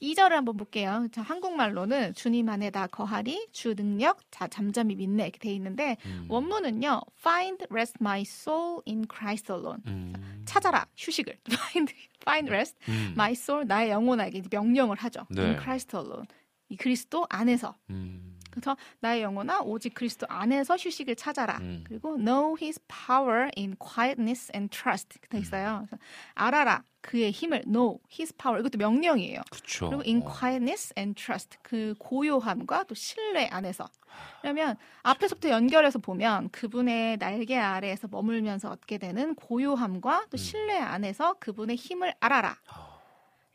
2절을 0.00 0.30
한번 0.30 0.56
볼게요. 0.56 1.06
자, 1.12 1.22
한국말로는 1.22 2.14
주님 2.14 2.48
안에 2.48 2.70
나 2.70 2.86
거하리, 2.86 3.48
주 3.52 3.74
능력, 3.74 4.20
자, 4.30 4.48
잠잠히 4.48 4.94
믿네 4.94 5.24
이렇게 5.24 5.38
돼 5.38 5.52
있는데 5.54 5.96
음. 6.06 6.26
원문은요. 6.28 7.00
Find 7.42 7.58
rest 7.70 7.96
my 8.00 8.22
soul 8.22 8.82
in 8.86 9.06
Christ 9.08 9.50
alone. 9.50 9.82
음. 9.88 10.12
찾아라 10.44 10.86
휴식을. 10.96 11.38
Find, 11.50 11.92
find 12.22 12.50
rest 12.50 12.76
음. 12.88 13.14
my 13.16 13.32
soul 13.32 13.64
나의 13.66 13.90
영혼에게 13.90 14.42
명령을 14.48 14.96
하죠. 14.96 15.26
네. 15.28 15.42
In 15.42 15.58
Christ 15.58 15.96
alone. 15.96 16.26
이 16.68 16.76
그리스도 16.76 17.26
안에서. 17.28 17.74
음. 17.90 18.31
그래서 18.52 18.76
나의 19.00 19.22
영혼아 19.22 19.60
오직 19.62 19.94
그리스도 19.94 20.26
안에서 20.28 20.76
휴식을 20.76 21.16
찾아라. 21.16 21.58
음. 21.58 21.82
그리고 21.84 22.16
know 22.16 22.56
his 22.60 22.78
power 22.86 23.50
in 23.56 23.74
quietness 23.76 24.52
and 24.54 24.70
trust 24.70 25.18
돼 25.28 25.38
있어요. 25.38 25.86
그래서 25.88 26.02
알아라 26.34 26.84
그의 27.00 27.32
힘을 27.32 27.62
know 27.62 27.98
his 28.12 28.32
power 28.34 28.60
이것도 28.60 28.78
명령이에요. 28.78 29.40
그쵸. 29.50 29.88
그리고 29.88 30.02
in 30.06 30.22
어. 30.22 30.32
quietness 30.32 30.92
and 30.96 31.20
trust 31.20 31.58
그 31.62 31.94
고요함과 31.98 32.84
또 32.84 32.94
신뢰 32.94 33.46
안에서 33.48 33.86
그러면 34.40 34.76
앞에서부터 35.02 35.48
연결해서 35.48 35.98
보면 35.98 36.50
그분의 36.50 37.18
날개 37.18 37.56
아래에서 37.56 38.08
머물면서 38.10 38.70
얻게 38.70 38.98
되는 38.98 39.34
고요함과 39.34 40.26
또 40.30 40.34
음. 40.34 40.36
신뢰 40.36 40.78
안에서 40.78 41.34
그분의 41.40 41.76
힘을 41.76 42.14
알아라. 42.20 42.56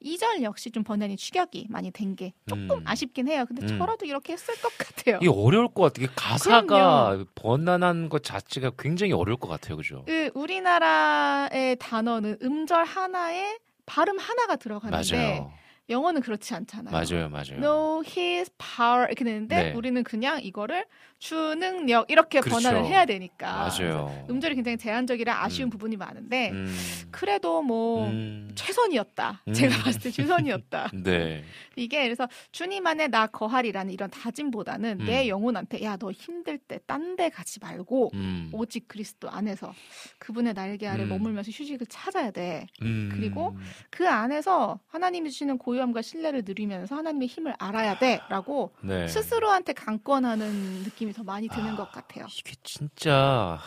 아. 0.07 0.13
이절 0.13 0.41
역시 0.43 0.71
좀 0.71 0.83
번연이 0.83 1.15
추격이 1.17 1.67
많이 1.69 1.91
된 1.91 2.15
게 2.15 2.33
조금 2.47 2.71
음. 2.71 2.81
아쉽긴 2.85 3.27
해요. 3.27 3.45
근데 3.47 3.63
음. 3.65 3.77
저라도 3.77 4.05
이렇게 4.05 4.33
했을 4.33 4.55
것 4.61 4.71
같아요. 4.77 5.17
이게 5.21 5.29
어려울 5.29 5.67
것 5.67 5.83
같아요. 5.93 6.07
가사가 6.15 7.25
번안한 7.35 8.09
것 8.09 8.23
자체가 8.23 8.71
굉장히 8.79 9.11
어려울 9.13 9.37
것 9.37 9.47
같아요. 9.47 9.77
그죠? 9.77 10.03
그 10.07 10.29
우리나라의 10.33 11.75
단어는 11.79 12.37
음절 12.41 12.85
하나에 12.85 13.57
발음 13.85 14.17
하나가 14.19 14.55
들어가는데 14.55 15.17
맞아요. 15.17 15.51
영어는 15.89 16.21
그렇지 16.21 16.53
않잖아요. 16.53 16.91
맞아요. 16.91 17.29
맞아요. 17.29 17.59
know 17.59 18.03
his 18.05 18.51
power 18.57 19.05
이렇게 19.07 19.23
되는데 19.23 19.55
네. 19.63 19.73
우리는 19.73 20.03
그냥 20.03 20.41
이거를 20.43 20.85
주능력 21.19 22.09
이렇게 22.09 22.39
그렇죠. 22.39 22.61
번안을 22.61 22.85
해야 22.87 23.05
되니까 23.05 23.69
맞아요. 23.79 24.25
음절이 24.29 24.55
굉장히 24.55 24.77
제한적이라 24.77 25.43
아쉬운 25.43 25.67
음. 25.67 25.69
부분이 25.71 25.97
많은데 25.97 26.51
음. 26.51 26.75
그래도 27.11 27.61
뭐 27.61 28.07
음. 28.07 28.51
최선이었다. 28.55 29.41
음. 29.47 29.53
제가 29.53 29.77
봤을 29.83 30.01
때 30.01 30.11
최선이었다. 30.11 30.91
네. 31.03 31.43
이게 31.75 32.03
그래서 32.03 32.27
주님 32.51 32.85
안에 32.87 33.07
나 33.07 33.27
거하리라는 33.27 33.91
이런 33.93 34.09
다짐보다는 34.09 35.01
음. 35.01 35.05
내 35.05 35.27
영혼한테 35.27 35.83
야 35.83 35.97
너 35.97 36.11
힘들 36.11 36.57
때 36.59 36.77
딴 36.85 37.15
데 37.17 37.29
가지 37.29 37.59
말고 37.59 38.11
음. 38.13 38.49
오직 38.53 38.87
그리스도 38.87 39.29
안에서 39.31 39.73
그분의 40.19 40.53
날개 40.53 40.85
아래 40.87 41.03
음. 41.03 41.09
머물면서 41.09 41.49
휴식을 41.51 41.87
찾아야 41.87 42.29
돼. 42.29 42.67
음. 42.83 43.09
그리고 43.11 43.57
그 43.89 44.07
안에서 44.07 44.79
하나님이 44.87 45.31
주시는 45.31 45.57
고요함과 45.57 46.03
신뢰를 46.03 46.43
누리면서 46.45 46.95
하나님의 46.95 47.27
힘을 47.27 47.55
알아야 47.57 47.97
돼라고 47.97 48.71
네. 48.83 49.07
스스로한테 49.07 49.73
강권하는 49.73 50.83
느낌 50.83 51.06
이 51.09 51.13
더 51.13 51.23
많이 51.23 51.47
드는 51.47 51.75
것 51.75 51.91
같아요. 51.91 52.25
이게 52.37 52.53
진짜 52.63 53.59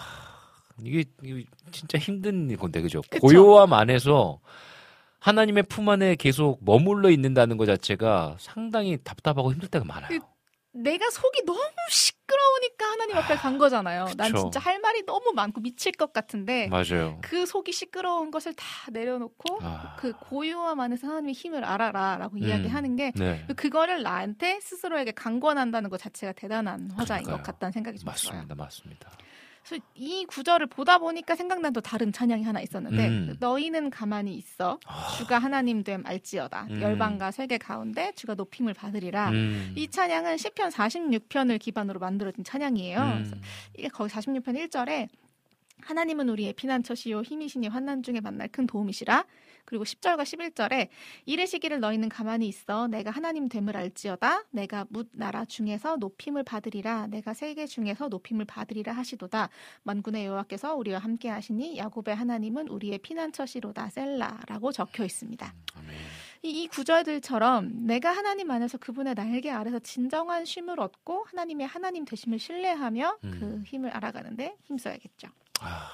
이게, 0.82 1.04
이게 1.22 1.44
진짜 1.72 1.98
힘든 1.98 2.56
건데 2.56 2.80
그죠? 2.80 3.02
그쵸? 3.10 3.20
고요함 3.20 3.72
안에서 3.72 4.40
하나님의 5.18 5.64
품 5.64 5.88
안에 5.90 6.14
계속 6.16 6.58
머물러 6.64 7.10
있는다는 7.10 7.56
것 7.58 7.66
자체가 7.66 8.36
상당히 8.38 8.96
답답하고 9.02 9.52
힘들 9.52 9.68
때가 9.68 9.84
많아요. 9.84 10.18
그- 10.72 10.78
내가 10.78 11.10
속이 11.10 11.44
너무 11.44 11.60
시끄러우니까 11.90 12.84
하나님 12.86 13.16
앞에 13.16 13.34
간 13.36 13.58
거잖아요. 13.58 14.06
난 14.16 14.32
그쵸. 14.32 14.42
진짜 14.44 14.60
할 14.60 14.78
말이 14.80 15.04
너무 15.04 15.32
많고 15.34 15.60
미칠 15.60 15.92
것 15.92 16.12
같은데 16.12 16.68
맞아요. 16.68 17.18
그 17.22 17.44
속이 17.46 17.72
시끄러운 17.72 18.30
것을 18.30 18.54
다 18.54 18.64
내려놓고 18.92 19.58
아. 19.62 19.96
그 19.98 20.12
고요함 20.12 20.78
안에서 20.80 21.08
하나님의 21.08 21.34
힘을 21.34 21.64
알아라라고 21.64 22.36
음. 22.36 22.42
이야기하는 22.42 22.96
게 22.96 23.12
네. 23.16 23.46
그거를 23.56 24.02
나한테 24.02 24.60
스스로에게 24.60 25.12
강권한다는 25.12 25.90
것 25.90 25.98
자체가 25.98 26.32
대단한 26.32 26.90
화자인 26.92 27.24
그러니까요. 27.24 27.36
것 27.38 27.42
같다는 27.42 27.72
생각이 27.72 27.98
좀 27.98 28.04
들어요. 28.12 28.12
맞습니다. 28.38 28.54
맞습니다. 28.54 29.10
그래서 29.64 29.84
이 29.94 30.24
구절을 30.26 30.66
보다 30.66 30.98
보니까 30.98 31.36
생각난 31.36 31.72
또 31.72 31.80
다른 31.80 32.12
찬양이 32.12 32.42
하나 32.42 32.60
있었는데 32.60 33.08
음. 33.08 33.36
너희는 33.40 33.90
가만히 33.90 34.34
있어 34.34 34.78
주가 35.18 35.38
하나님 35.38 35.84
됨 35.84 36.02
알지어다 36.06 36.66
음. 36.70 36.82
열방과 36.82 37.30
세계 37.30 37.58
가운데 37.58 38.12
주가 38.16 38.34
높임을 38.34 38.74
받으리라 38.74 39.30
음. 39.30 39.74
이 39.76 39.88
찬양은 39.88 40.38
시편 40.38 40.70
46편을 40.70 41.58
기반으로 41.58 42.00
만들어진 42.00 42.44
찬양이에요. 42.44 43.00
음. 43.00 43.40
이게 43.76 43.88
거기 43.88 44.12
46편 44.12 44.68
1절에 44.68 45.08
하나님은 45.82 46.28
우리의 46.28 46.52
피난처시요 46.54 47.22
힘이시니 47.22 47.68
환난 47.68 48.02
중에 48.02 48.20
만날 48.20 48.48
큰 48.48 48.66
도움이시라. 48.66 49.24
그리고 49.64 49.84
10절과 49.84 50.22
11절에 50.22 50.88
이르시기를 51.26 51.80
너희는 51.80 52.08
가만히 52.08 52.48
있어 52.48 52.88
내가 52.88 53.10
하나님 53.10 53.48
됨을 53.48 53.76
알지어다 53.76 54.44
내가 54.50 54.86
뭇 54.90 55.08
나라 55.12 55.44
중에서 55.44 55.96
높임을 55.96 56.42
받으리라 56.44 57.06
내가 57.08 57.34
세계 57.34 57.66
중에서 57.66 58.08
높임을 58.08 58.44
받으리라 58.44 58.92
하시도다 58.92 59.48
만군의 59.82 60.26
여호와께서 60.26 60.74
우리와 60.74 60.98
함께 60.98 61.28
하시니 61.28 61.78
야곱의 61.78 62.14
하나님은 62.14 62.68
우리의 62.68 62.98
피난처시로다 62.98 63.90
셀라라고 63.90 64.72
적혀 64.72 65.04
있습니다. 65.04 65.54
아멘. 65.76 65.96
이, 66.42 66.62
이 66.62 66.68
구절들처럼 66.68 67.86
내가 67.86 68.12
하나님 68.12 68.50
안에서 68.50 68.78
그분의 68.78 69.14
날개 69.14 69.50
아래서 69.50 69.78
진정한 69.78 70.44
쉼을 70.44 70.80
얻고 70.80 71.24
하나님의 71.28 71.66
하나님 71.66 72.04
되심을 72.04 72.38
신뢰하며 72.38 73.18
음. 73.24 73.30
그 73.38 73.62
힘을 73.66 73.90
알아가는데 73.90 74.56
힘써야겠죠. 74.64 75.28
아, 75.60 75.90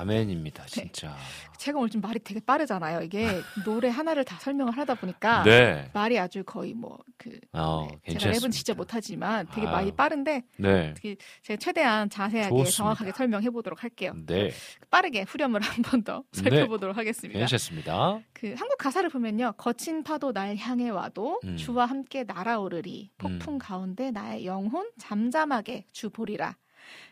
아멘입니다, 0.00 0.66
진짜. 0.66 1.16
제가 1.58 1.78
오늘 1.78 1.88
좀 1.90 2.00
말이 2.00 2.18
되게 2.18 2.40
빠르잖아요. 2.40 3.02
이게 3.02 3.40
노래 3.64 3.88
하나를 3.88 4.24
다 4.24 4.36
설명을 4.40 4.76
하다 4.76 4.94
보니까 4.96 5.42
네. 5.44 5.88
말이 5.94 6.18
아주 6.18 6.42
거의 6.44 6.74
뭐그 6.74 7.40
어, 7.52 7.86
제가 7.88 8.00
괜찮습니다. 8.02 8.46
랩은 8.48 8.52
진짜 8.52 8.74
못하지만 8.74 9.46
되게 9.54 9.66
아. 9.66 9.70
많이 9.70 9.92
빠른데 9.92 10.42
네. 10.58 10.94
되게 10.94 11.16
제가 11.42 11.56
최대한 11.58 12.10
자세하게 12.10 12.50
좋습니다. 12.50 12.70
정확하게 12.70 13.12
설명해 13.12 13.50
보도록 13.50 13.82
할게요. 13.82 14.14
네. 14.26 14.50
빠르게 14.90 15.22
후렴을 15.22 15.60
한 15.62 15.82
번더 15.82 16.24
네. 16.32 16.42
살펴보도록 16.42 16.96
하겠습니다. 16.96 17.38
괜찮습니다. 17.38 18.20
그 18.32 18.54
한국 18.58 18.76
가사를 18.78 19.08
보면요. 19.08 19.54
거친 19.56 20.02
파도 20.02 20.32
날 20.32 20.56
향해 20.56 20.90
와도 20.90 21.40
음. 21.44 21.56
주와 21.56 21.86
함께 21.86 22.24
날아오르리. 22.24 23.12
폭풍 23.16 23.54
음. 23.54 23.58
가운데 23.58 24.10
나의 24.10 24.44
영혼 24.44 24.90
잠잠하게 24.98 25.86
주 25.92 26.10
보리라. 26.10 26.56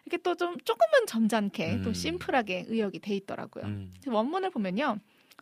이렇게 0.05 0.23
또 0.23 0.35
좀 0.35 0.57
조금은 0.65 1.07
점잖게 1.07 1.83
또 1.83 1.91
음. 1.91 1.95
심플하게 1.95 2.67
의역이 2.69 3.01
돼 3.01 3.15
있더라고요. 3.17 3.65
음. 3.65 3.95
원문을 4.07 4.51
보면요. 4.51 4.99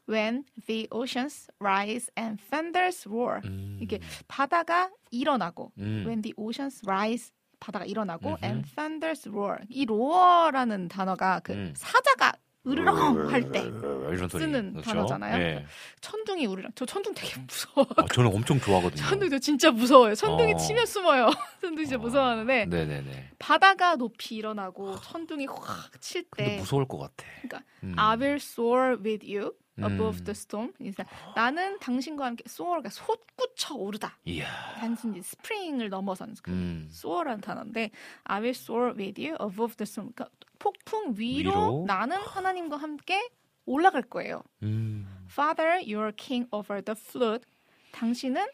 When 0.08 0.44
the 0.66 0.88
oceans 0.90 1.48
rise 1.60 2.10
and 2.18 2.42
thunders 2.50 3.08
roar. 3.08 3.40
음. 3.44 3.78
이게 3.80 4.00
바다가 4.28 4.90
일어나고 5.10 5.72
음. 5.78 6.04
when 6.06 6.22
the 6.22 6.34
oceans 6.36 6.82
rise 6.86 7.32
바다가 7.60 7.84
일어나고 7.84 8.30
음흠. 8.30 8.44
and 8.44 8.70
thunders 8.74 9.28
roar. 9.28 9.58
이 9.68 9.86
roar라는 9.88 10.88
단어가 10.88 11.40
그 11.40 11.52
음. 11.52 11.72
사자가 11.76 12.32
으르렁 12.66 13.30
할 13.30 13.50
때 13.50 13.60
이런 13.62 14.28
소리. 14.28 14.44
쓰는 14.44 14.72
그렇죠? 14.72 14.90
단어잖아요. 14.90 15.38
네. 15.38 15.66
천둥이 16.02 16.44
우르렁. 16.46 16.70
저 16.74 16.84
천둥 16.84 17.14
되게 17.14 17.32
무서워. 17.40 17.86
아, 17.96 18.04
저는 18.12 18.30
엄청 18.34 18.60
좋아하거든요. 18.60 19.02
천둥 19.02 19.30
저 19.30 19.38
진짜 19.38 19.70
무서워요. 19.70 20.14
천둥이 20.14 20.52
어. 20.52 20.56
치면 20.58 20.84
숨어요. 20.84 21.30
천둥 21.62 21.84
진짜 21.84 21.96
무서워하는데 21.96 22.66
네네네. 22.66 23.30
바다가 23.38 23.96
높이 23.96 24.36
일어나고 24.36 25.00
천둥이 25.00 25.46
확 25.46 26.00
칠 26.00 26.24
때 26.36 26.58
무서울 26.58 26.86
것 26.86 26.98
같아. 26.98 27.24
그러니까 27.42 27.62
음. 27.82 27.94
I 27.96 28.16
will 28.18 28.36
soar 28.36 28.98
with 29.02 29.24
you 29.26 29.52
above 29.84 30.20
음. 30.20 30.24
the 30.24 30.30
storm. 30.30 30.72
그래서 30.76 31.04
나는 31.34 31.78
당신과 31.78 32.26
함께 32.26 32.44
soar가 32.46 32.88
솟구쳐 32.90 33.74
오르다. 33.74 34.18
이야. 34.24 34.46
단순히 34.78 35.22
스프링을 35.22 35.88
넘어서는 35.88 36.34
그 36.42 36.50
음. 36.50 36.88
soar라는 36.90 37.40
단어인데 37.40 37.90
I 38.24 38.40
will 38.40 38.50
soar 38.50 38.94
with 38.96 39.20
you 39.20 39.36
above 39.40 39.76
the 39.76 39.84
storm. 39.84 40.12
그러니까 40.14 40.28
폭풍 40.58 41.14
위로, 41.16 41.50
위로? 41.50 41.84
나는 41.86 42.16
하나님과 42.18 42.76
함께 42.76 43.28
올라갈 43.66 44.02
거예요. 44.02 44.42
음. 44.62 45.06
Father, 45.30 45.74
you 45.76 45.98
are 46.00 46.12
king 46.16 46.48
over 46.52 46.82
the 46.82 46.96
flood. 46.98 47.46
당신은 47.92 48.46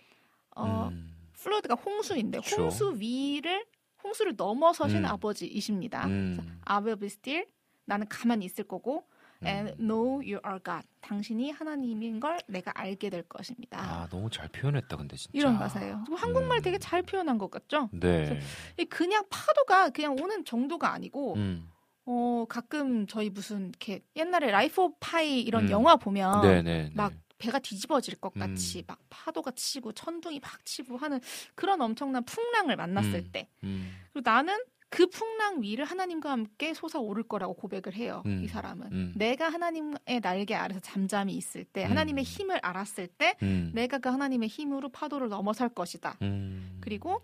어, 0.56 0.88
음. 0.92 1.14
플루드가 1.34 1.74
홍수인데 1.74 2.40
그쵸. 2.40 2.62
홍수 2.62 2.96
위를 2.98 3.64
홍수를 4.02 4.34
넘어서신 4.36 4.98
음. 4.98 5.06
아버지이십니다. 5.06 6.06
음. 6.06 6.60
I 6.64 6.78
will 6.78 6.98
be 6.98 7.06
still. 7.06 7.46
나는 7.84 8.08
가만히 8.08 8.44
있을 8.46 8.64
거고 8.64 9.06
and 9.44 9.72
음. 9.72 9.86
know 9.88 10.14
you 10.20 10.40
are 10.46 10.58
God. 10.62 10.86
당신이 11.00 11.50
하나님인 11.52 12.20
걸 12.20 12.38
내가 12.48 12.72
알게 12.74 13.10
될 13.10 13.22
것입니다. 13.22 13.78
아 13.78 14.08
너무 14.10 14.30
잘 14.30 14.48
표현했다 14.48 14.96
근데 14.96 15.16
진짜. 15.16 15.30
이런 15.38 15.58
가사예요. 15.58 16.04
한국말 16.16 16.58
음. 16.58 16.62
되게 16.62 16.78
잘 16.78 17.02
표현한 17.02 17.38
것 17.38 17.50
같죠? 17.50 17.88
네. 17.92 18.40
이 18.78 18.84
그냥 18.84 19.24
파도가 19.30 19.90
그냥 19.90 20.16
오는 20.20 20.44
정도가 20.44 20.92
아니고 20.92 21.34
음. 21.34 21.68
어 22.04 22.44
가끔 22.48 23.06
저희 23.06 23.30
무슨 23.30 23.68
이렇게 23.68 24.00
옛날에 24.14 24.50
Life 24.50 24.80
of 24.82 24.96
Pi 25.00 25.40
이런 25.40 25.66
음. 25.66 25.70
영화 25.70 25.96
보면 25.96 26.42
네네. 26.42 26.92
막 26.94 27.12
배가 27.38 27.58
뒤집어질 27.58 28.16
것 28.16 28.32
음. 28.36 28.40
같이 28.40 28.82
막 28.86 28.98
파도가 29.10 29.52
치고 29.52 29.92
천둥이 29.92 30.40
막 30.40 30.64
치고 30.64 30.96
하는 30.96 31.20
그런 31.54 31.80
엄청난 31.80 32.24
풍랑을 32.24 32.76
만났을 32.76 33.14
음. 33.14 33.28
때 33.32 33.48
음. 33.64 33.92
그리고 34.12 34.28
나는 34.28 34.56
그 34.88 35.06
풍랑 35.06 35.62
위를 35.62 35.84
하나님과 35.84 36.30
함께 36.30 36.72
솟아오를 36.72 37.24
거라고 37.24 37.54
고백을 37.54 37.94
해요. 37.94 38.22
음. 38.26 38.40
이 38.42 38.48
사람은 38.48 38.92
음. 38.92 39.12
내가 39.16 39.48
하나님의 39.48 40.20
날개 40.22 40.54
아래서 40.54 40.80
잠잠히 40.80 41.34
있을 41.34 41.64
때 41.64 41.84
음. 41.84 41.90
하나님의 41.90 42.24
힘을 42.24 42.58
알았을 42.62 43.08
때 43.08 43.36
음. 43.42 43.72
내가 43.74 43.98
그 43.98 44.08
하나님의 44.08 44.48
힘으로 44.48 44.88
파도를 44.88 45.28
넘어설 45.28 45.68
것이다. 45.68 46.16
음. 46.22 46.78
그리고 46.80 47.20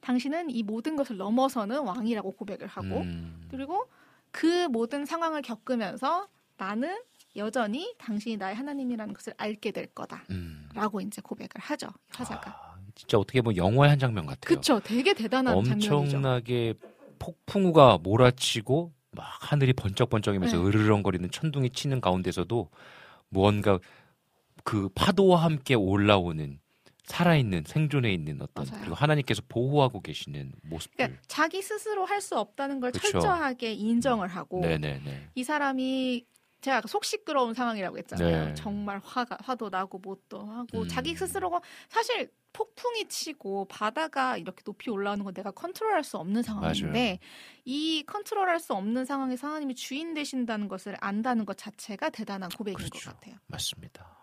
당신은 0.00 0.50
이 0.50 0.62
모든 0.62 0.94
것을 0.96 1.16
넘어서는 1.16 1.80
왕이라고 1.80 2.32
고백을 2.32 2.66
하고 2.66 3.00
음. 3.00 3.46
그리고 3.50 3.88
그 4.30 4.68
모든 4.68 5.04
상황을 5.04 5.42
겪으면서 5.42 6.28
나는 6.56 6.98
여전히 7.36 7.94
당신이 7.98 8.36
나의 8.36 8.54
하나님이라는 8.54 9.14
것을 9.14 9.32
알게 9.36 9.70
될 9.70 9.86
거다라고 9.86 10.98
음. 10.98 11.00
이제 11.02 11.22
고백을 11.22 11.60
하죠 11.60 11.88
화자가 12.10 12.50
아, 12.50 12.67
진짜 12.98 13.16
어떻게 13.16 13.40
보면 13.40 13.56
영화의 13.56 13.90
한 13.90 13.98
장면 14.00 14.26
같아요. 14.26 14.56
그쵸 14.56 14.80
되게 14.80 15.14
대단한 15.14 15.54
장면이죠 15.54 15.98
엄청나게 15.98 16.74
폭풍우가 17.20 17.98
몰아치고 18.02 18.92
막 19.12 19.24
하늘이 19.40 19.72
번쩍번쩍이면서 19.72 20.56
네. 20.56 20.62
으르렁거리는 20.62 21.30
천둥이 21.30 21.70
치는 21.70 22.00
가운데서도 22.00 22.68
무언가 23.28 23.78
그 24.64 24.88
파도와 24.96 25.44
함께 25.44 25.74
올라오는 25.74 26.58
살아있는 27.04 27.64
생존해 27.66 28.12
있는 28.12 28.42
어떤 28.42 28.66
맞아요. 28.66 28.80
그리고 28.80 28.96
하나님께서 28.96 29.42
보호하고 29.48 30.00
계시는 30.02 30.52
모습들. 30.64 30.96
그러니까 30.96 31.22
자기 31.28 31.62
스스로 31.62 32.04
할 32.04 32.20
수 32.20 32.36
없다는 32.36 32.80
걸 32.80 32.90
그쵸. 32.90 33.12
철저하게 33.12 33.74
인정을 33.74 34.26
하고 34.26 34.60
네네네. 34.60 35.28
이 35.36 35.44
사람이 35.44 36.26
제가 36.68 36.82
속 36.86 37.04
시끄러운 37.04 37.54
상황이라고 37.54 37.96
했잖아요. 37.98 38.46
네. 38.46 38.54
정말 38.54 39.00
화가 39.02 39.38
화도 39.40 39.70
나고 39.70 39.98
뭣도 39.98 40.44
하고 40.44 40.82
음. 40.82 40.88
자기 40.88 41.14
스스로가 41.14 41.60
사실 41.88 42.30
폭풍이 42.52 43.08
치고 43.08 43.66
바다가 43.68 44.36
이렇게 44.36 44.62
높이 44.64 44.90
올라오는 44.90 45.24
건 45.24 45.32
내가 45.32 45.50
컨트롤할 45.50 46.04
수 46.04 46.18
없는 46.18 46.42
상황인데 46.42 47.20
이 47.64 48.04
컨트롤할 48.06 48.60
수 48.60 48.74
없는 48.74 49.04
상황에서 49.04 49.46
하나님이 49.48 49.74
주인 49.74 50.14
되신다는 50.14 50.68
것을 50.68 50.96
안다는 51.00 51.46
것 51.46 51.56
자체가 51.56 52.10
대단한 52.10 52.50
고백인 52.50 52.76
그렇죠. 52.76 53.10
것 53.10 53.14
같아요. 53.14 53.36
맞습니다. 53.46 54.16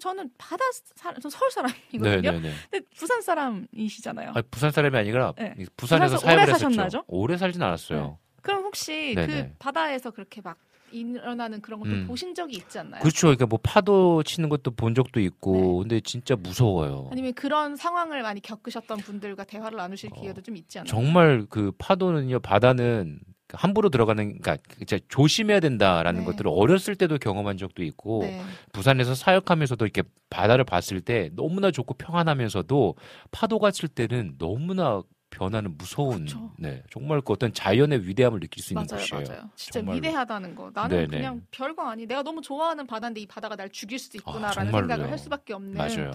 저는 0.00 0.30
바다 0.38 0.64
사람, 0.94 1.20
저 1.20 1.28
서울 1.28 1.50
사람이거든요. 1.50 2.20
네네네. 2.20 2.54
근데 2.70 2.86
부산 2.96 3.20
사람이시잖아요. 3.20 4.32
아, 4.34 4.42
부산 4.50 4.70
사람이 4.70 4.96
아니라 4.96 5.34
네. 5.36 5.54
부산에서 5.76 6.16
부산에서 6.16 6.26
오래. 6.26 6.46
사셨나죠? 6.46 7.04
오래 7.08 7.36
살진 7.36 7.62
않았어요. 7.62 8.18
그럼 8.42 8.62
혹시 8.62 9.12
네네. 9.14 9.26
그 9.26 9.54
바다에서 9.58 10.12
그렇게 10.12 10.40
막 10.40 10.56
일어나는 10.92 11.60
그런 11.60 11.80
것도 11.80 11.90
음. 11.90 12.06
보신 12.06 12.34
적이 12.34 12.56
있지 12.56 12.78
않나요? 12.78 13.00
그렇죠. 13.00 13.28
그러니까 13.28 13.46
뭐 13.46 13.58
파도 13.62 14.22
치는 14.22 14.48
것도 14.48 14.72
본 14.72 14.94
적도 14.94 15.20
있고, 15.20 15.52
네. 15.52 15.88
근데 15.88 16.00
진짜 16.00 16.36
무서워요. 16.36 17.08
아니면 17.10 17.32
그런 17.34 17.76
상황을 17.76 18.22
많이 18.22 18.40
겪으셨던 18.40 18.98
분들과 18.98 19.44
대화를 19.44 19.78
나누실 19.78 20.10
어, 20.12 20.20
기회도 20.20 20.42
좀 20.42 20.56
있지 20.56 20.78
않나요? 20.78 20.90
정말 20.90 21.46
그 21.48 21.72
파도는요, 21.78 22.40
바다는 22.40 23.20
함부로 23.52 23.88
들어가는, 23.88 24.38
그러니까 24.40 24.58
진짜 24.78 24.98
조심해야 25.08 25.60
된다라는 25.60 26.20
네. 26.20 26.26
것들을 26.26 26.50
어렸을 26.54 26.94
때도 26.94 27.18
경험한 27.18 27.56
적도 27.56 27.82
있고, 27.82 28.20
네. 28.22 28.40
부산에서 28.72 29.14
사역하면서도 29.14 29.84
이렇게 29.84 30.02
바다를 30.28 30.64
봤을 30.64 31.00
때 31.00 31.30
너무나 31.34 31.70
좋고 31.70 31.94
평안하면서도 31.94 32.94
파도가 33.32 33.72
칠 33.72 33.88
때는 33.88 34.36
너무나 34.38 35.02
변하는 35.30 35.76
무서운, 35.78 36.24
그쵸. 36.24 36.52
네, 36.58 36.82
정말 36.90 37.20
그 37.20 37.32
어떤 37.32 37.52
자연의 37.52 38.06
위대함을 38.06 38.40
느낄 38.40 38.62
수 38.62 38.72
있는 38.74 38.86
맞아요, 38.90 39.00
곳이에요. 39.02 39.24
맞아요. 39.28 39.50
진짜 39.54 39.80
정말로. 39.80 39.96
위대하다는 39.96 40.54
거. 40.54 40.70
나는 40.74 40.96
네네. 40.96 41.16
그냥 41.16 41.46
별거 41.50 41.88
아니. 41.88 42.06
내가 42.06 42.22
너무 42.22 42.42
좋아하는 42.42 42.86
바다인데 42.86 43.20
이 43.20 43.26
바다가 43.26 43.56
날 43.56 43.70
죽일 43.70 43.98
수도 43.98 44.18
아, 44.18 44.18
있구나라는 44.18 44.70
정말로요. 44.72 44.88
생각을 44.88 45.10
할 45.10 45.18
수밖에 45.18 45.52
없는. 45.54 45.74
맞아요. 45.74 46.10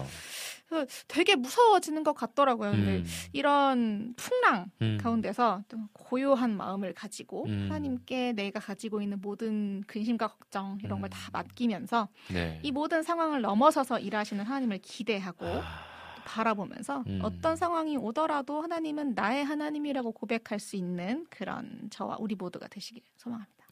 그래서 0.68 0.86
되게 1.08 1.36
무서워지는 1.36 2.02
것 2.02 2.12
같더라고요. 2.14 2.72
근데 2.72 2.96
음, 2.98 3.04
이런 3.32 4.14
풍랑 4.16 4.70
음, 4.82 4.98
가운데서 5.00 5.62
또 5.68 5.78
고요한 5.92 6.56
마음을 6.56 6.92
가지고 6.92 7.46
음. 7.46 7.68
하나님께 7.70 8.32
내가 8.32 8.58
가지고 8.60 9.00
있는 9.00 9.20
모든 9.20 9.82
근심과 9.86 10.28
걱정 10.28 10.78
이런 10.82 11.00
걸다 11.00 11.16
음. 11.16 11.30
맡기면서 11.32 12.08
네. 12.32 12.60
이 12.62 12.72
모든 12.72 13.02
상황을 13.04 13.40
넘어서서 13.42 14.00
일하시는 14.00 14.44
하나님을 14.44 14.78
기대하고 14.82 15.46
아, 15.46 15.84
바라보면서 16.26 17.04
음. 17.06 17.20
어떤 17.22 17.56
상황이 17.56 17.96
오더라도 17.96 18.60
하나님은 18.60 19.14
나의 19.14 19.44
하나님이라고 19.44 20.12
고백할 20.12 20.58
수 20.60 20.76
있는 20.76 21.24
그런 21.30 21.88
저와 21.90 22.16
우리 22.18 22.34
모두가 22.34 22.68
되시길 22.68 23.02
소망합니다. 23.16 23.64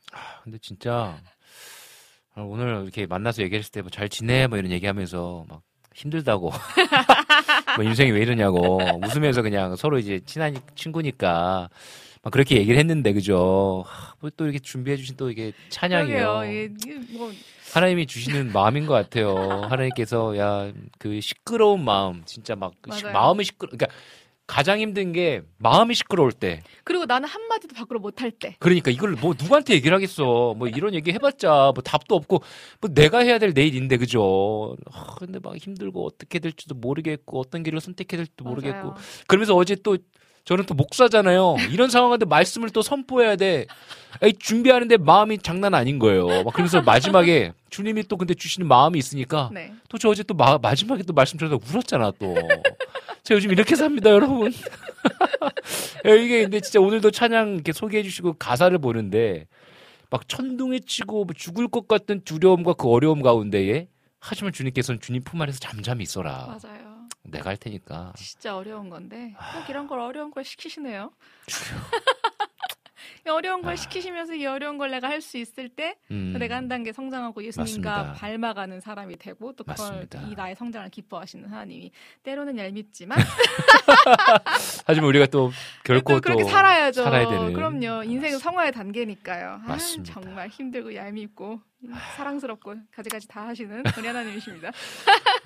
근데 0.44 0.58
진짜 0.58 1.18
아, 2.34 2.40
오늘 2.42 2.82
이렇게 2.82 3.06
만나서 3.06 3.42
얘기했을 3.42 3.70
때 3.72 3.80
뭐 3.82 3.90
잘 3.90 4.08
지내 4.08 4.46
뭐 4.46 4.58
이런 4.58 4.70
얘기하면서 4.72 5.46
막 5.48 5.62
힘들다고 5.94 6.50
뭐 7.76 7.84
인생이 7.84 8.10
왜 8.10 8.20
이러냐고 8.22 8.78
웃으면서 9.04 9.42
그냥 9.42 9.76
서로 9.76 9.98
이제 9.98 10.20
친한 10.24 10.56
친구니까 10.74 11.68
막 12.24 12.30
그렇게 12.30 12.56
얘기를 12.56 12.78
했는데 12.78 13.12
그죠? 13.12 13.84
하, 13.86 14.14
뭐또 14.20 14.44
이렇게 14.44 14.58
준비해 14.58 14.96
주신 14.96 15.16
또 15.16 15.30
이게 15.30 15.52
찬양이에요. 15.68 16.42
이게- 16.46 16.64
이게 16.64 16.98
뭐 17.18 17.30
하나님이 17.74 18.06
주시는 18.06 18.52
마음인 18.52 18.86
것 18.86 18.94
같아요. 18.94 19.36
하나님께서 19.68 20.36
야 20.38 20.72
그 20.98 21.20
시끄러운 21.20 21.84
마음 21.84 22.22
진짜 22.24 22.56
막그 22.56 22.96
시- 22.96 23.04
맞아요. 23.04 23.12
마음이 23.12 23.44
시끄러 23.44 23.70
그러니까 23.72 23.94
가장 24.46 24.78
힘든 24.78 25.12
게 25.12 25.42
마음이 25.58 25.94
시끄러울 25.94 26.30
때 26.32 26.62
그리고 26.84 27.04
나는 27.06 27.28
한 27.28 27.42
마디도 27.48 27.74
밖으로 27.74 27.98
못할 28.00 28.30
때. 28.30 28.56
그러니까 28.58 28.90
이걸 28.90 29.12
뭐 29.12 29.34
누구한테 29.38 29.74
얘기를 29.74 29.94
하겠어. 29.94 30.54
뭐 30.56 30.66
이런 30.68 30.94
얘기 30.94 31.12
해봤자 31.12 31.72
뭐 31.74 31.82
답도 31.82 32.14
없고 32.14 32.42
뭐 32.80 32.90
내가 32.94 33.18
해야 33.20 33.38
될 33.38 33.52
내일인데 33.54 33.96
그죠. 33.98 34.76
아, 34.92 35.14
근데 35.18 35.38
막 35.42 35.56
힘들고 35.56 36.06
어떻게 36.06 36.38
될지도 36.38 36.74
모르겠고 36.74 37.38
어떤 37.40 37.62
길을 37.62 37.80
선택해야 37.80 38.18
될지도 38.18 38.44
모르겠고 38.44 38.88
맞아요. 38.88 38.94
그러면서 39.26 39.54
어제 39.56 39.76
또 39.82 39.98
저는 40.44 40.66
또 40.66 40.74
목사잖아요. 40.74 41.56
이런 41.70 41.88
상황인데 41.88 42.26
말씀을 42.26 42.70
또 42.70 42.82
선포해야 42.82 43.36
돼. 43.36 43.66
에이, 44.22 44.34
준비하는데 44.38 44.98
마음이 44.98 45.38
장난 45.38 45.74
아닌 45.74 45.98
거예요. 45.98 46.44
막 46.44 46.52
그래서 46.52 46.82
마지막에 46.82 47.52
주님이 47.70 48.04
또 48.04 48.16
근데 48.16 48.34
주시는 48.34 48.68
마음이 48.68 48.98
있으니까 48.98 49.50
네. 49.52 49.72
또저 49.88 50.10
어제 50.10 50.22
또 50.22 50.34
마, 50.34 50.58
마지막에 50.58 51.02
또 51.02 51.12
말씀 51.12 51.38
들어서 51.38 51.58
울었잖아 51.66 52.12
또. 52.18 52.34
제가 53.24 53.36
요즘 53.36 53.52
이렇게 53.52 53.74
삽니다, 53.74 54.10
여러분. 54.10 54.52
예, 56.06 56.16
이게 56.22 56.42
근데 56.42 56.60
진짜 56.60 56.78
오늘도 56.78 57.10
찬양 57.10 57.54
이렇게 57.54 57.72
소개해 57.72 58.02
주시고 58.02 58.34
가사를 58.34 58.76
보는데 58.78 59.46
막 60.10 60.28
천둥에 60.28 60.80
치고 60.86 61.24
뭐 61.24 61.34
죽을 61.34 61.68
것 61.68 61.88
같은 61.88 62.20
두려움과 62.22 62.74
그 62.74 62.88
어려움 62.88 63.22
가운데에 63.22 63.88
하지만 64.20 64.52
주님께서는 64.52 65.00
주님 65.00 65.22
품 65.24 65.40
안에서 65.40 65.58
잠잠히 65.58 66.02
있어라. 66.02 66.58
맞아요. 66.62 66.83
내가 67.24 67.50
할 67.50 67.56
테니까. 67.56 68.12
진짜 68.16 68.56
어려운 68.56 68.88
건데 68.90 69.34
꼭 69.54 69.68
이런 69.68 69.86
걸 69.86 70.00
어려운 70.00 70.30
걸 70.30 70.44
시키시네요. 70.44 71.10
이 73.26 73.30
어려운 73.30 73.62
걸 73.62 73.72
아. 73.72 73.76
시키시면서 73.76 74.34
이 74.34 74.44
어려운 74.44 74.76
걸 74.76 74.90
내가 74.90 75.08
할 75.08 75.22
수 75.22 75.38
있을 75.38 75.70
때 75.70 75.96
음. 76.10 76.36
내가 76.38 76.56
한 76.56 76.68
단계 76.68 76.92
성장하고 76.92 77.42
예수님과 77.42 77.90
맞습니다. 77.90 78.12
닮아가는 78.20 78.80
사람이 78.80 79.16
되고 79.16 79.54
또 79.54 79.64
그걸 79.64 79.76
맞습니다. 79.88 80.20
이 80.28 80.34
나의 80.34 80.54
성장을 80.56 80.90
기뻐하시는 80.90 81.48
하나님이 81.48 81.90
때로는 82.22 82.58
얄밉지만 82.58 83.16
하지만 84.86 85.08
우리가 85.08 85.26
또 85.26 85.50
결코 85.84 86.14
또 86.16 86.20
그렇게 86.20 86.42
또 86.42 86.48
살아야죠. 86.50 87.04
살아야 87.04 87.26
되는. 87.28 87.52
그럼요. 87.54 88.02
인생은 88.04 88.38
성화의 88.38 88.72
단계니까요. 88.72 89.62
아. 89.66 89.78
정말 90.04 90.48
힘들고 90.48 90.94
얄밉고 90.94 91.60
사랑스럽고 92.16 92.74
가지가지 92.92 93.28
다 93.28 93.46
하시는 93.46 93.82
우리 93.98 94.06
하나님이십니다. 94.06 94.70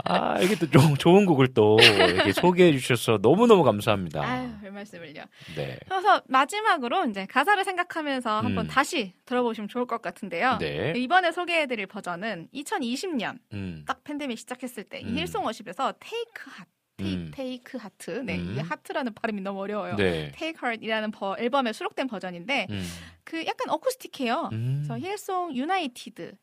아, 0.05 0.40
이게 0.40 0.55
또 0.57 0.77
좀 0.77 0.97
좋은 0.97 1.27
곡을 1.27 1.55
또 1.55 1.78
이렇게 1.81 2.32
소개해 2.32 2.73
주셔서 2.73 3.19
너무 3.19 3.47
너무 3.47 3.62
감사합니다. 3.65 4.23
아유, 4.23 4.48
별 4.60 4.73
말씀을요. 4.73 5.24
네. 5.56 5.78
그래서 5.86 6.23
마지막으로 6.28 7.06
이제 7.06 7.27
가사를 7.27 7.62
생각하면서 7.65 8.40
한번 8.40 8.66
음. 8.66 8.69
다시 8.69 9.12
들어보시면 9.27 9.69
좋을 9.69 9.86
것 9.86 10.01
같은데요. 10.01 10.59
네. 10.59 10.93
이번에 10.97 11.32
소개해드릴 11.32 11.86
버전은 11.86 12.48
2020년 12.55 13.39
음. 13.52 13.85
딱 13.86 14.05
팬데믹 14.05 14.39
시작했을 14.39 14.85
때이 14.85 15.05
음. 15.05 15.19
힐송 15.19 15.44
워십에서 15.44 15.94
Take 16.01 16.51
하 16.51 16.65
Take, 16.65 16.78
음. 17.01 17.31
Take 17.33 17.79
Heart 17.79 18.11
네 18.11 18.39
음. 18.39 18.51
이게 18.53 18.61
Heart라는 18.61 19.15
발음이 19.15 19.41
너무 19.41 19.61
어려워요. 19.61 19.97
네. 19.97 20.33
Take 20.35 20.65
Heart이라는 20.66 21.11
버- 21.12 21.37
앨범에 21.39 21.73
수록된 21.73 22.07
버전인데 22.09 22.66
음. 22.70 22.85
그 23.25 23.45
약간 23.47 23.70
어쿠스틱해요. 23.70 24.49
음. 24.53 24.85
그래서 24.87 24.99
힐송 24.99 25.55
유나이티드 25.57 26.35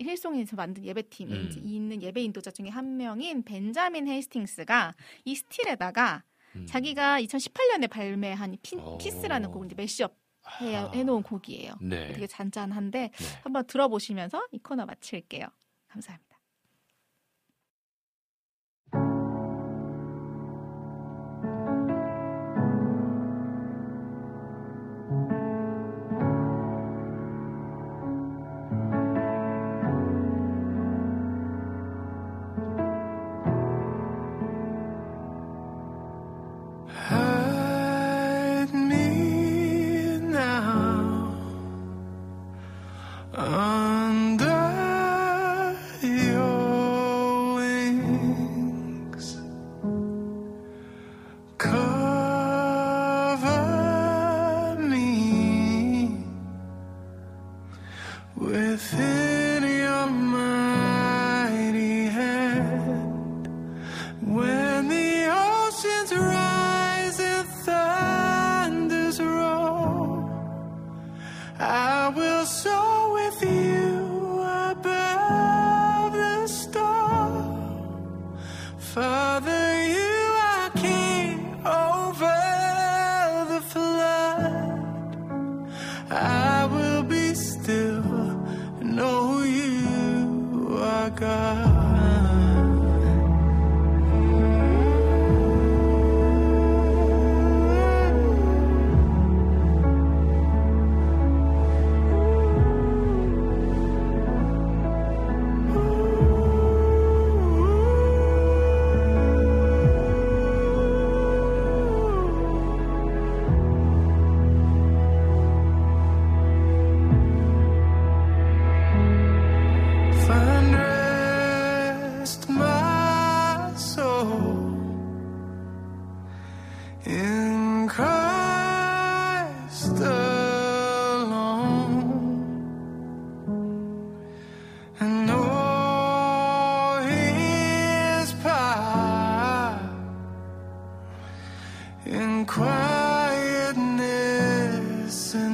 힐송에서 0.00 0.54
만든 0.54 0.84
예배팀에 0.84 1.32
음. 1.32 1.50
있는 1.64 2.00
예배 2.02 2.22
인도자 2.22 2.50
중에 2.52 2.68
한 2.68 2.96
명인 2.96 3.42
벤자민 3.42 4.06
헤이스팅스가 4.06 4.94
이 5.24 5.34
Still에다가 5.34 6.22
음. 6.54 6.66
자기가 6.66 7.20
2018년에 7.22 7.90
발매한 7.90 8.56
피, 8.62 8.76
오. 8.76 8.96
Peace라는 8.98 9.50
곡을 9.50 9.66
이제 9.66 9.74
mashup 9.74 10.16
해, 10.60 10.76
아. 10.76 10.90
해놓은 10.94 11.22
곡이에요. 11.24 11.72
네. 11.80 12.12
되게 12.12 12.26
잔잔한데 12.28 13.10
네. 13.12 13.26
한번 13.42 13.66
들어보시면서 13.66 14.46
이 14.52 14.58
코너 14.60 14.86
마칠게요. 14.86 15.46
감사합니다. 15.88 16.27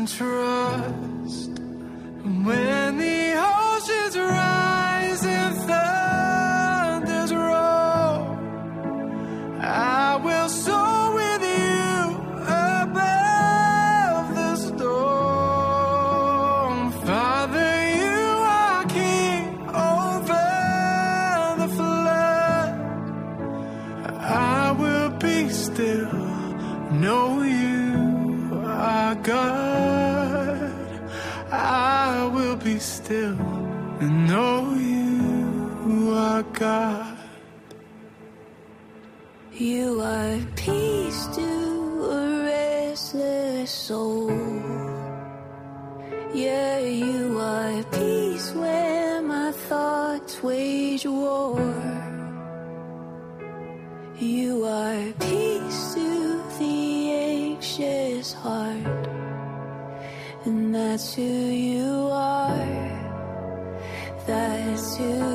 Trust. 0.06 1.13
God. 36.54 37.18
You 39.52 40.00
are 40.00 40.38
peace 40.54 41.26
to 41.34 41.50
a 42.10 42.44
restless 42.44 43.70
soul. 43.70 44.30
Yeah, 46.32 46.78
you 46.78 47.38
are 47.40 47.82
peace 47.90 48.52
when 48.52 49.26
my 49.26 49.50
thoughts 49.50 50.42
wage 50.42 51.06
war. 51.06 51.58
You 54.18 54.64
are 54.64 55.12
peace 55.18 55.94
to 55.94 56.42
the 56.58 57.12
anxious 57.12 58.32
heart. 58.32 59.08
And 60.44 60.72
that's 60.72 61.14
who 61.14 61.22
you 61.22 62.08
are. 62.12 62.94
That's 64.26 64.96
who 64.96 65.33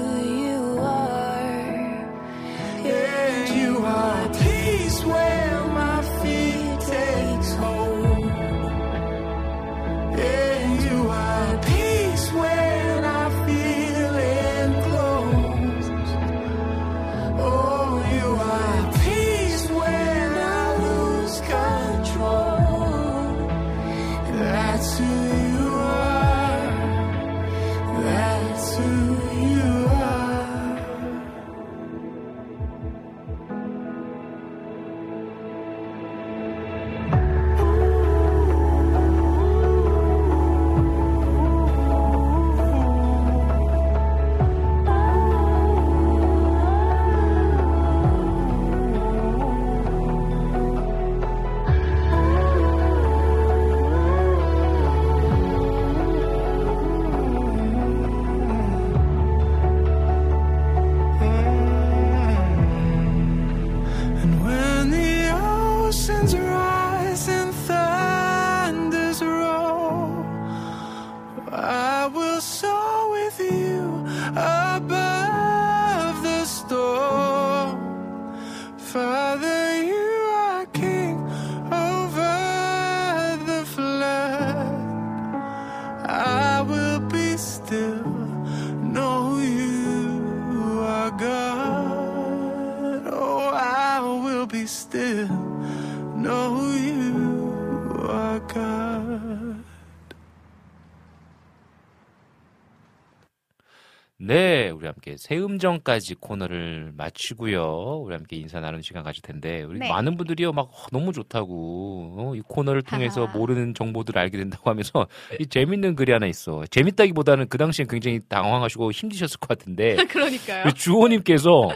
함께 104.99 105.15
새음정까지 105.17 106.15
코너를 106.15 106.91
마치고요. 106.97 108.01
우리 108.03 108.13
함께 108.13 108.35
인사 108.35 108.59
나누는 108.59 108.81
시간 108.81 109.01
가질 109.03 109.21
텐데 109.21 109.63
우리 109.63 109.79
네. 109.79 109.87
많은 109.87 110.17
분들이요 110.17 110.51
막 110.51 110.63
어, 110.63 110.87
너무 110.91 111.13
좋다고 111.13 112.15
어, 112.17 112.35
이 112.35 112.41
코너를 112.41 112.81
통해서 112.81 113.25
하하. 113.25 113.37
모르는 113.37 113.73
정보들을 113.73 114.19
알게 114.19 114.37
된다고 114.37 114.69
하면서 114.69 115.07
이 115.39 115.47
재밌는 115.47 115.95
글이 115.95 116.11
하나 116.11 116.27
있어. 116.27 116.65
재밌다기보다는 116.69 117.47
그 117.47 117.57
당시엔 117.57 117.87
굉장히 117.87 118.19
당황하시고 118.27 118.91
힘드셨을 118.91 119.39
것 119.39 119.47
같은데 119.47 119.95
그러니까요. 120.11 120.71
주호님께서 120.73 121.69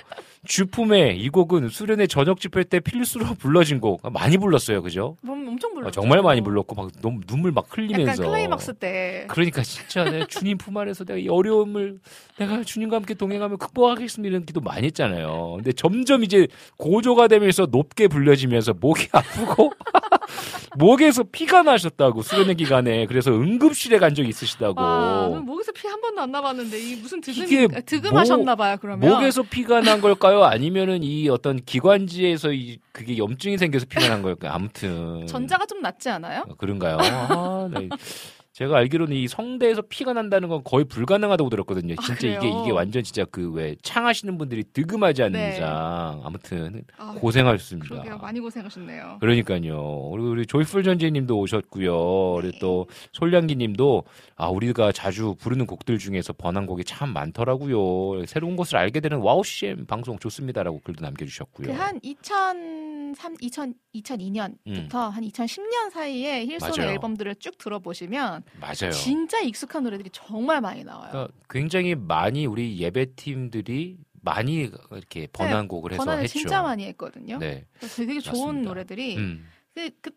주 0.45 0.70
품에 0.70 1.19
이 1.20 1.30
곡은 1.30 1.70
수련회 1.70 2.07
저녁 2.07 2.40
집회 2.40 2.64
때 2.64 2.80
필수로 2.80 3.26
불러진 3.40 3.80
곡 3.80 4.02
많이 4.11 4.38
불렀어요, 4.38 4.82
그죠? 4.82 5.18
뭐 5.22 5.47
엄청 5.48 5.72
어, 5.72 5.74
불렀죠. 5.76 6.02
정말 6.02 6.22
많이 6.22 6.41
불렀고 6.41 6.76
막 6.76 6.91
너무 7.02 7.22
눈물 7.28 7.52
막 7.52 7.65
흘리면서 7.70 8.24
클라이막스 8.24 8.74
때. 8.74 9.26
그러니까 9.30 9.61
진짜 9.64 10.03
내 10.03 10.26
주님 10.28 10.57
품 10.57 10.76
안에서 10.78 11.06
내가 11.06 11.18
이 11.20 11.28
어려움을 11.30 11.99
내가 12.38 12.64
주님과 12.64 12.98
함께 12.98 13.14
동행하며 13.14 13.57
극복하겠습니다 13.57 14.30
이런 14.30 14.45
기도 14.45 14.60
많이 14.61 14.88
했잖아요. 14.88 15.53
근데 15.57 15.72
점점 15.72 16.24
이제 16.24 16.48
고조가 16.78 17.28
되면서 17.30 17.68
높게 17.72 18.07
불려지면서 18.07 18.74
목이 18.80 19.07
아프고 19.14 19.72
목에서 20.76 21.24
피가 21.24 21.64
나셨다고 21.64 22.22
수련회 22.24 22.56
기간에 22.56 23.06
그래서 23.06 23.32
응급실에 23.32 23.99
간 23.99 24.15
적이 24.15 24.30
있으시다고. 24.30 24.76
아, 24.82 25.28
목에서 25.45 25.72
피 25.72 25.88
한 25.94 26.02
번도 26.02 26.22
안 26.22 26.32
나봤는데 26.32 26.80
이 26.80 26.95
무슨 26.95 27.22
득음 27.22 27.68
득음하셨나 27.86 28.56
봐요. 28.56 28.78
그러면 28.82 29.07
목에서 29.10 29.44
피가 29.44 29.82
난 29.82 30.02
걸까요? 30.02 30.32
아니면은 30.43 31.03
이 31.03 31.30
어떤 31.30 31.57
기관지에서 31.64 32.53
이 32.53 32.80
그게 32.91 33.18
염증이 33.18 33.57
생겨서 33.57 33.85
피가 33.88 34.07
난 34.07 34.22
걸까요? 34.22 34.51
아무튼 34.53 35.27
전자가 35.27 35.65
좀 35.65 35.81
낫지 35.81 36.10
않아요? 36.10 36.45
어, 36.47 36.55
그런가요? 36.55 36.97
아, 36.99 37.68
네. 37.72 37.89
제가 38.53 38.77
알기로는 38.77 39.15
이 39.15 39.27
성대에서 39.27 39.81
피가 39.89 40.13
난다는 40.13 40.47
건 40.47 40.61
거의 40.63 40.85
불가능하다고 40.85 41.49
들었거든요. 41.49 41.95
아, 41.97 42.01
진짜 42.03 42.19
그래요? 42.19 42.39
이게 42.39 42.49
이게 42.61 42.71
완전 42.71 43.03
진짜 43.03 43.25
그 43.25 43.51
왜 43.53 43.75
창하시는 43.81 44.38
분들이 44.38 44.63
득음하지 44.63 45.23
않는 45.23 45.39
네. 45.39 45.53
이상 45.55 46.21
아무튼 46.23 46.84
아, 46.97 47.13
고생하셨습니다. 47.19 47.89
그러게요. 47.89 48.17
많이 48.19 48.39
고생하셨네요. 48.39 49.17
그러니까요. 49.19 50.07
우리, 50.11 50.23
우리 50.23 50.45
조이풀 50.45 50.84
전재님도 50.84 51.38
오셨고요. 51.39 52.35
그리고 52.41 52.57
또 52.59 52.88
솔량기님도 53.11 54.03
아 54.35 54.47
우리가 54.49 54.91
자주 54.91 55.35
부르는 55.39 55.65
곡들 55.65 55.97
중에서 55.97 56.34
번안곡이 56.34 56.84
참 56.84 57.11
많더라고요. 57.11 58.25
새로운 58.27 58.55
것을 58.55 58.77
알게 58.77 58.99
되는 59.01 59.17
와우 59.17 59.43
CCM 59.43 59.85
방송 59.88 60.17
좋습니다라고 60.19 60.80
글도 60.84 61.01
남겨주셨고요. 61.03 61.67
그 61.67 61.73
한 61.73 61.99
2003, 62.03 63.35
2000, 63.41 63.73
2002년부터 63.95 65.09
한 65.09 65.23
2010년 65.23 65.89
사이에 65.91 66.43
음. 66.45 66.57
맞아요. 66.61 66.91
앨범들을 66.91 67.35
쭉 67.35 67.57
들어보시면 67.57 68.43
맞아요. 68.60 68.91
진짜 68.91 69.40
익숙한 69.40 69.84
노래들이 69.84 70.10
정말 70.11 70.61
많이 70.61 70.84
나와요. 70.84 71.11
그러니까 71.11 71.34
굉장히 71.49 71.95
많이 71.95 72.45
우리 72.45 72.80
예배팀들이 72.80 73.98
많이 74.22 74.72
이렇게 74.91 75.28
번안곡을 75.34 75.91
해서 75.94 76.02
네, 76.02 76.06
번안을 76.06 76.24
했죠. 76.24 76.40
진짜 76.40 76.61
많이 76.61 76.86
했거든요. 76.86 77.38
네. 77.40 77.65
그래서 77.78 78.06
되게 78.06 78.20
좋은 78.20 78.45
맞습니다. 78.45 78.70
노래들이 78.70 79.18
음. 79.18 79.49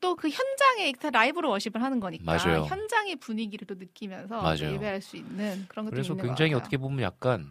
또그 0.00 0.28
현장에 0.28 0.92
다 0.92 1.10
라이브로 1.10 1.50
워십을 1.50 1.82
하는 1.82 1.98
거니까 1.98 2.24
맞아요. 2.24 2.64
현장의 2.64 3.16
분위기를 3.16 3.66
또 3.66 3.74
느끼면서 3.74 4.42
맞아요. 4.42 4.74
예배할 4.74 5.00
수 5.00 5.16
있는 5.16 5.64
그런 5.68 5.86
것도 5.86 5.94
그래서 5.94 6.14
굉장히. 6.14 6.54
어떻게 6.54 6.76
보면 6.76 7.00
약간 7.00 7.50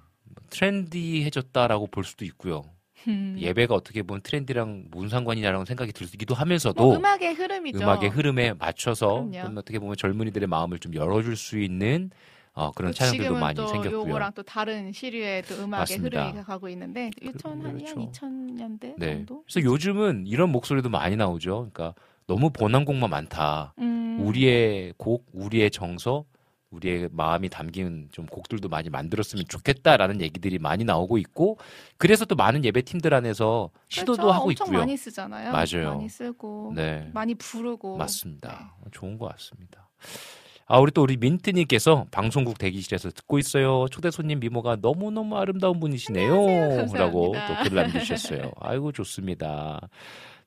트렌디해졌다라고 0.49 1.87
볼 1.87 2.03
수도 2.03 2.23
있고요. 2.25 2.63
음. 3.07 3.35
예배가 3.39 3.75
어떻게 3.75 4.03
보면 4.03 4.21
트렌디랑 4.21 4.85
무슨 4.91 5.09
상관이냐라는 5.09 5.65
생각이 5.65 5.91
들기도 5.91 6.33
하면서도 6.33 6.83
뭐 6.83 6.95
음악의 6.95 7.33
흐름이죠. 7.33 7.79
음악의 7.79 8.09
흐름에 8.09 8.53
맞춰서. 8.53 9.29
좀 9.31 9.57
어떻게 9.57 9.79
보면 9.79 9.95
젊은이들의 9.95 10.47
마음을 10.47 10.79
좀 10.79 10.93
열어줄 10.93 11.35
수 11.35 11.59
있는 11.59 12.11
어, 12.55 12.71
그런 12.71 12.93
지금은 12.93 13.39
많이 13.39 13.55
또 13.55 13.67
생겼고요. 13.67 14.07
요거랑 14.07 14.31
또 14.33 14.41
다른 14.41 14.93
시류의 14.93 15.43
또 15.43 15.55
음악의 15.55 15.67
맞습니다. 15.69 16.27
흐름이 16.27 16.43
가고 16.45 16.69
있는데 16.69 17.11
2000, 17.21 17.61
한 17.61 17.77
그렇죠. 17.77 17.95
2000년대 17.95 18.93
네. 18.97 19.13
정도? 19.15 19.43
그래서 19.43 19.61
요즘은 19.69 20.25
이런 20.25 20.49
목소리도 20.51 20.87
많이 20.89 21.17
나오죠. 21.17 21.69
그러니까 21.73 21.93
너무 22.27 22.49
번안곡만 22.51 23.09
많다. 23.09 23.73
음. 23.79 24.19
우리의 24.21 24.93
곡, 24.97 25.25
우리의 25.33 25.69
정서, 25.69 26.23
우리의 26.71 27.09
마음이 27.11 27.49
담긴 27.49 28.09
좀 28.11 28.25
곡들도 28.25 28.67
많이 28.69 28.89
만들었으면 28.89 29.45
좋겠다라는 29.47 30.21
얘기들이 30.21 30.59
많이 30.59 30.83
나오고 30.83 31.17
있고 31.19 31.57
그래서 31.97 32.25
또 32.25 32.35
많은 32.35 32.65
예배 32.65 32.81
팀들 32.81 33.13
안에서 33.13 33.69
시도도 33.89 34.23
그렇죠. 34.23 34.31
하고 34.31 34.49
엄청 34.49 34.67
있고요. 34.67 34.79
많이 34.79 34.97
쓰잖아요. 34.97 35.51
맞아요. 35.51 35.95
많이 35.95 36.09
쓰고 36.09 36.73
네. 36.75 37.09
많이 37.13 37.35
부르고 37.35 37.97
맞습니다. 37.97 38.75
좋은 38.91 39.17
것 39.17 39.29
같습니다. 39.33 39.89
아, 40.67 40.79
우리 40.79 40.91
또 40.91 41.03
우리 41.03 41.15
민트님께서 41.15 42.07
방송국 42.09 42.57
대기실에서 42.57 43.11
듣고 43.11 43.37
있어요. 43.37 43.85
초대 43.91 44.09
손님 44.09 44.39
미모가 44.39 44.77
너무 44.81 45.11
너무 45.11 45.37
아름다운 45.37 45.79
분이시네요. 45.79 46.33
안녕하세요. 46.33 46.99
라고 46.99 47.33
또. 47.33 47.63
글을 47.63 47.83
남기셨어요. 47.83 48.51
아이고, 48.59 48.91
좋습니다. 48.91 49.79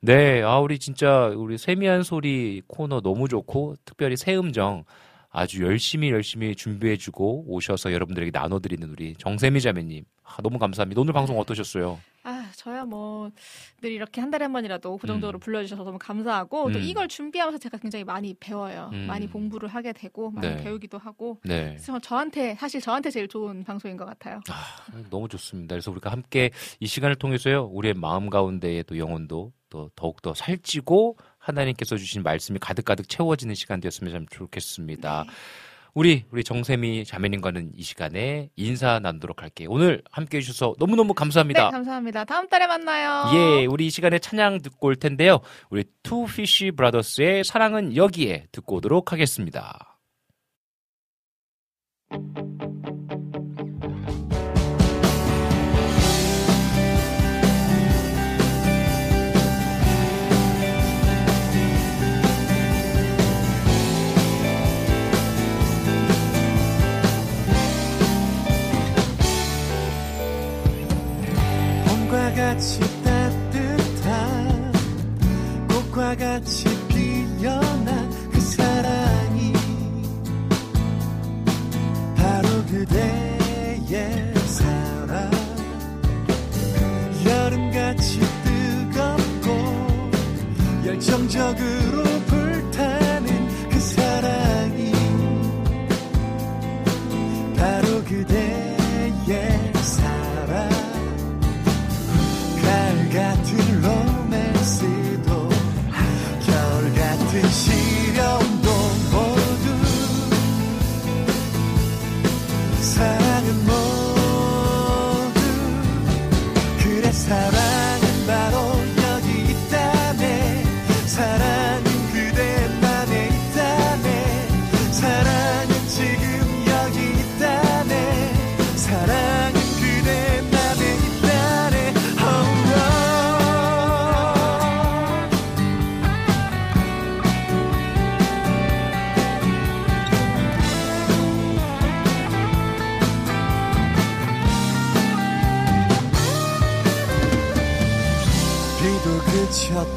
네, 0.01 0.43
아, 0.43 0.59
우리 0.59 0.81
진짜 0.81 1.27
우리 1.28 1.57
세미한 1.57 2.03
소리 2.03 2.62
코너 2.66 3.01
너무 3.01 3.28
좋고, 3.28 3.77
특별히 3.85 4.16
새음정 4.16 4.82
아주 5.31 5.63
열심히 5.63 6.11
열심히 6.11 6.55
준비해주고 6.55 7.45
오셔서 7.49 7.93
여러분들에게 7.93 8.31
나눠드리는 8.33 8.89
우리 8.91 9.15
정세미 9.19 9.61
자매님. 9.61 10.05
아, 10.25 10.37
너무 10.43 10.59
감사합니다. 10.59 11.01
오늘 11.01 11.13
방송 11.13 11.39
어떠셨어요? 11.39 11.99
아, 12.25 12.51
저야 12.55 12.85
뭐 12.85 13.31
늘 13.81 13.93
이렇게 13.93 14.21
한 14.21 14.31
달에 14.31 14.45
한 14.45 14.53
번이라도 14.53 14.97
고정적으로 14.99 15.39
음. 15.39 15.41
불러주셔서 15.41 15.85
너무 15.85 15.99
감사하고 15.99 16.73
또 16.73 16.79
음. 16.79 16.83
이걸 16.85 17.07
준비하면서 17.09 17.59
제가 17.59 17.79
굉장히 17.79 18.05
많이 18.05 18.35
배워요. 18.35 18.91
음. 18.93 19.07
많이 19.07 19.31
공부를 19.31 19.69
하게 19.69 19.93
되고 19.93 20.31
많이 20.31 20.49
네. 20.49 20.57
배우기도 20.63 20.99
하고 20.99 21.39
네. 21.45 21.71
그래서 21.71 21.99
저한테 22.01 22.57
사실 22.57 22.81
저한테 22.81 23.11
제일 23.11 23.29
좋은 23.29 23.63
방송인 23.65 23.97
것 23.97 24.05
같아요. 24.05 24.41
아, 24.51 25.03
너무 25.11 25.29
좋습니다. 25.29 25.75
그래서 25.75 25.91
우리가 25.93 26.11
함께 26.11 26.51
이 26.81 26.87
시간을 26.87 27.17
통해서요, 27.17 27.67
우리의 27.73 27.95
마음 27.95 28.31
가운데의 28.31 28.85
또 28.85 28.99
영혼도 28.99 29.53
또 29.71 29.91
더욱더 29.95 30.35
살찌고 30.35 31.19
하나님께서 31.49 31.97
주신 31.97 32.23
말씀이 32.23 32.59
가득가득 32.59 33.09
채워지는 33.09 33.55
시간 33.55 33.81
되었으면 33.81 34.12
참 34.12 34.27
좋겠습니다. 34.31 35.25
우리, 35.95 36.25
우리 36.31 36.45
정세미 36.45 37.05
자매님과는 37.05 37.73
이 37.75 37.83
시간에 37.83 38.51
인사 38.57 39.01
나누도록 39.01 39.43
할게요. 39.43 39.69
오늘 39.70 40.03
함께 40.11 40.37
해주셔서 40.37 40.75
너무너무 40.79 41.15
감사합니다. 41.15 41.65
네, 41.65 41.70
감사합니다. 41.70 42.25
다음 42.25 42.49
달에 42.49 42.66
만나요. 42.66 43.35
예, 43.35 43.66
우리 43.66 43.87
이 43.87 43.91
시간에 43.91 44.19
찬양 44.19 44.62
듣고 44.62 44.89
올 44.89 44.97
텐데요. 44.97 45.41
우리 45.70 45.85
투피쉬 46.03 46.73
브라더스의 46.73 47.43
사랑은 47.43 47.97
여기에 47.97 48.47
듣고 48.53 48.77
오도록 48.77 49.12
하겠습니다. 49.12 49.99
봄과 72.39 72.55
같이 72.55 72.78
따뜻한 73.02 74.73
꽃과 75.69 76.16
같이 76.16 76.65
피어난 76.86 78.09
그 78.31 78.40
사랑이 78.40 79.52
바로 82.15 82.48
그대의 82.66 84.35
사랑. 84.47 85.31
여름같이 87.27 88.20
뜨겁고 88.44 89.48
열정적으로 90.86 91.98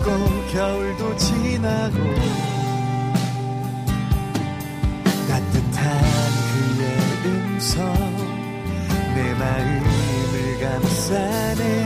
그쳤고 0.01 0.47
겨울도 0.51 1.15
지나고 1.17 1.97
따뜻한 5.27 6.01
그의 6.53 6.83
음성 7.25 7.93
내 9.15 9.33
마음을 9.35 10.59
감싸네 10.59 11.80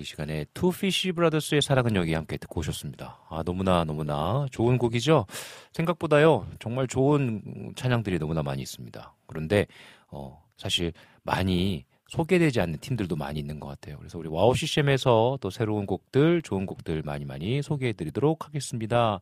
우리 0.00 0.02
이 0.02 0.04
시간에 0.04 0.46
투피쉬 0.54 1.12
브라더스의 1.12 1.60
사랑은 1.60 1.94
여기 1.94 2.14
함께 2.14 2.38
듣고 2.38 2.60
오셨습니다. 2.60 3.20
아, 3.28 3.42
너무나 3.44 3.84
너무나 3.84 4.46
좋은 4.50 4.78
곡이죠. 4.78 5.26
생각보다요, 5.72 6.46
정말 6.58 6.86
좋은 6.86 7.72
찬양들이 7.76 8.18
너무나 8.18 8.42
많이 8.42 8.62
있습니다. 8.62 9.14
그런데, 9.26 9.66
어, 10.08 10.42
사실 10.56 10.92
많이 11.22 11.84
소개되지 12.08 12.60
않는 12.60 12.78
팀들도 12.78 13.14
많이 13.16 13.38
있는 13.38 13.60
것 13.60 13.68
같아요. 13.68 13.98
그래서 13.98 14.18
우리 14.18 14.28
와우 14.28 14.54
CCM에서 14.54 15.38
또 15.40 15.50
새로운 15.50 15.86
곡들, 15.86 16.42
좋은 16.42 16.66
곡들 16.66 17.02
많이 17.04 17.24
많이 17.24 17.62
소개해 17.62 17.92
드리도록 17.92 18.46
하겠습니다. 18.46 19.20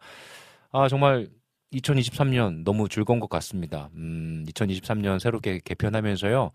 아, 0.71 0.89
정말 0.89 1.29
2023년 1.73 2.63
너무 2.65 2.89
즐거운 2.89 3.21
것 3.21 3.29
같습니다. 3.29 3.91
음, 3.95 4.45
2023년 4.49 5.19
새롭게 5.19 5.61
개편하면서요. 5.65 6.53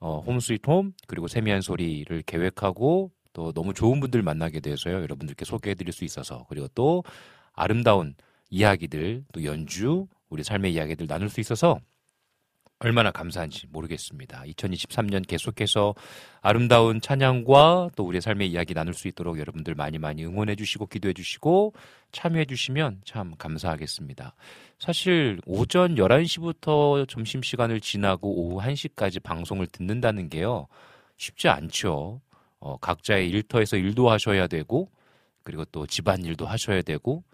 어, 0.00 0.22
홈 0.26 0.40
스위트 0.40 0.68
홈 0.68 0.92
그리고 1.06 1.28
세미한 1.28 1.60
소리를 1.60 2.22
계획하고 2.22 3.12
또 3.32 3.52
너무 3.52 3.74
좋은 3.74 4.00
분들 4.00 4.22
만나게 4.22 4.60
돼서요. 4.60 5.02
여러분들께 5.02 5.44
소개해 5.44 5.74
드릴 5.74 5.92
수 5.92 6.04
있어서 6.04 6.46
그리고 6.48 6.68
또 6.74 7.04
아름다운 7.52 8.14
이야기들 8.50 9.24
또 9.32 9.44
연주 9.44 10.06
우리 10.28 10.42
삶의 10.42 10.72
이야기들 10.74 11.06
나눌 11.06 11.28
수 11.28 11.40
있어서 11.40 11.80
얼마나 12.82 13.10
감사한지 13.10 13.66
모르겠습니다. 13.68 14.42
2023년 14.46 15.26
계속해서 15.26 15.94
아름다운 16.40 17.02
찬양과 17.02 17.90
또 17.94 18.04
우리의 18.06 18.22
삶의 18.22 18.50
이야기 18.50 18.72
나눌 18.72 18.94
수 18.94 19.06
있도록 19.06 19.38
여러분들 19.38 19.74
많이 19.74 19.98
많이 19.98 20.24
응원해 20.24 20.56
주시고 20.56 20.86
기도해 20.86 21.12
주시고 21.12 21.74
참여해 22.12 22.46
주시면 22.46 23.02
참 23.04 23.34
감사하겠습니다. 23.36 24.34
사실 24.78 25.42
오전 25.44 25.96
11시부터 25.96 27.06
점심시간을 27.06 27.82
지나고 27.82 28.34
오후 28.34 28.62
1시까지 28.62 29.22
방송을 29.22 29.66
듣는다는 29.66 30.30
게요. 30.30 30.66
쉽지 31.18 31.48
않죠. 31.48 32.22
어, 32.60 32.76
각자의 32.76 33.28
일터에서 33.30 33.76
일도 33.76 34.10
하셔야 34.10 34.46
되고 34.46 34.90
그리고 35.42 35.64
또 35.66 35.86
집안 35.86 36.22
일도 36.24 36.46
하셔야 36.46 36.82
되고 36.82 37.24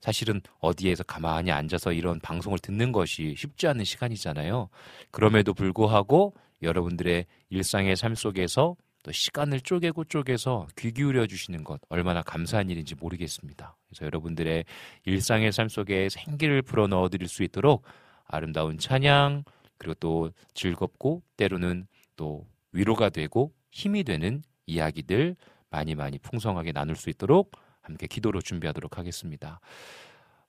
사실은 0.00 0.42
어디에서 0.60 1.02
가만히 1.04 1.50
앉아서 1.50 1.92
이런 1.92 2.20
방송을 2.20 2.58
듣는 2.58 2.92
것이 2.92 3.34
쉽지 3.38 3.66
않은 3.68 3.84
시간이잖아요. 3.84 4.68
그럼에도 5.10 5.54
불구하고 5.54 6.34
여러분들의 6.62 7.24
일상의 7.48 7.96
삶 7.96 8.14
속에서 8.14 8.76
또 9.02 9.12
시간을 9.12 9.60
쪼개고 9.60 10.04
쪼개서 10.04 10.68
귀 10.76 10.92
기울여 10.92 11.26
주시는 11.26 11.64
것 11.64 11.80
얼마나 11.88 12.22
감사한 12.22 12.70
일인지 12.70 12.94
모르겠습니다. 12.94 13.76
그래서 13.88 14.04
여러분들의 14.04 14.64
일상의 15.04 15.52
삶 15.52 15.68
속에 15.68 16.08
생기를 16.10 16.62
불어 16.62 16.86
넣어 16.86 17.08
드릴 17.08 17.28
수 17.28 17.42
있도록 17.42 17.84
아름다운 18.26 18.78
찬양 18.78 19.44
그리고 19.78 19.94
또 19.94 20.30
즐겁고 20.54 21.22
때로는 21.36 21.86
또 22.16 22.46
위로가 22.72 23.10
되고 23.10 23.52
힘이 23.70 24.04
되는 24.04 24.42
이야기들 24.66 25.36
많이 25.70 25.94
많이 25.94 26.18
풍성하게 26.18 26.72
나눌 26.72 26.96
수 26.96 27.10
있도록 27.10 27.52
함께 27.82 28.06
기도로 28.06 28.40
준비하도록 28.40 28.98
하겠습니다. 28.98 29.60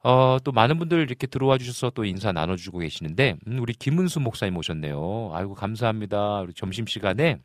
어, 0.03 0.37
또 0.43 0.51
많은 0.51 0.77
분들 0.77 0.99
이렇게 0.99 1.25
들어와 1.25 1.57
주셔서 1.57 1.89
또 1.89 2.05
인사 2.05 2.31
나눠주고 2.31 2.77
계시는데, 2.77 3.37
음, 3.47 3.59
우리 3.59 3.73
김은수 3.73 4.19
목사님 4.19 4.55
오셨네요. 4.55 5.31
아이고, 5.33 5.55
감사합니다. 5.55 6.41
우리 6.41 6.53
점심시간에 6.53 7.39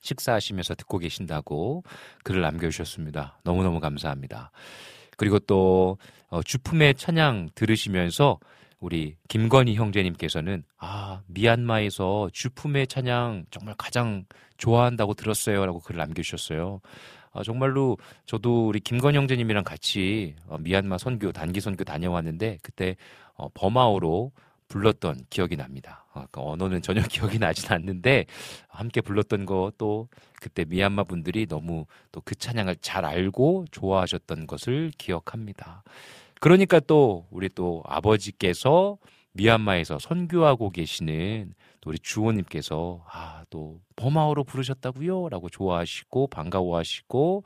식사하시면서 0.00 0.74
듣고 0.74 0.98
계신다고 0.98 1.84
글을 2.24 2.40
남겨주셨습니다. 2.42 3.38
너무너무 3.44 3.78
감사합니다. 3.78 4.50
그리고 5.16 5.38
또, 5.38 5.98
어, 6.30 6.42
주품의 6.42 6.96
찬양 6.96 7.50
들으시면서 7.54 8.40
우리 8.80 9.16
김건희 9.28 9.74
형제님께서는 9.74 10.62
아, 10.78 11.22
미얀마에서 11.26 12.30
주품의 12.32 12.86
찬양 12.86 13.46
정말 13.50 13.74
가장 13.76 14.24
좋아한다고 14.56 15.14
들었어요. 15.14 15.66
라고 15.66 15.80
글을 15.80 15.98
남겨주셨어요. 15.98 16.80
아, 17.32 17.42
정말로 17.42 17.98
저도 18.26 18.68
우리 18.68 18.80
김건 18.80 19.14
형제님이랑 19.14 19.64
같이 19.64 20.34
어, 20.46 20.58
미얀마 20.58 20.98
선교 20.98 21.32
단기 21.32 21.60
선교 21.60 21.84
다녀왔는데 21.84 22.58
그때 22.62 22.96
어, 23.34 23.48
버마어로 23.52 24.32
불렀던 24.68 25.26
기억이 25.30 25.56
납니다. 25.56 26.04
어, 26.14 26.24
그 26.30 26.40
언어는 26.40 26.82
전혀 26.82 27.02
기억이 27.08 27.38
나진 27.38 27.72
않는데 27.72 28.26
함께 28.68 29.00
불렀던 29.00 29.44
거 29.46 29.72
또 29.78 30.08
그때 30.40 30.64
미얀마 30.64 31.04
분들이 31.04 31.46
너무 31.46 31.86
또 32.12 32.20
그 32.24 32.34
찬양을 32.36 32.76
잘 32.76 33.04
알고 33.04 33.66
좋아하셨던 33.72 34.46
것을 34.46 34.92
기억합니다. 34.98 35.82
그러니까 36.40 36.80
또 36.80 37.26
우리 37.30 37.48
또 37.48 37.82
아버지께서 37.86 38.98
미얀마에서 39.32 39.98
선교하고 39.98 40.70
계시는 40.70 41.54
또 41.80 41.90
우리 41.90 41.98
주호님께서 41.98 43.04
아 43.10 43.38
또 43.50 43.80
버마어로 43.96 44.44
부르셨다고요? 44.44 45.28
라고 45.30 45.48
좋아하시고 45.48 46.28
반가워하시고 46.28 47.44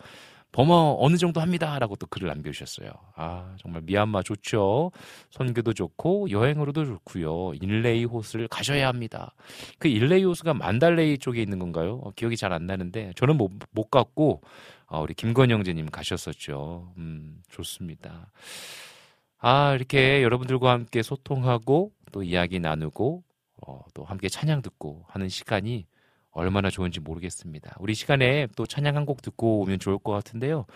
범어 0.53 0.97
어느 1.01 1.17
정도 1.17 1.41
합니다라고 1.41 1.97
또 1.97 2.07
글을 2.07 2.29
남겨주셨어요. 2.29 2.91
아 3.17 3.57
정말 3.59 3.83
미얀마 3.83 4.23
좋죠. 4.23 4.93
선교도 5.31 5.73
좋고 5.73 6.31
여행으로도 6.31 6.85
좋고요. 6.85 7.55
일레이 7.61 8.05
호수를 8.05 8.49
가셔야 8.49 8.89
합니다. 8.89 9.35
그 9.79 9.89
일레이 9.89 10.25
호수가 10.25 10.55
만달레이 10.55 11.19
쪽에 11.19 11.41
있는 11.43 11.59
건가요? 11.59 12.01
어, 12.05 12.11
기억이 12.15 12.37
잘 12.37 12.53
안 12.53 12.67
나는데 12.67 13.13
저는 13.17 13.39
못, 13.39 13.51
못 13.71 13.91
갔고 13.91 14.43
어, 14.87 15.01
우리 15.03 15.15
김건영재님 15.15 15.87
가셨었죠. 15.87 16.93
음 16.99 17.41
좋습니다. 17.51 18.31
아 19.39 19.75
이렇게 19.75 20.23
여러분들과 20.23 20.71
함께 20.71 21.03
소통하고 21.03 21.93
또 22.13 22.23
이야기 22.23 22.61
나누고 22.61 23.23
어, 23.67 23.81
또 23.95 24.05
함께 24.05 24.29
찬양 24.29 24.61
듣고 24.63 25.05
하는 25.09 25.29
시간이 25.31 25.87
얼마나 26.33 26.71
좋은지 26.71 26.99
모르겠습니다. 27.01 27.77
우리 27.79 27.95
시간에 27.95 28.47
또 28.57 28.67
찬양 28.67 28.97
한 28.97 29.05
곡 29.07 29.21
듣고 29.23 29.61
오면 29.61 29.79
좋을 29.79 29.99
것 29.99 30.13
같은데요. 30.13 30.67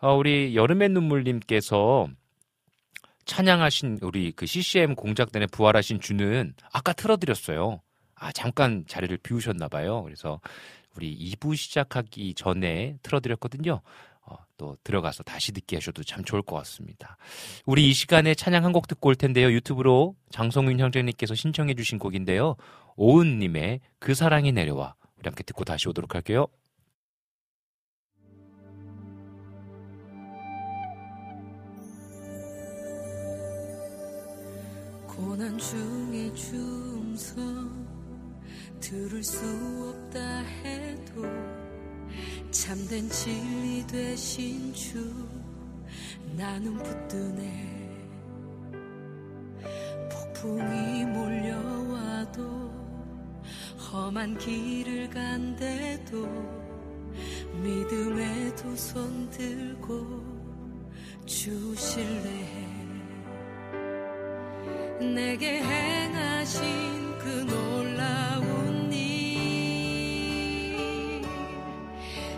어, 0.00 0.14
우리 0.14 0.54
여름의 0.56 0.90
눈물님께서 0.90 2.08
찬양하신 3.24 3.98
우리 4.02 4.32
그 4.32 4.46
CCM 4.46 4.94
공작단에 4.94 5.46
부활하신 5.46 6.00
주는 6.00 6.54
아까 6.72 6.92
틀어드렸어요. 6.92 7.80
아, 8.14 8.32
잠깐 8.32 8.84
자리를 8.88 9.16
비우셨나 9.18 9.68
봐요. 9.68 10.02
그래서 10.02 10.40
우리 10.96 11.16
2부 11.16 11.56
시작하기 11.56 12.34
전에 12.34 12.96
틀어드렸거든요. 13.02 13.80
어, 14.22 14.36
또 14.56 14.76
들어가서 14.82 15.22
다시 15.22 15.52
듣기 15.52 15.76
하셔도 15.76 16.02
참 16.02 16.24
좋을 16.24 16.42
것 16.42 16.56
같습니다. 16.56 17.16
우리 17.66 17.88
이 17.88 17.92
시간에 17.92 18.34
찬양 18.34 18.64
한 18.64 18.72
곡 18.72 18.88
듣고 18.88 19.08
올 19.10 19.14
텐데요. 19.14 19.50
유튜브로 19.52 20.16
장성윤 20.30 20.80
형제님께서 20.80 21.34
신청해 21.34 21.74
주신 21.74 21.98
곡인데요. 21.98 22.56
오은님의 22.98 23.80
그 24.00 24.12
사랑이 24.12 24.50
내려와 24.50 24.96
우리 25.18 25.28
함께 25.28 25.44
듣고 25.44 25.64
다시 25.64 25.88
오도록 25.88 26.16
할게요. 26.16 26.48
고난 35.06 35.56
중에 35.58 36.34
중서 36.34 37.36
들을 38.80 39.22
수 39.22 39.44
없다 39.94 40.40
해도 40.40 41.22
참된 42.50 43.08
진리 43.08 43.86
되신 43.86 44.72
주 44.74 45.12
나는 46.36 46.76
붙드네 46.76 47.78
폭풍이 50.10 51.04
몰려와도 51.04 52.77
험한 53.90 54.36
길을 54.36 55.08
간대도 55.08 56.28
믿음의 57.62 58.54
두손 58.54 59.30
들고 59.30 60.22
주실래 61.24 62.68
내게 65.14 65.62
행하신 65.62 67.18
그 67.18 67.28
놀라운 67.48 68.92
일. 68.92 69.22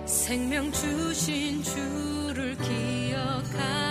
생명 0.06 0.70
주신 0.70 1.60
주를 1.64 2.56
기억하 2.58 3.89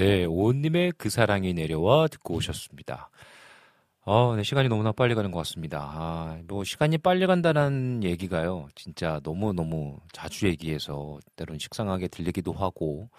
네, 0.00 0.24
오님의 0.24 0.94
그 0.96 1.10
사랑이 1.10 1.52
내려와 1.52 2.08
듣고 2.08 2.36
오셨습니다. 2.36 3.10
어, 4.06 4.34
네, 4.34 4.42
시간이 4.42 4.70
너무나 4.70 4.92
빨리 4.92 5.14
가는 5.14 5.30
것 5.30 5.40
같습니다. 5.40 5.78
아, 5.92 6.38
뭐, 6.48 6.64
시간이 6.64 6.96
빨리 6.96 7.26
간다는 7.26 8.02
얘기가요. 8.02 8.68
진짜 8.74 9.20
너무너무 9.22 9.98
자주 10.12 10.46
얘기해서 10.48 11.18
때론 11.36 11.58
식상하게 11.58 12.08
들리기도 12.08 12.52
하고, 12.54 13.10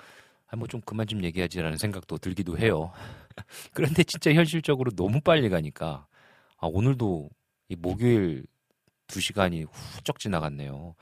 아, 0.47 0.55
뭐 0.55 0.67
좀 0.67 0.81
그만 0.81 1.05
좀 1.05 1.23
얘기하지라는 1.23 1.77
생각도 1.77 2.17
들기도 2.17 2.57
해요. 2.57 2.91
그런데 3.75 4.03
진짜 4.03 4.33
현실적으로 4.33 4.89
너무 4.91 5.21
빨리 5.21 5.49
가니까, 5.49 6.07
아, 6.57 6.67
오늘도 6.67 7.29
이 7.69 7.75
목요일 7.75 8.43
두 9.07 9.21
시간이 9.21 9.65
훌쩍 9.65 10.17
지나갔네요. 10.19 10.95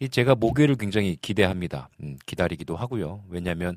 이 0.00 0.08
제가 0.08 0.36
목요일을 0.36 0.76
굉장히 0.76 1.16
기대합니다. 1.16 1.88
음, 2.02 2.16
기다리기도 2.26 2.76
하고요. 2.76 3.24
왜냐하면 3.28 3.76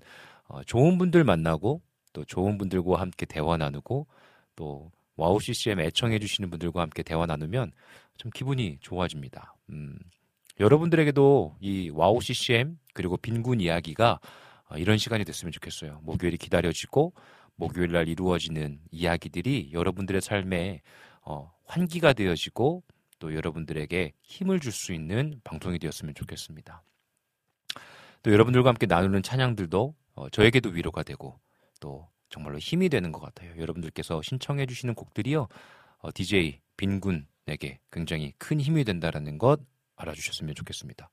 어, 0.51 0.63
좋은 0.63 0.97
분들 0.97 1.23
만나고 1.23 1.81
또 2.13 2.25
좋은 2.25 2.57
분들과 2.57 2.99
함께 2.99 3.25
대화 3.25 3.55
나누고 3.55 4.07
또 4.55 4.91
와우 5.15 5.39
CCM 5.39 5.79
애청해 5.79 6.19
주시는 6.19 6.49
분들과 6.49 6.81
함께 6.81 7.03
대화 7.03 7.25
나누면 7.25 7.71
좀 8.17 8.31
기분이 8.31 8.77
좋아집니다. 8.81 9.55
음, 9.69 9.97
여러분들에게도 10.59 11.55
이 11.61 11.89
와우 11.93 12.21
CCM 12.21 12.77
그리고 12.93 13.15
빈군 13.15 13.61
이야기가 13.61 14.19
어, 14.69 14.77
이런 14.77 14.97
시간이 14.97 15.23
됐으면 15.23 15.53
좋겠어요. 15.53 16.01
목요일이 16.03 16.37
기다려지고 16.37 17.13
목요일 17.55 17.93
날 17.93 18.09
이루어지는 18.09 18.79
이야기들이 18.91 19.69
여러분들의 19.71 20.19
삶에 20.21 20.81
어, 21.21 21.53
환기가 21.65 22.11
되어지고 22.13 22.83
또 23.19 23.33
여러분들에게 23.35 24.13
힘을 24.21 24.59
줄 24.59 24.73
수 24.73 24.93
있는 24.93 25.39
방송이 25.45 25.79
되었으면 25.79 26.13
좋겠습니다. 26.15 26.83
또 28.23 28.31
여러분들과 28.31 28.69
함께 28.69 28.85
나누는 28.85 29.23
찬양들도 29.23 29.95
어, 30.21 30.29
저에게도 30.29 30.69
위로가 30.69 31.01
되고 31.01 31.39
또 31.79 32.07
정말로 32.29 32.59
힘이 32.59 32.89
되는 32.89 33.11
것 33.11 33.19
같아요. 33.19 33.59
여러분들께서 33.59 34.21
신청해 34.21 34.67
주시는 34.67 34.93
곡들이요. 34.93 35.47
어, 35.97 36.09
DJ 36.13 36.59
빈군에게 36.77 37.79
굉장히 37.91 38.31
큰 38.37 38.61
힘이 38.61 38.83
된다라는 38.83 39.39
것 39.39 39.59
알아주셨으면 39.95 40.53
좋겠습니다. 40.53 41.09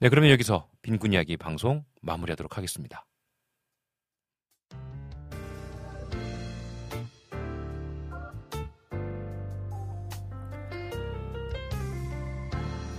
네, 0.00 0.08
그러면 0.08 0.30
여기서 0.30 0.68
빈군 0.82 1.12
이야기 1.12 1.36
방송 1.36 1.84
마무리하도록 2.02 2.56
하겠습니다. 2.56 3.06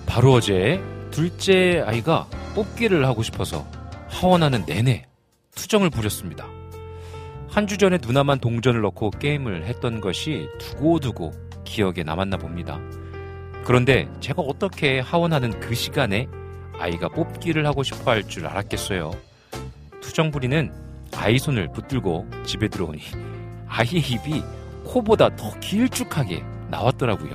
바로 0.05 0.33
어제 0.33 0.81
둘째 1.11 1.83
아이가 1.85 2.25
뽑기를 2.55 3.05
하고 3.05 3.21
싶어서 3.21 3.63
하원하는 4.09 4.65
내내 4.65 5.08
투정을 5.59 5.89
부렸습니다. 5.89 6.47
한 7.49 7.67
주 7.67 7.77
전에 7.77 7.97
누나만 8.01 8.39
동전을 8.39 8.81
넣고 8.81 9.09
게임을 9.11 9.65
했던 9.65 9.99
것이 9.99 10.47
두고두고 10.59 11.31
기억에 11.65 12.03
남았나 12.03 12.37
봅니다. 12.37 12.79
그런데 13.65 14.07
제가 14.21 14.41
어떻게 14.41 14.99
하원하는 14.99 15.59
그 15.59 15.75
시간에 15.75 16.27
아이가 16.79 17.09
뽑기를 17.09 17.65
하고 17.65 17.83
싶어 17.83 18.11
할 18.11 18.23
줄 18.23 18.47
알았겠어요. 18.47 19.11
투정부리는 20.01 20.71
아이 21.17 21.37
손을 21.37 21.71
붙들고 21.73 22.25
집에 22.45 22.67
들어오니 22.69 23.01
아이의 23.67 23.99
입이 24.01 24.41
코보다 24.85 25.35
더 25.35 25.59
길쭉하게 25.59 26.41
나왔더라고요. 26.69 27.31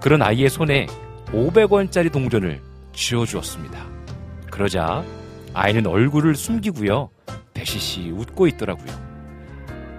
그런 0.00 0.22
아이의 0.22 0.48
손에 0.50 0.86
500원짜리 1.32 2.12
동전을 2.12 2.60
쥐어주었습니다. 2.92 3.84
그러자 4.50 5.02
아이는 5.54 5.86
얼굴을 5.86 6.34
숨기고요. 6.34 7.10
배시시 7.54 8.10
웃고 8.10 8.48
있더라고요. 8.48 8.92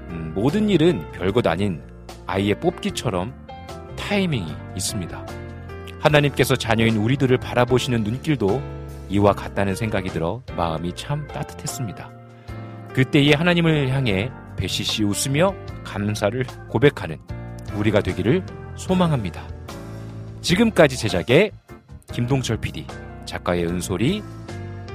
음, 0.10 0.34
모든 0.36 0.70
일은 0.70 1.10
별것 1.14 1.48
아닌 1.48 1.82
아이의 2.28 2.60
뽑기처럼 2.60 3.34
타이밍이 3.98 4.54
있습니다. 4.76 5.26
하나님께서 6.00 6.56
자녀인 6.56 6.98
우리들을 6.98 7.38
바라보시는 7.38 8.04
눈길도 8.04 8.62
이와 9.10 9.34
같다는 9.34 9.76
생각이 9.76 10.10
들어 10.10 10.42
마음이 10.56 10.94
참 10.94 11.28
따뜻했습니다. 11.28 12.12
그때의 12.94 13.32
하나님을 13.32 13.90
향해 13.90 14.32
배시시 14.58 15.04
웃으며 15.04 15.56
감사를 15.84 16.46
고백하는 16.70 17.18
우리가 17.76 18.02
되기를 18.02 18.46
소망합니다. 18.76 19.48
지금까지 20.42 20.98
제작의 20.98 21.52
김동철 22.12 22.58
PD, 22.58 22.86
작가의 23.26 23.66
은솔이, 23.66 24.22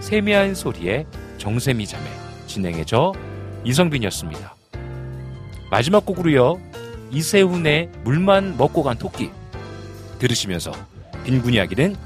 세미한 0.01 0.55
소리의 0.55 1.07
정세미 1.39 1.87
자매, 1.87 2.05
진행의 2.47 2.87
저 2.87 3.13
이성빈이었습니다. 3.65 4.55
마지막 5.71 6.05
곡으로요, 6.05 6.59
이세훈의 7.11 7.91
물만 8.05 8.57
먹고 8.57 8.83
간 8.83 8.99
토끼 8.99 9.31
들으시면서 10.19 10.73
빈군 11.25 11.55
이야기는 11.55 11.97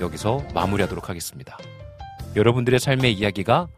여기서 0.00 0.42
마무리하도록 0.54 1.08
하겠습니다. 1.08 1.56
여러분들의 2.34 2.78
삶의 2.78 3.14
이야기가 3.14 3.68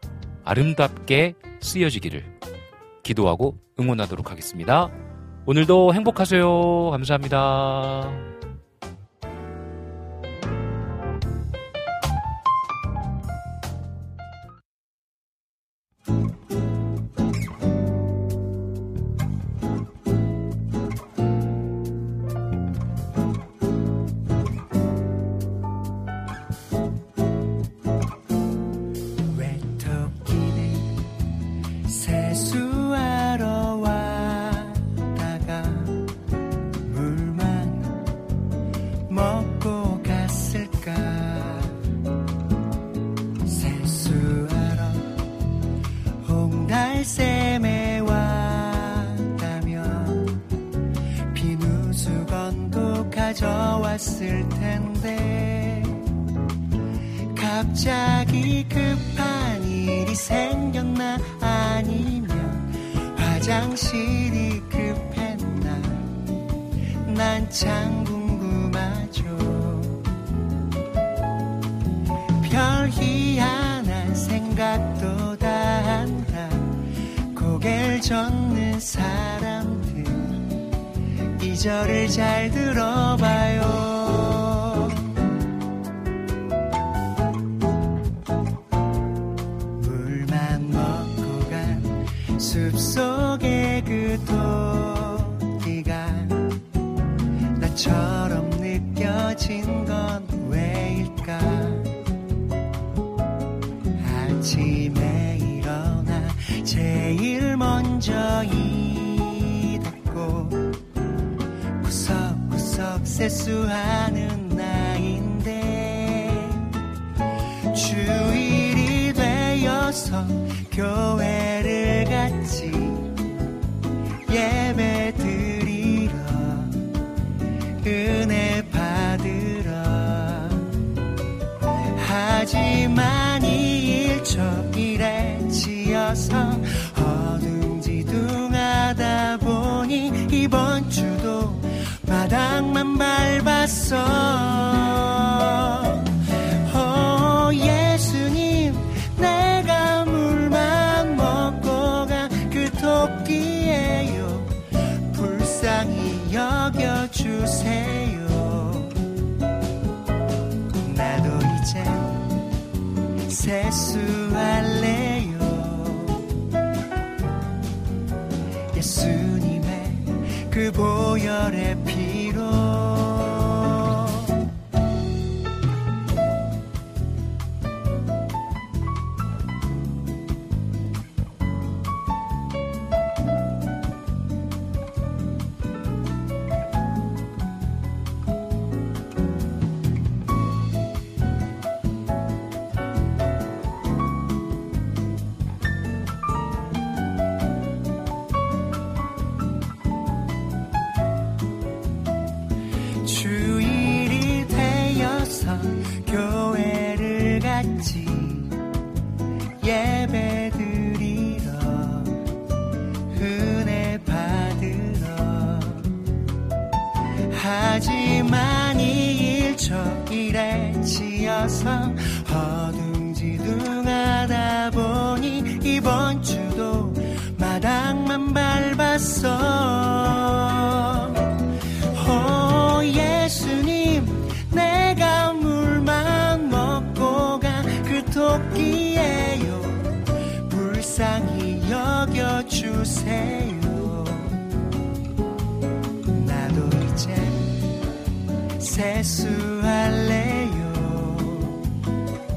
아름답게 0.43 1.35
쓰여지기를 1.61 2.23
기도하고 3.03 3.57
응원하도록 3.79 4.31
하겠습니다. 4.31 4.89
오늘도 5.45 5.93
행복하세요. 5.93 6.89
감사합니다. 6.91 8.38